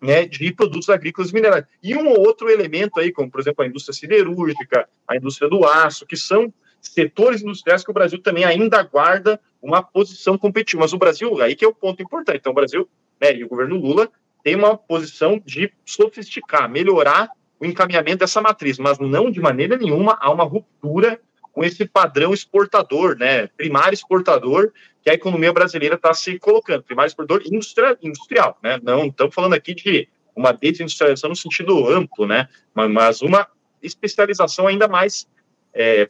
né, 0.00 0.26
de 0.26 0.52
produtos 0.52 0.88
agrícolas 0.88 1.30
e 1.30 1.34
minerais. 1.34 1.64
E 1.82 1.94
um 1.94 2.08
ou 2.08 2.20
outro 2.20 2.48
elemento 2.48 2.98
aí, 3.00 3.12
como 3.12 3.30
por 3.30 3.40
exemplo 3.40 3.64
a 3.64 3.66
indústria 3.66 3.94
siderúrgica, 3.94 4.88
a 5.06 5.16
indústria 5.16 5.48
do 5.48 5.64
aço, 5.64 6.06
que 6.06 6.16
são 6.16 6.52
setores 6.80 7.42
industriais 7.42 7.84
que 7.84 7.90
o 7.90 7.94
Brasil 7.94 8.20
também 8.20 8.44
ainda 8.44 8.82
guarda 8.82 9.40
uma 9.60 9.82
posição 9.82 10.38
competitiva. 10.38 10.82
Mas 10.82 10.92
o 10.92 10.98
Brasil, 10.98 11.40
aí 11.42 11.56
que 11.56 11.64
é 11.64 11.68
o 11.68 11.74
ponto 11.74 12.02
importante. 12.02 12.38
Então, 12.38 12.52
o 12.52 12.54
Brasil 12.54 12.88
né, 13.20 13.34
e 13.34 13.44
o 13.44 13.48
governo 13.48 13.76
Lula 13.76 14.08
tem 14.42 14.54
uma 14.54 14.76
posição 14.76 15.40
de 15.44 15.72
sofisticar, 15.84 16.70
melhorar 16.70 17.30
o 17.60 17.66
encaminhamento 17.66 18.18
dessa 18.18 18.40
matriz, 18.40 18.78
mas 18.78 18.98
não 18.98 19.30
de 19.30 19.40
maneira 19.40 19.76
nenhuma 19.76 20.16
há 20.20 20.30
uma 20.30 20.44
ruptura 20.44 21.20
com 21.52 21.64
esse 21.64 21.84
padrão 21.84 22.32
exportador, 22.32 23.16
né, 23.18 23.48
primário 23.48 23.94
exportador, 23.94 24.70
que 25.02 25.10
a 25.10 25.14
economia 25.14 25.52
brasileira 25.52 25.96
está 25.96 26.14
se 26.14 26.38
colocando, 26.38 26.84
primário 26.84 27.08
exportador 27.08 27.42
industrial, 27.44 27.96
industrial, 28.00 28.58
né, 28.62 28.78
não 28.82 29.06
estamos 29.06 29.34
falando 29.34 29.54
aqui 29.54 29.74
de 29.74 30.08
uma 30.36 30.52
desindustrialização 30.52 31.30
no 31.30 31.36
sentido 31.36 31.88
amplo, 31.88 32.26
né, 32.26 32.48
mas 32.72 33.22
uma 33.22 33.46
especialização 33.82 34.68
ainda 34.68 34.86
mais, 34.86 35.26
é, 35.74 36.08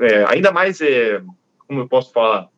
é, 0.00 0.24
ainda 0.26 0.50
mais, 0.50 0.80
é, 0.80 1.22
como 1.68 1.80
eu 1.80 1.88
posso 1.88 2.12
falar, 2.12 2.48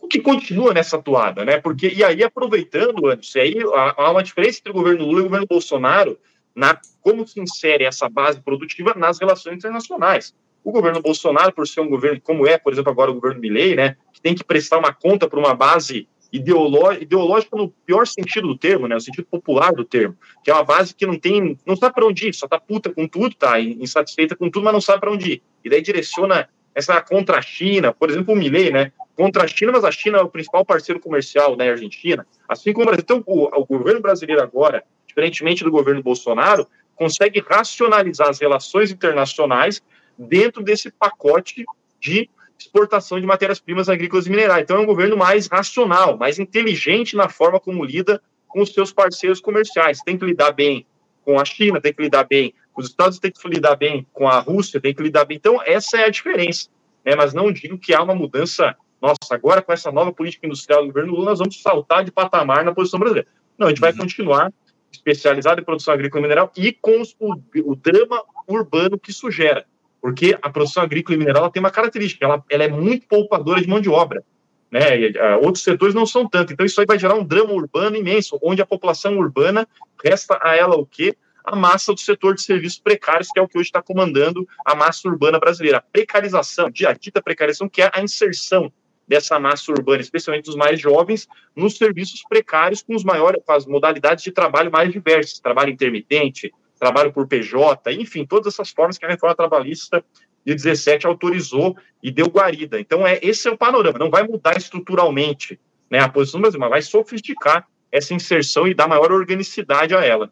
o 0.00 0.06
que 0.06 0.20
continua 0.20 0.72
nessa 0.72 0.96
atuada, 0.96 1.44
né, 1.44 1.60
porque, 1.60 1.88
e 1.88 2.04
aí 2.04 2.22
aproveitando, 2.22 3.06
antes, 3.06 3.34
aí 3.36 3.56
há 3.74 4.10
uma 4.10 4.22
diferença 4.22 4.58
entre 4.58 4.70
o 4.70 4.74
governo 4.74 5.04
Lula 5.04 5.18
e 5.18 5.20
o 5.20 5.24
governo 5.24 5.46
Bolsonaro, 5.48 6.18
na 6.54 6.78
como 7.00 7.26
se 7.26 7.40
insere 7.40 7.84
essa 7.84 8.08
base 8.08 8.40
produtiva 8.40 8.94
nas 8.96 9.18
relações 9.18 9.56
internacionais. 9.56 10.34
O 10.64 10.72
governo 10.72 11.00
Bolsonaro, 11.00 11.52
por 11.52 11.66
ser 11.66 11.80
um 11.80 11.88
governo 11.88 12.20
como 12.20 12.46
é, 12.46 12.58
por 12.58 12.72
exemplo, 12.72 12.90
agora 12.90 13.10
o 13.10 13.14
governo 13.14 13.40
Milley, 13.40 13.76
né, 13.76 13.96
que 14.12 14.20
tem 14.20 14.34
que 14.34 14.44
prestar 14.44 14.78
uma 14.78 14.92
conta 14.92 15.28
para 15.28 15.38
uma 15.38 15.54
base 15.54 16.08
ideológica 16.32 17.56
no 17.56 17.70
pior 17.86 18.06
sentido 18.06 18.48
do 18.48 18.58
termo, 18.58 18.86
né, 18.86 18.94
no 18.94 19.00
sentido 19.00 19.26
popular 19.26 19.72
do 19.72 19.84
termo, 19.84 20.16
que 20.44 20.50
é 20.50 20.54
uma 20.54 20.64
base 20.64 20.94
que 20.94 21.06
não 21.06 21.18
tem, 21.18 21.58
não 21.64 21.76
sabe 21.76 21.94
para 21.94 22.06
onde 22.06 22.28
ir, 22.28 22.34
só 22.34 22.46
tá 22.46 22.58
puta 22.58 22.92
com 22.92 23.06
tudo, 23.08 23.34
tá 23.34 23.58
insatisfeita 23.60 24.36
com 24.36 24.50
tudo, 24.50 24.64
mas 24.64 24.74
não 24.74 24.80
sabe 24.80 25.00
para 25.00 25.10
onde 25.10 25.32
ir. 25.32 25.42
E 25.64 25.70
daí 25.70 25.80
direciona 25.80 26.48
essa 26.74 27.00
contra 27.00 27.38
a 27.38 27.42
China, 27.42 27.92
por 27.92 28.10
exemplo, 28.10 28.34
o 28.34 28.36
Milley, 28.36 28.70
né, 28.70 28.92
contra 29.18 29.42
a 29.42 29.48
China, 29.48 29.72
mas 29.72 29.82
a 29.82 29.90
China 29.90 30.18
é 30.18 30.22
o 30.22 30.28
principal 30.28 30.64
parceiro 30.64 31.00
comercial 31.00 31.56
da 31.56 31.64
né, 31.64 31.72
Argentina, 31.72 32.24
assim 32.48 32.72
como 32.72 32.84
o 32.84 32.86
Brasil. 32.86 33.02
Então, 33.02 33.24
o, 33.26 33.46
o 33.60 33.66
governo 33.66 34.00
brasileiro 34.00 34.40
agora, 34.40 34.84
diferentemente 35.08 35.64
do 35.64 35.72
governo 35.72 36.00
Bolsonaro, 36.00 36.68
consegue 36.94 37.40
racionalizar 37.40 38.28
as 38.28 38.38
relações 38.38 38.92
internacionais 38.92 39.82
dentro 40.16 40.62
desse 40.62 40.92
pacote 40.92 41.66
de 42.00 42.30
exportação 42.56 43.20
de 43.20 43.26
matérias-primas 43.26 43.88
agrícolas 43.88 44.26
e 44.26 44.30
minerais. 44.30 44.62
Então, 44.62 44.76
é 44.76 44.80
um 44.80 44.86
governo 44.86 45.16
mais 45.16 45.48
racional, 45.48 46.16
mais 46.16 46.38
inteligente 46.38 47.16
na 47.16 47.28
forma 47.28 47.58
como 47.58 47.84
lida 47.84 48.22
com 48.46 48.62
os 48.62 48.72
seus 48.72 48.92
parceiros 48.92 49.40
comerciais. 49.40 50.00
Tem 50.00 50.16
que 50.16 50.24
lidar 50.24 50.52
bem 50.52 50.86
com 51.24 51.40
a 51.40 51.44
China, 51.44 51.80
tem 51.80 51.92
que 51.92 52.02
lidar 52.02 52.22
bem 52.22 52.54
com 52.72 52.80
os 52.80 52.86
Estados, 52.86 53.18
tem 53.18 53.32
que 53.32 53.48
lidar 53.48 53.74
bem 53.74 54.06
com 54.12 54.28
a 54.28 54.38
Rússia, 54.38 54.80
tem 54.80 54.94
que 54.94 55.02
lidar 55.02 55.24
bem. 55.24 55.36
Então, 55.36 55.60
essa 55.60 55.98
é 55.98 56.04
a 56.04 56.08
diferença. 56.08 56.68
Né? 57.04 57.16
Mas 57.16 57.34
não 57.34 57.50
digo 57.50 57.76
que 57.76 57.92
há 57.92 58.00
uma 58.00 58.14
mudança. 58.14 58.76
Nossa, 59.00 59.32
agora 59.32 59.62
com 59.62 59.72
essa 59.72 59.92
nova 59.92 60.12
política 60.12 60.46
industrial 60.46 60.82
do 60.82 60.88
governo 60.88 61.12
Lula, 61.12 61.30
nós 61.30 61.38
vamos 61.38 61.60
saltar 61.60 62.04
de 62.04 62.10
patamar 62.10 62.64
na 62.64 62.74
posição 62.74 62.98
brasileira. 62.98 63.28
Não, 63.56 63.66
a 63.66 63.70
gente 63.70 63.80
vai 63.80 63.92
uhum. 63.92 63.98
continuar 63.98 64.52
especializado 64.90 65.60
em 65.60 65.64
produção 65.64 65.94
agrícola 65.94 66.20
e 66.20 66.22
mineral 66.22 66.52
e 66.56 66.72
com 66.72 67.00
os, 67.00 67.14
o, 67.18 67.34
o 67.64 67.76
drama 67.76 68.22
urbano 68.48 68.98
que 68.98 69.10
isso 69.10 69.30
gera 69.30 69.66
porque 70.00 70.36
a 70.40 70.50
produção 70.50 70.82
agrícola 70.82 71.16
e 71.16 71.18
mineral 71.18 71.50
tem 71.50 71.60
uma 71.60 71.70
característica, 71.70 72.24
ela, 72.24 72.42
ela 72.48 72.64
é 72.64 72.68
muito 72.68 73.06
poupadora 73.06 73.60
de 73.60 73.68
mão 73.68 73.80
de 73.80 73.88
obra. 73.88 74.22
Né? 74.70 75.00
E, 75.00 75.10
uh, 75.10 75.44
outros 75.44 75.64
setores 75.64 75.94
não 75.94 76.06
são 76.06 76.28
tanto. 76.28 76.52
Então, 76.52 76.64
isso 76.64 76.80
aí 76.80 76.86
vai 76.86 76.98
gerar 76.98 77.14
um 77.14 77.24
drama 77.24 77.52
urbano 77.52 77.96
imenso, 77.96 78.38
onde 78.42 78.60
a 78.60 78.66
população 78.66 79.18
urbana 79.18 79.66
resta 80.04 80.38
a 80.42 80.54
ela 80.54 80.76
o 80.76 80.86
quê? 80.86 81.16
A 81.44 81.56
massa 81.56 81.94
do 81.94 82.00
setor 82.00 82.34
de 82.34 82.42
serviços 82.42 82.78
precários, 82.78 83.28
que 83.32 83.38
é 83.38 83.42
o 83.42 83.48
que 83.48 83.56
hoje 83.56 83.68
está 83.68 83.80
comandando 83.80 84.46
a 84.64 84.74
massa 84.74 85.08
urbana 85.08 85.38
brasileira. 85.38 85.78
A 85.78 85.80
precarização, 85.80 86.66
a 86.66 86.92
dita 86.92 87.22
precarização, 87.22 87.68
que 87.68 87.80
é 87.80 87.90
a 87.92 88.02
inserção 88.02 88.70
dessa 89.08 89.40
massa 89.40 89.72
urbana, 89.72 90.02
especialmente 90.02 90.44
dos 90.44 90.54
mais 90.54 90.78
jovens, 90.78 91.26
nos 91.56 91.78
serviços 91.78 92.22
precários 92.28 92.82
com, 92.82 92.94
os 92.94 93.02
maiores, 93.02 93.42
com 93.44 93.52
as 93.52 93.66
modalidades 93.66 94.22
de 94.22 94.30
trabalho 94.30 94.70
mais 94.70 94.92
diversas, 94.92 95.40
trabalho 95.40 95.70
intermitente, 95.70 96.52
trabalho 96.78 97.12
por 97.12 97.26
PJ, 97.26 97.92
enfim, 97.92 98.26
todas 98.26 98.54
essas 98.54 98.70
formas 98.70 98.98
que 98.98 99.06
a 99.06 99.08
reforma 99.08 99.34
trabalhista 99.34 100.04
e 100.44 100.52
o 100.52 100.54
17 100.54 101.06
autorizou 101.06 101.76
e 102.02 102.10
deu 102.10 102.26
guarida. 102.26 102.78
Então, 102.78 103.06
é, 103.06 103.18
esse 103.22 103.48
é 103.48 103.50
o 103.50 103.58
panorama. 103.58 103.98
Não 103.98 104.10
vai 104.10 104.22
mudar 104.22 104.56
estruturalmente 104.56 105.58
né, 105.90 105.98
a 105.98 106.08
posição 106.08 106.38
do 106.38 106.42
Brasil, 106.42 106.60
mas 106.60 106.70
vai 106.70 106.82
sofisticar 106.82 107.66
essa 107.90 108.14
inserção 108.14 108.66
e 108.68 108.74
dar 108.74 108.86
maior 108.86 109.10
organicidade 109.10 109.94
a 109.94 110.04
ela. 110.04 110.30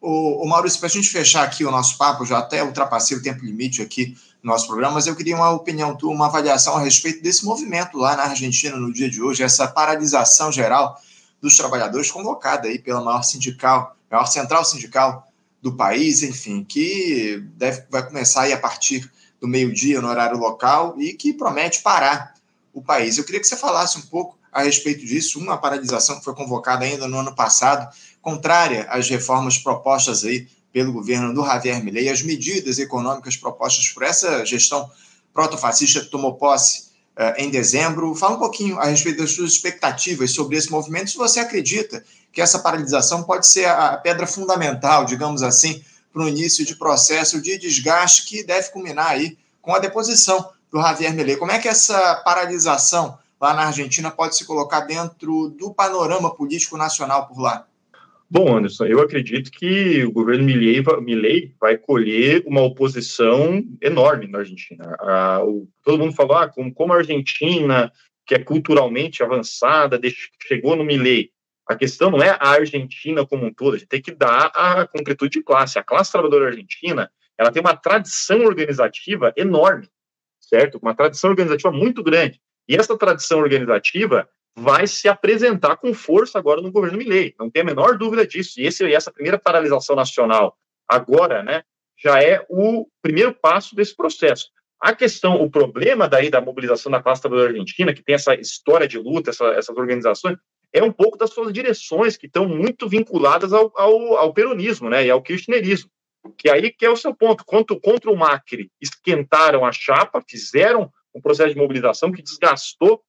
O, 0.00 0.44
o 0.44 0.48
Maurício, 0.48 0.78
para 0.78 0.88
a 0.88 0.92
gente 0.92 1.08
fechar 1.08 1.42
aqui 1.42 1.64
o 1.64 1.70
nosso 1.70 1.98
papo, 1.98 2.24
já 2.24 2.38
até 2.38 2.62
ultrapassei 2.62 3.16
o 3.16 3.22
tempo 3.22 3.44
limite 3.44 3.82
aqui 3.82 4.14
nosso 4.48 4.66
programa, 4.66 4.94
mas 4.94 5.06
eu 5.06 5.14
queria 5.14 5.36
uma 5.36 5.50
opinião 5.50 5.94
tua, 5.94 6.12
uma 6.12 6.26
avaliação 6.26 6.76
a 6.76 6.80
respeito 6.80 7.22
desse 7.22 7.44
movimento 7.44 7.96
lá 7.96 8.16
na 8.16 8.24
Argentina 8.24 8.76
no 8.76 8.92
dia 8.92 9.08
de 9.08 9.22
hoje, 9.22 9.42
essa 9.42 9.68
paralisação 9.68 10.50
geral 10.50 10.98
dos 11.40 11.56
trabalhadores 11.56 12.10
convocada 12.10 12.66
aí 12.66 12.78
pela 12.78 13.00
maior 13.00 13.22
sindical, 13.22 13.96
maior 14.10 14.26
central 14.26 14.64
sindical 14.64 15.28
do 15.62 15.74
país, 15.74 16.22
enfim, 16.22 16.64
que 16.64 17.44
deve, 17.56 17.84
vai 17.90 18.04
começar 18.04 18.42
aí 18.42 18.52
a 18.52 18.58
partir 18.58 19.10
do 19.40 19.46
meio-dia 19.46 20.00
no 20.00 20.08
horário 20.08 20.38
local 20.38 20.94
e 20.98 21.12
que 21.12 21.32
promete 21.32 21.82
parar 21.82 22.34
o 22.72 22.82
país. 22.82 23.18
Eu 23.18 23.24
queria 23.24 23.40
que 23.40 23.46
você 23.46 23.56
falasse 23.56 23.98
um 23.98 24.02
pouco 24.02 24.38
a 24.50 24.62
respeito 24.62 25.04
disso, 25.04 25.38
uma 25.38 25.58
paralisação 25.58 26.18
que 26.18 26.24
foi 26.24 26.34
convocada 26.34 26.84
ainda 26.84 27.06
no 27.06 27.18
ano 27.18 27.34
passado, 27.34 27.94
contrária 28.20 28.86
às 28.90 29.08
reformas 29.08 29.58
propostas 29.58 30.24
aí 30.24 30.48
pelo 30.78 30.92
governo 30.92 31.34
do 31.34 31.44
Javier 31.44 31.82
Milei, 31.82 32.08
as 32.08 32.22
medidas 32.22 32.78
econômicas 32.78 33.36
propostas 33.36 33.88
por 33.88 34.04
essa 34.04 34.44
gestão 34.46 34.88
protofascista 35.34 36.02
que 36.02 36.06
tomou 36.06 36.34
posse 36.34 36.90
uh, 37.16 37.34
em 37.36 37.50
dezembro. 37.50 38.14
Fala 38.14 38.36
um 38.36 38.38
pouquinho 38.38 38.78
a 38.78 38.84
respeito 38.84 39.18
das 39.18 39.32
suas 39.32 39.54
expectativas 39.54 40.30
sobre 40.30 40.56
esse 40.56 40.70
movimento, 40.70 41.10
se 41.10 41.16
você 41.16 41.40
acredita 41.40 42.04
que 42.32 42.40
essa 42.40 42.60
paralisação 42.60 43.24
pode 43.24 43.48
ser 43.48 43.64
a 43.64 43.96
pedra 43.96 44.24
fundamental, 44.24 45.04
digamos 45.04 45.42
assim, 45.42 45.82
para 46.12 46.22
o 46.22 46.28
início 46.28 46.64
de 46.64 46.76
processo 46.76 47.42
de 47.42 47.58
desgaste 47.58 48.26
que 48.26 48.44
deve 48.44 48.70
culminar 48.70 49.08
aí 49.08 49.36
com 49.60 49.74
a 49.74 49.80
deposição 49.80 50.48
do 50.70 50.80
Javier 50.80 51.12
Milei. 51.12 51.36
Como 51.36 51.50
é 51.50 51.58
que 51.58 51.66
essa 51.66 52.14
paralisação 52.24 53.18
lá 53.40 53.52
na 53.52 53.66
Argentina 53.66 54.12
pode 54.12 54.36
se 54.36 54.44
colocar 54.44 54.82
dentro 54.82 55.48
do 55.48 55.74
panorama 55.74 56.32
político 56.32 56.76
nacional 56.76 57.26
por 57.26 57.40
lá? 57.40 57.66
Bom, 58.30 58.58
Anderson, 58.58 58.84
eu 58.84 59.00
acredito 59.00 59.50
que 59.50 60.04
o 60.04 60.12
governo 60.12 60.44
Milley, 60.44 61.54
vai 61.58 61.78
colher 61.78 62.42
uma 62.46 62.60
oposição 62.60 63.64
enorme 63.80 64.26
na 64.26 64.40
Argentina. 64.40 64.96
Ah, 65.00 65.42
o, 65.42 65.66
todo 65.82 65.98
mundo 65.98 66.14
falou, 66.14 66.36
ah, 66.36 66.46
como, 66.46 66.72
como, 66.74 66.92
a 66.92 66.96
Argentina, 66.96 67.90
que 68.26 68.34
é 68.34 68.38
culturalmente 68.38 69.22
avançada, 69.22 69.98
chegou 70.46 70.76
no 70.76 70.84
Milley. 70.84 71.30
A 71.66 71.74
questão 71.74 72.10
não 72.10 72.22
é 72.22 72.30
a 72.30 72.50
Argentina 72.50 73.26
como 73.26 73.46
um 73.46 73.52
todo, 73.52 73.76
a 73.76 73.78
gente 73.78 73.88
tem 73.88 74.02
que 74.02 74.14
dar 74.14 74.52
a 74.54 74.86
concretude 74.86 75.38
de 75.38 75.42
classe. 75.42 75.78
A 75.78 75.82
classe 75.82 76.12
trabalhadora 76.12 76.48
argentina, 76.48 77.10
ela 77.38 77.50
tem 77.50 77.62
uma 77.62 77.76
tradição 77.76 78.42
organizativa 78.42 79.32
enorme, 79.38 79.88
certo? 80.38 80.78
Uma 80.82 80.94
tradição 80.94 81.30
organizativa 81.30 81.72
muito 81.72 82.02
grande. 82.02 82.38
E 82.68 82.76
essa 82.76 82.96
tradição 82.98 83.38
organizativa 83.38 84.28
vai 84.56 84.86
se 84.86 85.08
apresentar 85.08 85.76
com 85.76 85.94
força 85.94 86.38
agora 86.38 86.60
no 86.60 86.72
governo 86.72 86.98
Milley, 86.98 87.34
não 87.38 87.50
tem 87.50 87.62
a 87.62 87.64
menor 87.64 87.96
dúvida 87.96 88.26
disso. 88.26 88.60
E 88.60 88.66
esse, 88.66 88.84
essa 88.92 89.12
primeira 89.12 89.38
paralisação 89.38 89.94
nacional 89.94 90.56
agora, 90.88 91.42
né, 91.42 91.62
já 92.02 92.22
é 92.22 92.44
o 92.48 92.86
primeiro 93.02 93.34
passo 93.34 93.74
desse 93.74 93.94
processo. 93.94 94.46
A 94.80 94.94
questão, 94.94 95.42
o 95.42 95.50
problema 95.50 96.08
daí 96.08 96.30
da 96.30 96.40
mobilização 96.40 96.90
da 96.90 97.02
classe 97.02 97.20
trabalhadora 97.20 97.52
argentina, 97.52 97.92
que 97.92 98.02
tem 98.02 98.14
essa 98.14 98.34
história 98.34 98.86
de 98.86 98.96
luta, 98.96 99.30
essa, 99.30 99.46
essas 99.48 99.76
organizações, 99.76 100.36
é 100.72 100.82
um 100.82 100.92
pouco 100.92 101.16
das 101.16 101.30
suas 101.30 101.52
direções, 101.52 102.16
que 102.16 102.26
estão 102.26 102.46
muito 102.46 102.88
vinculadas 102.88 103.52
ao, 103.52 103.72
ao, 103.76 104.16
ao 104.16 104.32
peronismo 104.32 104.88
né, 104.88 105.06
e 105.06 105.10
ao 105.10 105.22
kirchnerismo. 105.22 105.90
Que 106.36 106.50
aí 106.50 106.70
que 106.70 106.84
é 106.84 106.90
o 106.90 106.96
seu 106.96 107.14
ponto. 107.14 107.44
Contra, 107.44 107.78
contra 107.80 108.10
o 108.10 108.16
Macri, 108.16 108.70
esquentaram 108.80 109.64
a 109.64 109.72
chapa, 109.72 110.22
fizeram 110.28 110.92
um 111.14 111.20
processo 111.20 111.54
de 111.54 111.58
mobilização 111.58 112.12
que 112.12 112.22
desgastou 112.22 113.02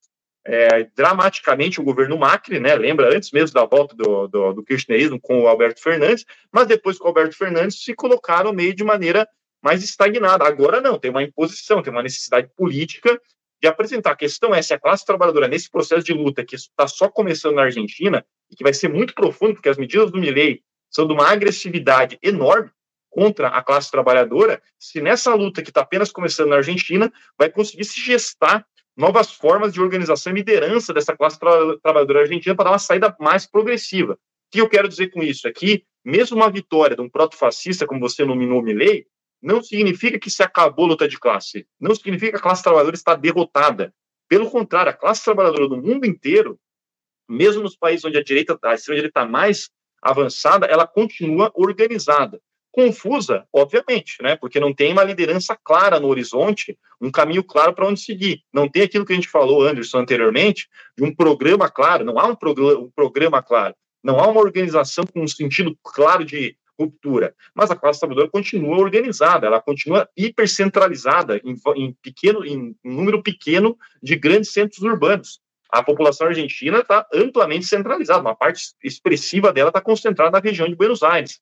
é, 0.46 0.84
dramaticamente 0.96 1.80
o 1.80 1.84
governo 1.84 2.18
Macri, 2.18 2.60
né? 2.60 2.76
Lembra 2.76 3.16
antes 3.16 3.32
mesmo 3.32 3.54
da 3.54 3.66
volta 3.66 3.96
do, 3.96 4.28
do, 4.28 4.54
do 4.54 4.64
kirchnerismo 4.64 5.20
com 5.20 5.42
o 5.42 5.48
Alberto 5.48 5.82
Fernandes, 5.82 6.26
mas 6.52 6.68
depois 6.68 6.98
com 6.98 7.06
o 7.06 7.08
Alberto 7.08 7.36
Fernandes 7.38 7.84
se 7.84 7.94
colocaram 7.94 8.54
meio 8.54 8.74
de 8.74 8.84
maneira 8.84 9.28
mais 9.62 9.84
estagnada. 9.84 10.46
Agora 10.46 10.82
não, 10.82 10.98
tem 10.98 11.12
uma 11.12 11.24
imposição, 11.24 11.82
tem 11.82 11.92
uma 11.92 12.04
necessidade 12.04 12.50
política 12.56 13.20
de 13.62 13.68
apresentar. 13.68 14.12
A 14.12 14.16
questão 14.16 14.56
é 14.56 14.62
se 14.62 14.74
a 14.74 14.80
classe 14.80 15.06
trabalhadora, 15.06 15.48
nesse 15.48 15.70
processo 15.70 16.04
de 16.04 16.14
luta 16.14 16.46
que 16.46 16.56
está 16.56 16.88
só 16.88 17.10
começando 17.10 17.56
na 17.56 17.64
Argentina, 17.64 18.26
e 18.50 18.56
que 18.56 18.64
vai 18.64 18.74
ser 18.74 18.88
muito 18.88 19.14
profundo, 19.14 19.54
porque 19.54 19.70
as 19.70 19.78
medidas 19.78 20.12
do 20.12 20.18
Milei 20.18 20.62
são 20.90 21.06
de 21.06 21.14
uma 21.14 21.30
agressividade 21.30 22.18
enorme 22.24 22.72
contra 23.10 23.48
a 23.48 23.62
classe 23.62 23.92
trabalhadora, 23.92 24.62
se 24.78 25.02
nessa 25.02 25.34
luta 25.34 25.62
que 25.62 25.70
está 25.70 25.82
apenas 25.82 26.12
começando 26.12 26.50
na 26.50 26.58
Argentina, 26.58 27.12
vai 27.38 27.50
conseguir 27.50 27.84
se 27.84 28.00
gestar 28.00 28.66
novas 29.00 29.32
formas 29.32 29.72
de 29.72 29.80
organização 29.80 30.34
e 30.34 30.36
liderança 30.36 30.94
dessa 30.94 31.16
classe 31.16 31.40
tra 31.40 31.52
trabalhadora 31.82 32.20
argentina 32.20 32.54
para 32.54 32.66
dar 32.66 32.72
uma 32.72 32.80
saída 32.80 33.16
mais 33.18 33.48
progressiva. 33.48 34.16
O 34.16 34.18
que 34.52 34.60
eu 34.60 34.68
quero 34.68 34.90
dizer 34.90 35.08
com 35.08 35.24
isso? 35.24 35.48
É 35.48 35.54
que, 35.54 35.86
mesmo 36.04 36.36
uma 36.36 36.52
vitória 36.52 36.98
de 36.98 37.02
um 37.02 37.10
proto-fascista, 37.10 37.88
como 37.88 38.02
você 38.02 38.26
nominou 38.26 38.62
Milley, 38.62 39.08
não 39.42 39.64
significa 39.64 40.20
que 40.20 40.30
se 40.30 40.44
acabou 40.44 40.84
a 40.84 40.88
luta 40.90 41.08
de 41.08 41.18
classe. 41.18 41.66
Não 41.80 41.96
significa 41.96 42.34
que 42.34 42.38
a 42.40 42.42
classe 42.42 42.62
trabalhadora 42.62 42.94
está 42.94 43.16
derrotada. 43.16 43.94
Pelo 44.28 44.52
contrário, 44.52 44.90
a 44.90 44.94
classe 44.94 45.24
trabalhadora 45.24 45.70
do 45.70 45.78
mundo 45.78 46.06
inteiro, 46.06 46.60
mesmo 47.26 47.64
nos 47.64 47.78
países 47.78 48.04
onde 48.04 48.18
a 48.18 48.24
direita, 48.24 48.60
a 48.62 48.74
extrema-direita 48.74 49.18
está 49.18 49.26
mais 49.26 49.70
avançada, 50.02 50.66
ela 50.66 50.86
continua 50.86 51.50
organizada 51.56 52.42
confusa, 52.80 53.46
obviamente, 53.54 54.16
né? 54.22 54.38
Porque 54.38 54.60
não 54.60 54.74
tem 54.74 54.94
uma 54.94 55.04
liderança 55.04 55.58
clara 55.62 56.00
no 56.00 56.08
horizonte, 56.08 56.78
um 57.02 57.12
caminho 57.12 57.44
claro 57.44 57.74
para 57.74 57.86
onde 57.86 58.00
seguir. 58.00 58.42
Não 58.54 58.70
tem 58.70 58.84
aquilo 58.84 59.06
que 59.06 59.12
a 59.12 59.16
gente 59.16 59.28
falou, 59.28 59.64
Anderson, 59.64 60.00
anteriormente, 60.00 60.70
de 60.98 61.04
um 61.04 61.14
programa 61.14 61.70
claro. 61.70 62.06
Não 62.06 62.18
há 62.18 62.26
um, 62.26 62.36
programa, 62.36 62.80
um 62.80 62.90
programa 62.90 63.44
claro. 63.44 63.76
Não 64.02 64.18
há 64.18 64.28
uma 64.28 64.40
organização 64.40 65.04
com 65.06 65.22
um 65.22 65.28
sentido 65.28 65.78
claro 65.84 66.24
de 66.24 66.56
ruptura. 66.80 67.36
Mas 67.54 67.70
a 67.70 67.76
classe 67.76 68.00
trabalhadora 68.00 68.32
continua 68.32 68.78
organizada, 68.78 69.46
ela 69.46 69.62
continua 69.62 70.08
hipercentralizada 70.16 71.42
em, 71.44 71.56
em 71.76 71.94
pequeno, 72.02 72.46
em 72.46 72.74
número 72.82 73.22
pequeno 73.22 73.78
de 74.02 74.16
grandes 74.16 74.54
centros 74.54 74.82
urbanos. 74.82 75.42
A 75.70 75.84
população 75.84 76.28
argentina 76.28 76.80
está 76.80 77.06
amplamente 77.14 77.66
centralizada, 77.66 78.22
uma 78.22 78.36
parte 78.36 78.74
expressiva 78.82 79.52
dela 79.52 79.70
está 79.70 79.82
concentrada 79.82 80.32
na 80.32 80.40
região 80.40 80.68
de 80.68 80.76
Buenos 80.76 81.04
Aires. 81.04 81.42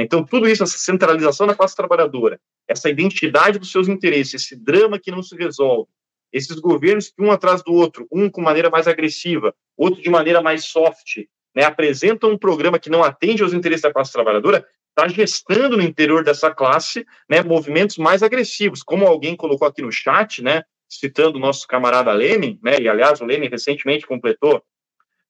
Então, 0.00 0.24
tudo 0.24 0.48
isso, 0.48 0.62
essa 0.62 0.78
centralização 0.78 1.44
da 1.46 1.56
classe 1.56 1.74
trabalhadora, 1.74 2.40
essa 2.68 2.88
identidade 2.88 3.58
dos 3.58 3.72
seus 3.72 3.88
interesses, 3.88 4.42
esse 4.42 4.56
drama 4.56 4.96
que 4.96 5.10
não 5.10 5.22
se 5.22 5.34
resolve, 5.36 5.90
esses 6.32 6.60
governos 6.60 7.08
que 7.08 7.20
um 7.20 7.32
atrás 7.32 7.64
do 7.64 7.72
outro, 7.72 8.06
um 8.12 8.30
com 8.30 8.40
maneira 8.40 8.70
mais 8.70 8.86
agressiva, 8.86 9.52
outro 9.76 10.00
de 10.00 10.08
maneira 10.08 10.40
mais 10.40 10.66
soft, 10.66 11.24
né, 11.54 11.64
apresentam 11.64 12.30
um 12.30 12.38
programa 12.38 12.78
que 12.78 12.88
não 12.88 13.02
atende 13.02 13.42
aos 13.42 13.52
interesses 13.52 13.82
da 13.82 13.92
classe 13.92 14.12
trabalhadora, 14.12 14.64
está 14.90 15.08
gestando 15.08 15.76
no 15.76 15.82
interior 15.82 16.22
dessa 16.22 16.54
classe 16.54 17.04
né, 17.28 17.42
movimentos 17.42 17.98
mais 17.98 18.22
agressivos. 18.22 18.82
Como 18.82 19.06
alguém 19.06 19.34
colocou 19.34 19.66
aqui 19.66 19.82
no 19.82 19.90
chat, 19.90 20.42
né, 20.42 20.62
citando 20.88 21.38
o 21.38 21.40
nosso 21.40 21.66
camarada 21.66 22.12
Lenin, 22.12 22.58
né, 22.62 22.78
e 22.80 22.88
aliás 22.88 23.20
o 23.20 23.24
Lenin 23.24 23.48
recentemente 23.48 24.06
completou, 24.06 24.62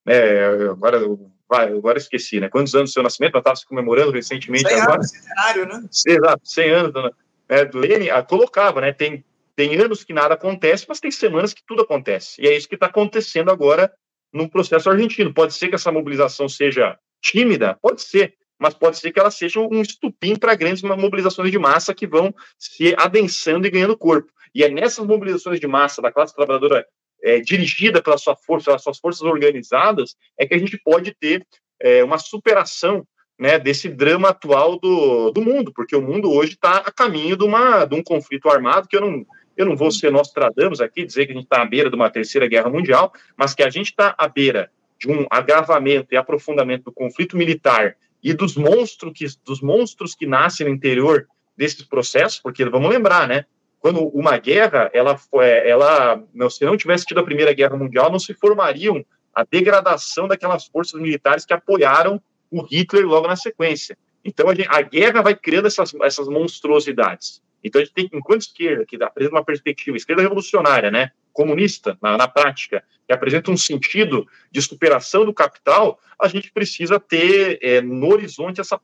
né, 0.04 0.68
agora 0.70 1.00
vai, 1.48 1.68
agora 1.68 1.98
esqueci, 1.98 2.40
né? 2.40 2.48
Quantos 2.48 2.74
anos 2.74 2.90
do 2.90 2.92
seu 2.92 3.02
nascimento? 3.02 3.34
Nós 3.34 3.40
estávamos 3.40 3.64
comemorando 3.64 4.12
recentemente 4.12 4.68
100 4.68 4.80
agora. 4.80 4.94
Anos, 4.96 5.10
centenário, 5.10 5.66
né? 5.66 5.88
Exato, 6.06 6.40
100 6.44 6.70
anos 6.70 6.92
do, 6.92 7.14
né, 7.48 7.64
do 7.64 7.78
Lenin, 7.78 8.10
ah, 8.10 8.22
colocava, 8.22 8.80
né? 8.80 8.92
Tem, 8.92 9.24
tem 9.56 9.76
anos 9.76 10.04
que 10.04 10.12
nada 10.12 10.34
acontece, 10.34 10.86
mas 10.88 11.00
tem 11.00 11.10
semanas 11.10 11.54
que 11.54 11.62
tudo 11.66 11.82
acontece. 11.82 12.40
E 12.40 12.46
é 12.46 12.56
isso 12.56 12.68
que 12.68 12.74
está 12.74 12.86
acontecendo 12.86 13.50
agora 13.50 13.92
no 14.32 14.48
processo 14.48 14.90
argentino. 14.90 15.32
Pode 15.32 15.54
ser 15.54 15.68
que 15.68 15.74
essa 15.74 15.90
mobilização 15.90 16.48
seja 16.48 16.98
tímida, 17.20 17.76
pode 17.80 18.02
ser, 18.02 18.34
mas 18.58 18.74
pode 18.74 18.98
ser 18.98 19.12
que 19.12 19.18
ela 19.18 19.30
seja 19.30 19.60
um 19.60 19.80
estupim 19.80 20.36
para 20.36 20.54
grandes 20.54 20.82
mobilizações 20.82 21.50
de 21.50 21.58
massa 21.58 21.94
que 21.94 22.06
vão 22.06 22.34
se 22.58 22.94
adensando 22.98 23.66
e 23.66 23.70
ganhando 23.70 23.96
corpo. 23.96 24.30
E 24.54 24.64
é 24.64 24.68
nessas 24.68 25.06
mobilizações 25.06 25.60
de 25.60 25.66
massa 25.66 26.02
da 26.02 26.12
classe 26.12 26.34
trabalhadora 26.34 26.86
é, 27.22 27.40
dirigida 27.40 28.02
pela 28.02 28.18
sua 28.18 28.36
força, 28.36 28.66
pelas 28.66 28.82
suas 28.82 28.98
forças 28.98 29.22
organizadas, 29.22 30.16
é 30.38 30.46
que 30.46 30.54
a 30.54 30.58
gente 30.58 30.78
pode 30.78 31.14
ter 31.14 31.46
é, 31.80 32.02
uma 32.04 32.18
superação 32.18 33.06
né, 33.38 33.58
desse 33.58 33.88
drama 33.88 34.30
atual 34.30 34.78
do, 34.78 35.30
do 35.30 35.40
mundo, 35.40 35.72
porque 35.72 35.94
o 35.94 36.02
mundo 36.02 36.30
hoje 36.32 36.52
está 36.52 36.78
a 36.78 36.90
caminho 36.90 37.36
de, 37.36 37.44
uma, 37.44 37.84
de 37.84 37.94
um 37.94 38.02
conflito 38.02 38.48
armado 38.48 38.88
que 38.88 38.96
eu 38.96 39.00
não, 39.00 39.24
eu 39.56 39.64
não 39.64 39.76
vou 39.76 39.90
ser 39.90 40.10
Nostradamus 40.10 40.80
aqui, 40.80 41.04
dizer 41.04 41.26
que 41.26 41.32
a 41.32 41.34
gente 41.34 41.44
está 41.44 41.62
à 41.62 41.64
beira 41.64 41.88
de 41.88 41.96
uma 41.96 42.10
terceira 42.10 42.48
guerra 42.48 42.68
mundial, 42.68 43.12
mas 43.36 43.54
que 43.54 43.62
a 43.62 43.70
gente 43.70 43.90
está 43.90 44.14
à 44.18 44.26
beira 44.28 44.70
de 44.98 45.08
um 45.08 45.26
agravamento 45.30 46.08
e 46.12 46.16
aprofundamento 46.16 46.84
do 46.84 46.92
conflito 46.92 47.36
militar 47.36 47.96
e 48.22 48.32
dos 48.32 48.56
monstros 48.56 49.12
que, 49.14 49.26
dos 49.44 49.60
monstros 49.60 50.14
que 50.14 50.26
nascem 50.26 50.66
no 50.66 50.74
interior 50.74 51.28
desses 51.56 51.82
processos, 51.82 52.40
porque 52.40 52.64
vamos 52.64 52.90
lembrar, 52.90 53.28
né? 53.28 53.44
Quando 53.80 54.06
uma 54.08 54.36
guerra, 54.38 54.90
ela, 54.92 55.18
ela, 55.64 56.22
se 56.50 56.64
não 56.64 56.76
tivesse 56.76 57.06
tido 57.06 57.20
a 57.20 57.24
Primeira 57.24 57.52
Guerra 57.52 57.76
Mundial, 57.76 58.10
não 58.10 58.18
se 58.18 58.34
formariam 58.34 59.04
a 59.34 59.44
degradação 59.44 60.26
daquelas 60.26 60.66
forças 60.66 61.00
militares 61.00 61.44
que 61.44 61.52
apoiaram 61.52 62.20
o 62.50 62.62
Hitler 62.62 63.06
logo 63.06 63.28
na 63.28 63.36
sequência. 63.36 63.96
Então, 64.24 64.48
a, 64.48 64.54
gente, 64.54 64.68
a 64.68 64.82
guerra 64.82 65.22
vai 65.22 65.34
criando 65.34 65.66
essas, 65.66 65.94
essas 66.02 66.28
monstruosidades. 66.28 67.40
Então 67.62 67.80
a 67.80 67.84
gente 67.84 67.94
tem, 67.94 68.08
enquanto 68.12 68.42
esquerda, 68.42 68.84
que 68.86 69.02
apresenta 69.02 69.34
uma 69.34 69.44
perspectiva, 69.44 69.96
esquerda 69.96 70.22
revolucionária, 70.22 70.90
né, 70.90 71.10
comunista 71.32 71.98
na, 72.00 72.16
na, 72.16 72.28
prática, 72.28 72.82
que 73.06 73.12
apresenta 73.12 73.50
um 73.50 73.56
sentido 73.56 74.26
de 74.50 74.60
superação 74.62 75.24
do 75.24 75.34
capital, 75.34 75.98
a 76.20 76.28
gente 76.28 76.52
precisa 76.52 76.98
ter 76.98 77.58
é, 77.62 77.80
no 77.80 78.12
horizonte 78.12 78.60
essa, 78.60 78.80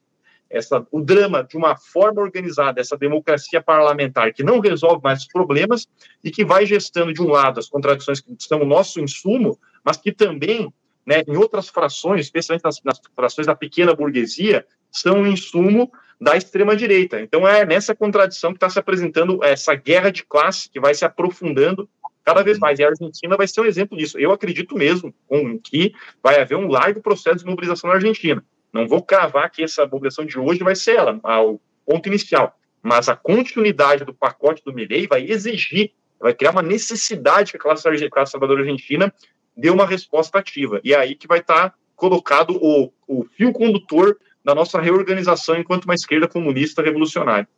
essa, 0.51 0.87
o 0.91 1.01
drama 1.01 1.43
de 1.43 1.57
uma 1.57 1.77
forma 1.77 2.23
organizada, 2.23 2.81
essa 2.81 2.97
democracia 2.97 3.63
parlamentar 3.63 4.33
que 4.33 4.43
não 4.43 4.61
resolve 4.61 5.03
mais 5.03 5.21
os 5.21 5.29
problemas 5.29 5.87
e 6.23 6.31
que 6.31 6.45
vai 6.45 6.67
gestando, 6.67 7.13
de 7.13 7.23
um 7.23 7.29
lado, 7.29 7.59
as 7.59 7.69
contradições 7.69 8.21
que 8.21 8.35
são 8.39 8.63
o 8.63 8.67
nosso 8.67 9.01
insumo, 9.01 9.59
mas 9.85 9.97
que 9.97 10.13
também, 10.13 10.73
né, 11.07 11.23
em 11.27 11.37
outras 11.37 11.69
frações, 11.69 12.21
especialmente 12.27 12.65
nas, 12.65 12.81
nas 12.85 13.01
frações 13.15 13.47
da 13.47 13.55
pequena 13.55 13.95
burguesia, 13.95 14.67
são 14.91 15.21
um 15.21 15.27
insumo 15.27 15.91
da 16.21 16.37
extrema-direita. 16.37 17.21
Então, 17.21 17.47
é 17.47 17.67
nessa 17.67 17.95
contradição 17.95 18.53
que 18.53 18.57
está 18.57 18.71
se 18.71 18.79
apresentando 18.79 19.43
essa 19.43 19.75
guerra 19.75 20.11
de 20.11 20.25
classe 20.25 20.71
que 20.71 20.79
vai 20.79 20.95
se 20.95 21.05
aprofundando 21.05 21.89
cada 22.25 22.43
vez 22.43 22.59
mais. 22.59 22.79
E 22.79 22.85
a 22.85 22.89
Argentina 22.89 23.37
vai 23.37 23.47
ser 23.47 23.61
um 23.61 23.67
exemplo 23.67 23.99
disso. 23.99 24.19
Eu 24.19 24.33
acredito 24.33 24.75
mesmo 24.77 25.15
que 25.63 25.93
vai 26.23 26.41
haver 26.41 26.57
um 26.57 26.69
largo 26.69 27.01
processo 27.03 27.39
de 27.39 27.45
mobilização 27.45 27.89
na 27.89 27.97
Argentina. 27.97 28.43
Não 28.75 28.89
vou 28.89 29.01
cravar 29.01 29.49
que 29.51 29.63
essa 29.63 29.87
mobilização 29.87 30.27
de 30.27 30.37
hoje 30.37 30.65
vai 30.65 30.75
ser 30.75 30.97
ela, 30.97 31.21
o 31.45 31.61
ponto 31.87 32.09
inicial. 32.09 32.59
Mas 32.83 33.09
a 33.09 33.15
continuidade 33.15 34.05
do 34.05 34.13
pacote 34.13 34.65
do 34.65 34.73
Milei 34.73 35.07
vai 35.07 35.25
exigir, 35.25 35.93
vai 36.19 36.35
criar 36.35 36.51
uma 36.51 36.61
necessidade 36.61 37.53
que 37.53 37.57
a 37.57 37.61
classe, 37.61 38.11
classe 38.11 38.33
trabalhadora 38.33 38.63
argentina 38.63 39.15
dê 39.57 39.71
uma 39.71 39.87
resposta 39.87 40.41
ativa. 40.41 40.81
E 40.83 40.93
é 40.93 40.99
aí 40.99 41.15
que 41.15 41.29
vai 41.29 41.39
estar 41.39 41.71
tá 41.71 41.77
colocado 41.95 42.59
o, 42.61 42.93
o 43.07 43.25
fio 43.37 43.53
condutor 43.53 44.19
da 44.45 44.57
nossa 44.57 44.81
reorganização 44.81 45.57
enquanto 45.57 45.85
uma 45.85 45.95
esquerda 45.95 46.27
comunista 46.27 46.83
revolucionária. 46.83 47.49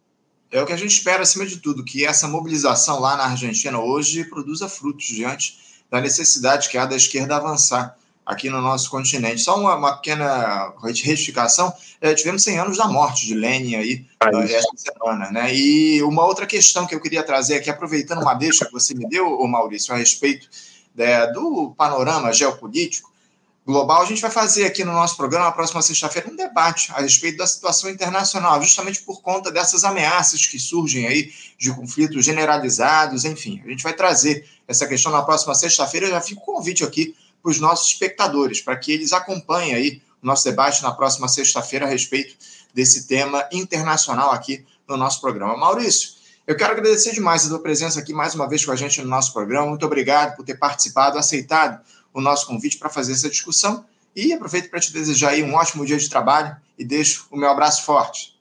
É 0.51 0.61
o 0.61 0.67
que 0.67 0.73
a 0.75 0.77
gente 0.77 0.93
espera, 0.93 1.23
acima 1.23 1.47
de 1.47 1.57
tudo, 1.57 1.83
que 1.83 2.05
essa 2.05 2.29
mobilização 2.29 3.01
lá 3.01 3.17
na 3.17 3.25
Argentina 3.25 3.81
hoje 3.81 4.23
produza 4.25 4.69
frutos 4.69 5.07
diante 5.07 5.57
da 5.91 5.99
necessidade 5.99 6.69
que 6.69 6.77
há 6.77 6.85
da 6.85 6.95
esquerda 6.95 7.37
avançar 7.37 7.97
aqui 8.27 8.51
no 8.51 8.61
nosso 8.61 8.91
continente. 8.91 9.41
Só 9.41 9.59
uma, 9.59 9.77
uma 9.77 9.97
pequena 9.97 10.72
retificação: 10.83 11.72
é, 12.01 12.12
tivemos 12.12 12.43
100 12.43 12.59
anos 12.59 12.77
da 12.77 12.89
morte 12.89 13.24
de 13.24 13.35
Lenin 13.35 13.77
aí 13.77 14.05
ah, 14.20 14.31
essa 14.43 14.68
semana, 14.77 15.31
né? 15.31 15.55
E 15.55 16.03
uma 16.03 16.24
outra 16.24 16.47
questão 16.47 16.87
que 16.87 16.95
eu 16.95 17.01
queria 17.01 17.22
trazer 17.22 17.55
aqui, 17.55 17.70
aproveitando 17.70 18.22
uma 18.22 18.35
deixa 18.35 18.64
que 18.64 18.72
você 18.72 18.93
me 18.93 19.09
deu, 19.09 19.47
Maurício, 19.47 19.95
a 19.95 19.97
respeito 19.97 20.49
é, 20.99 21.33
do 21.33 21.72
panorama 21.77 22.33
geopolítico, 22.33 23.14
global, 23.66 24.03
a 24.03 24.07
gente 24.07 24.22
vai 24.22 24.31
fazer 24.31 24.64
aqui 24.64 24.85
no 24.85 24.93
nosso 24.93 25.16
programa, 25.16 25.47
na 25.47 25.53
próxima 25.53 25.83
sexta-feira, 25.83 26.31
um 26.31 26.37
debate 26.37 26.93
a 26.93 27.01
respeito 27.01 27.39
da 27.39 27.47
situação 27.47 27.91
internacional, 27.91 28.62
justamente 28.62 29.03
por 29.03 29.20
conta 29.20 29.51
dessas 29.51 29.83
ameaças 29.83 30.47
que 30.47 30.59
surgem 30.59 31.07
aí 31.07 31.33
de 31.59 31.72
conflitos 31.74 32.24
generalizados, 32.24 33.24
enfim. 33.24 33.61
A 33.66 33.68
gente 33.68 33.83
vai 33.83 33.93
trazer 33.93 34.49
essa 34.68 34.87
questão 34.87 35.11
na 35.11 35.22
próxima 35.22 35.53
sexta-feira. 35.55 36.07
Eu 36.07 36.11
já 36.11 36.20
fico 36.20 36.45
convite 36.45 36.85
aqui 36.85 37.14
para 37.47 37.53
os 37.53 37.61
nossos 37.61 37.93
espectadores, 37.93 38.61
para 38.61 38.77
que 38.77 38.91
eles 38.91 39.13
acompanhem 39.13 39.73
aí 39.73 40.03
o 40.21 40.27
nosso 40.27 40.43
debate 40.43 40.83
na 40.83 40.91
próxima 40.91 41.29
sexta-feira 41.29 41.87
a 41.87 41.89
respeito 41.89 42.35
desse 42.75 43.07
tema 43.07 43.49
internacional 43.53 44.33
aqui 44.33 44.67
no 44.89 44.97
nosso 44.97 45.21
programa. 45.21 45.57
Maurício, 45.57 46.11
eu 46.45 46.57
quero 46.57 46.73
agradecer 46.73 47.13
demais 47.13 47.45
a 47.45 47.49
sua 47.49 47.61
presença 47.61 48.01
aqui 48.01 48.13
mais 48.13 48.35
uma 48.35 48.49
vez 48.49 48.65
com 48.65 48.73
a 48.73 48.77
gente 48.77 49.01
no 49.01 49.09
nosso 49.09 49.33
programa. 49.33 49.69
Muito 49.69 49.87
obrigado 49.87 50.35
por 50.35 50.45
ter 50.45 50.57
participado, 50.57 51.19
aceitado 51.19 51.81
o 52.13 52.21
nosso 52.21 52.49
convite 52.49 52.79
para 52.79 52.89
fazer 52.89 53.13
essa 53.13 53.31
discussão. 53.31 53.85
E 54.17 54.33
aproveito 54.33 54.69
para 54.69 54.81
te 54.81 54.93
desejar 54.93 55.35
um 55.35 55.55
ótimo 55.55 55.87
dia 55.87 55.99
de 55.99 56.09
trabalho 56.09 56.57
e 56.77 56.85
deixo 56.85 57.29
o 57.31 57.37
meu 57.37 57.49
abraço 57.49 57.85
forte. 57.85 58.36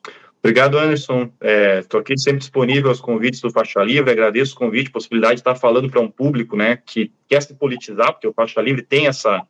Obrigado, 0.45 0.77
Anderson. 0.77 1.31
Estou 1.79 1.99
é, 1.99 2.01
aqui 2.03 2.15
sempre 2.19 2.37
disponível 2.37 2.89
aos 2.89 3.01
convites 3.01 3.41
do 3.41 3.49
Faixa 3.49 3.81
Livre. 3.81 4.11
Agradeço 4.11 4.53
o 4.53 4.57
convite, 4.59 4.91
possibilidade 4.91 5.37
de 5.37 5.39
estar 5.39 5.55
falando 5.55 5.89
para 5.89 5.99
um 5.99 6.07
público 6.07 6.55
né, 6.55 6.77
que 6.85 7.11
quer 7.27 7.41
se 7.41 7.55
politizar, 7.55 8.13
porque 8.13 8.27
o 8.27 8.33
Faixa 8.33 8.61
Livre 8.61 8.83
tem 8.83 9.07
essa, 9.07 9.41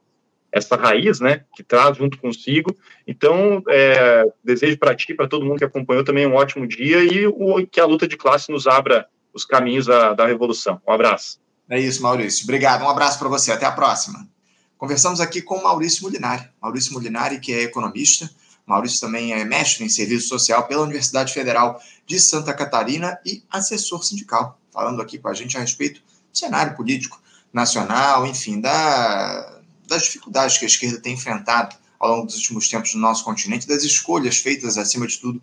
essa 0.49 0.77
raiz 0.77 1.19
né, 1.19 1.43
que 1.53 1.63
traz 1.63 1.97
junto 1.97 2.17
consigo. 2.17 2.73
Então, 3.05 3.61
é, 3.67 4.23
desejo 4.41 4.77
para 4.77 4.95
ti, 4.95 5.13
para 5.13 5.27
todo 5.27 5.45
mundo 5.45 5.57
que 5.57 5.65
acompanhou 5.65 6.01
também 6.01 6.25
um 6.25 6.35
ótimo 6.35 6.65
dia 6.65 7.03
e 7.03 7.27
o, 7.27 7.67
que 7.67 7.81
a 7.81 7.85
luta 7.85 8.07
de 8.07 8.15
classe 8.15 8.49
nos 8.49 8.65
abra 8.65 9.05
os 9.33 9.43
caminhos 9.43 9.87
da, 9.87 10.13
da 10.13 10.25
revolução. 10.25 10.81
Um 10.87 10.93
abraço. 10.93 11.41
É 11.69 11.77
isso, 11.77 12.01
Maurício. 12.01 12.45
Obrigado. 12.45 12.85
Um 12.85 12.89
abraço 12.89 13.19
para 13.19 13.27
você. 13.27 13.51
Até 13.51 13.65
a 13.65 13.71
próxima. 13.73 14.25
Conversamos 14.77 15.19
aqui 15.19 15.41
com 15.41 15.61
Maurício 15.61 16.03
Molinari. 16.03 16.47
Maurício 16.61 16.93
Molinari, 16.93 17.41
que 17.41 17.51
é 17.51 17.63
economista. 17.63 18.29
Maurício 18.65 18.99
também 18.99 19.31
é 19.33 19.45
mestre 19.45 19.85
em 19.85 19.89
serviço 19.89 20.27
social 20.27 20.67
pela 20.67 20.83
Universidade 20.83 21.31
Federal 21.31 21.79
de 22.05 22.19
Santa 22.19 22.53
Catarina 22.53 23.19
e 23.23 23.43
assessor 23.49 24.03
sindical, 24.03 24.59
falando 24.71 25.01
aqui 25.01 25.19
com 25.19 25.27
a 25.27 25.33
gente 25.33 25.55
a 25.55 25.59
respeito 25.59 26.01
do 26.31 26.37
cenário 26.37 26.75
político 26.75 27.21
nacional, 27.53 28.25
enfim, 28.25 28.59
da, 28.59 29.61
das 29.87 30.03
dificuldades 30.03 30.57
que 30.57 30.65
a 30.65 30.67
esquerda 30.67 30.99
tem 30.99 31.13
enfrentado 31.13 31.75
ao 31.99 32.09
longo 32.09 32.25
dos 32.25 32.35
últimos 32.37 32.67
tempos 32.67 32.93
no 32.95 33.01
nosso 33.01 33.23
continente, 33.23 33.67
das 33.67 33.83
escolhas 33.83 34.37
feitas, 34.37 34.77
acima 34.77 35.07
de 35.07 35.19
tudo, 35.19 35.41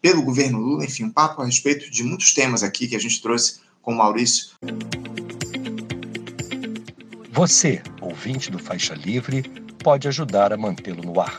pelo 0.00 0.22
governo 0.22 0.58
Lula, 0.58 0.84
enfim, 0.84 1.04
um 1.04 1.10
papo 1.10 1.40
a 1.40 1.46
respeito 1.46 1.90
de 1.90 2.02
muitos 2.02 2.32
temas 2.32 2.62
aqui 2.62 2.88
que 2.88 2.96
a 2.96 3.00
gente 3.00 3.22
trouxe 3.22 3.60
com 3.80 3.92
o 3.92 3.96
Maurício. 3.96 4.48
Você, 7.30 7.82
ouvinte 8.00 8.50
do 8.50 8.58
Faixa 8.58 8.94
Livre, 8.94 9.42
pode 9.82 10.08
ajudar 10.08 10.52
a 10.52 10.56
mantê-lo 10.56 11.02
no 11.02 11.20
ar. 11.20 11.38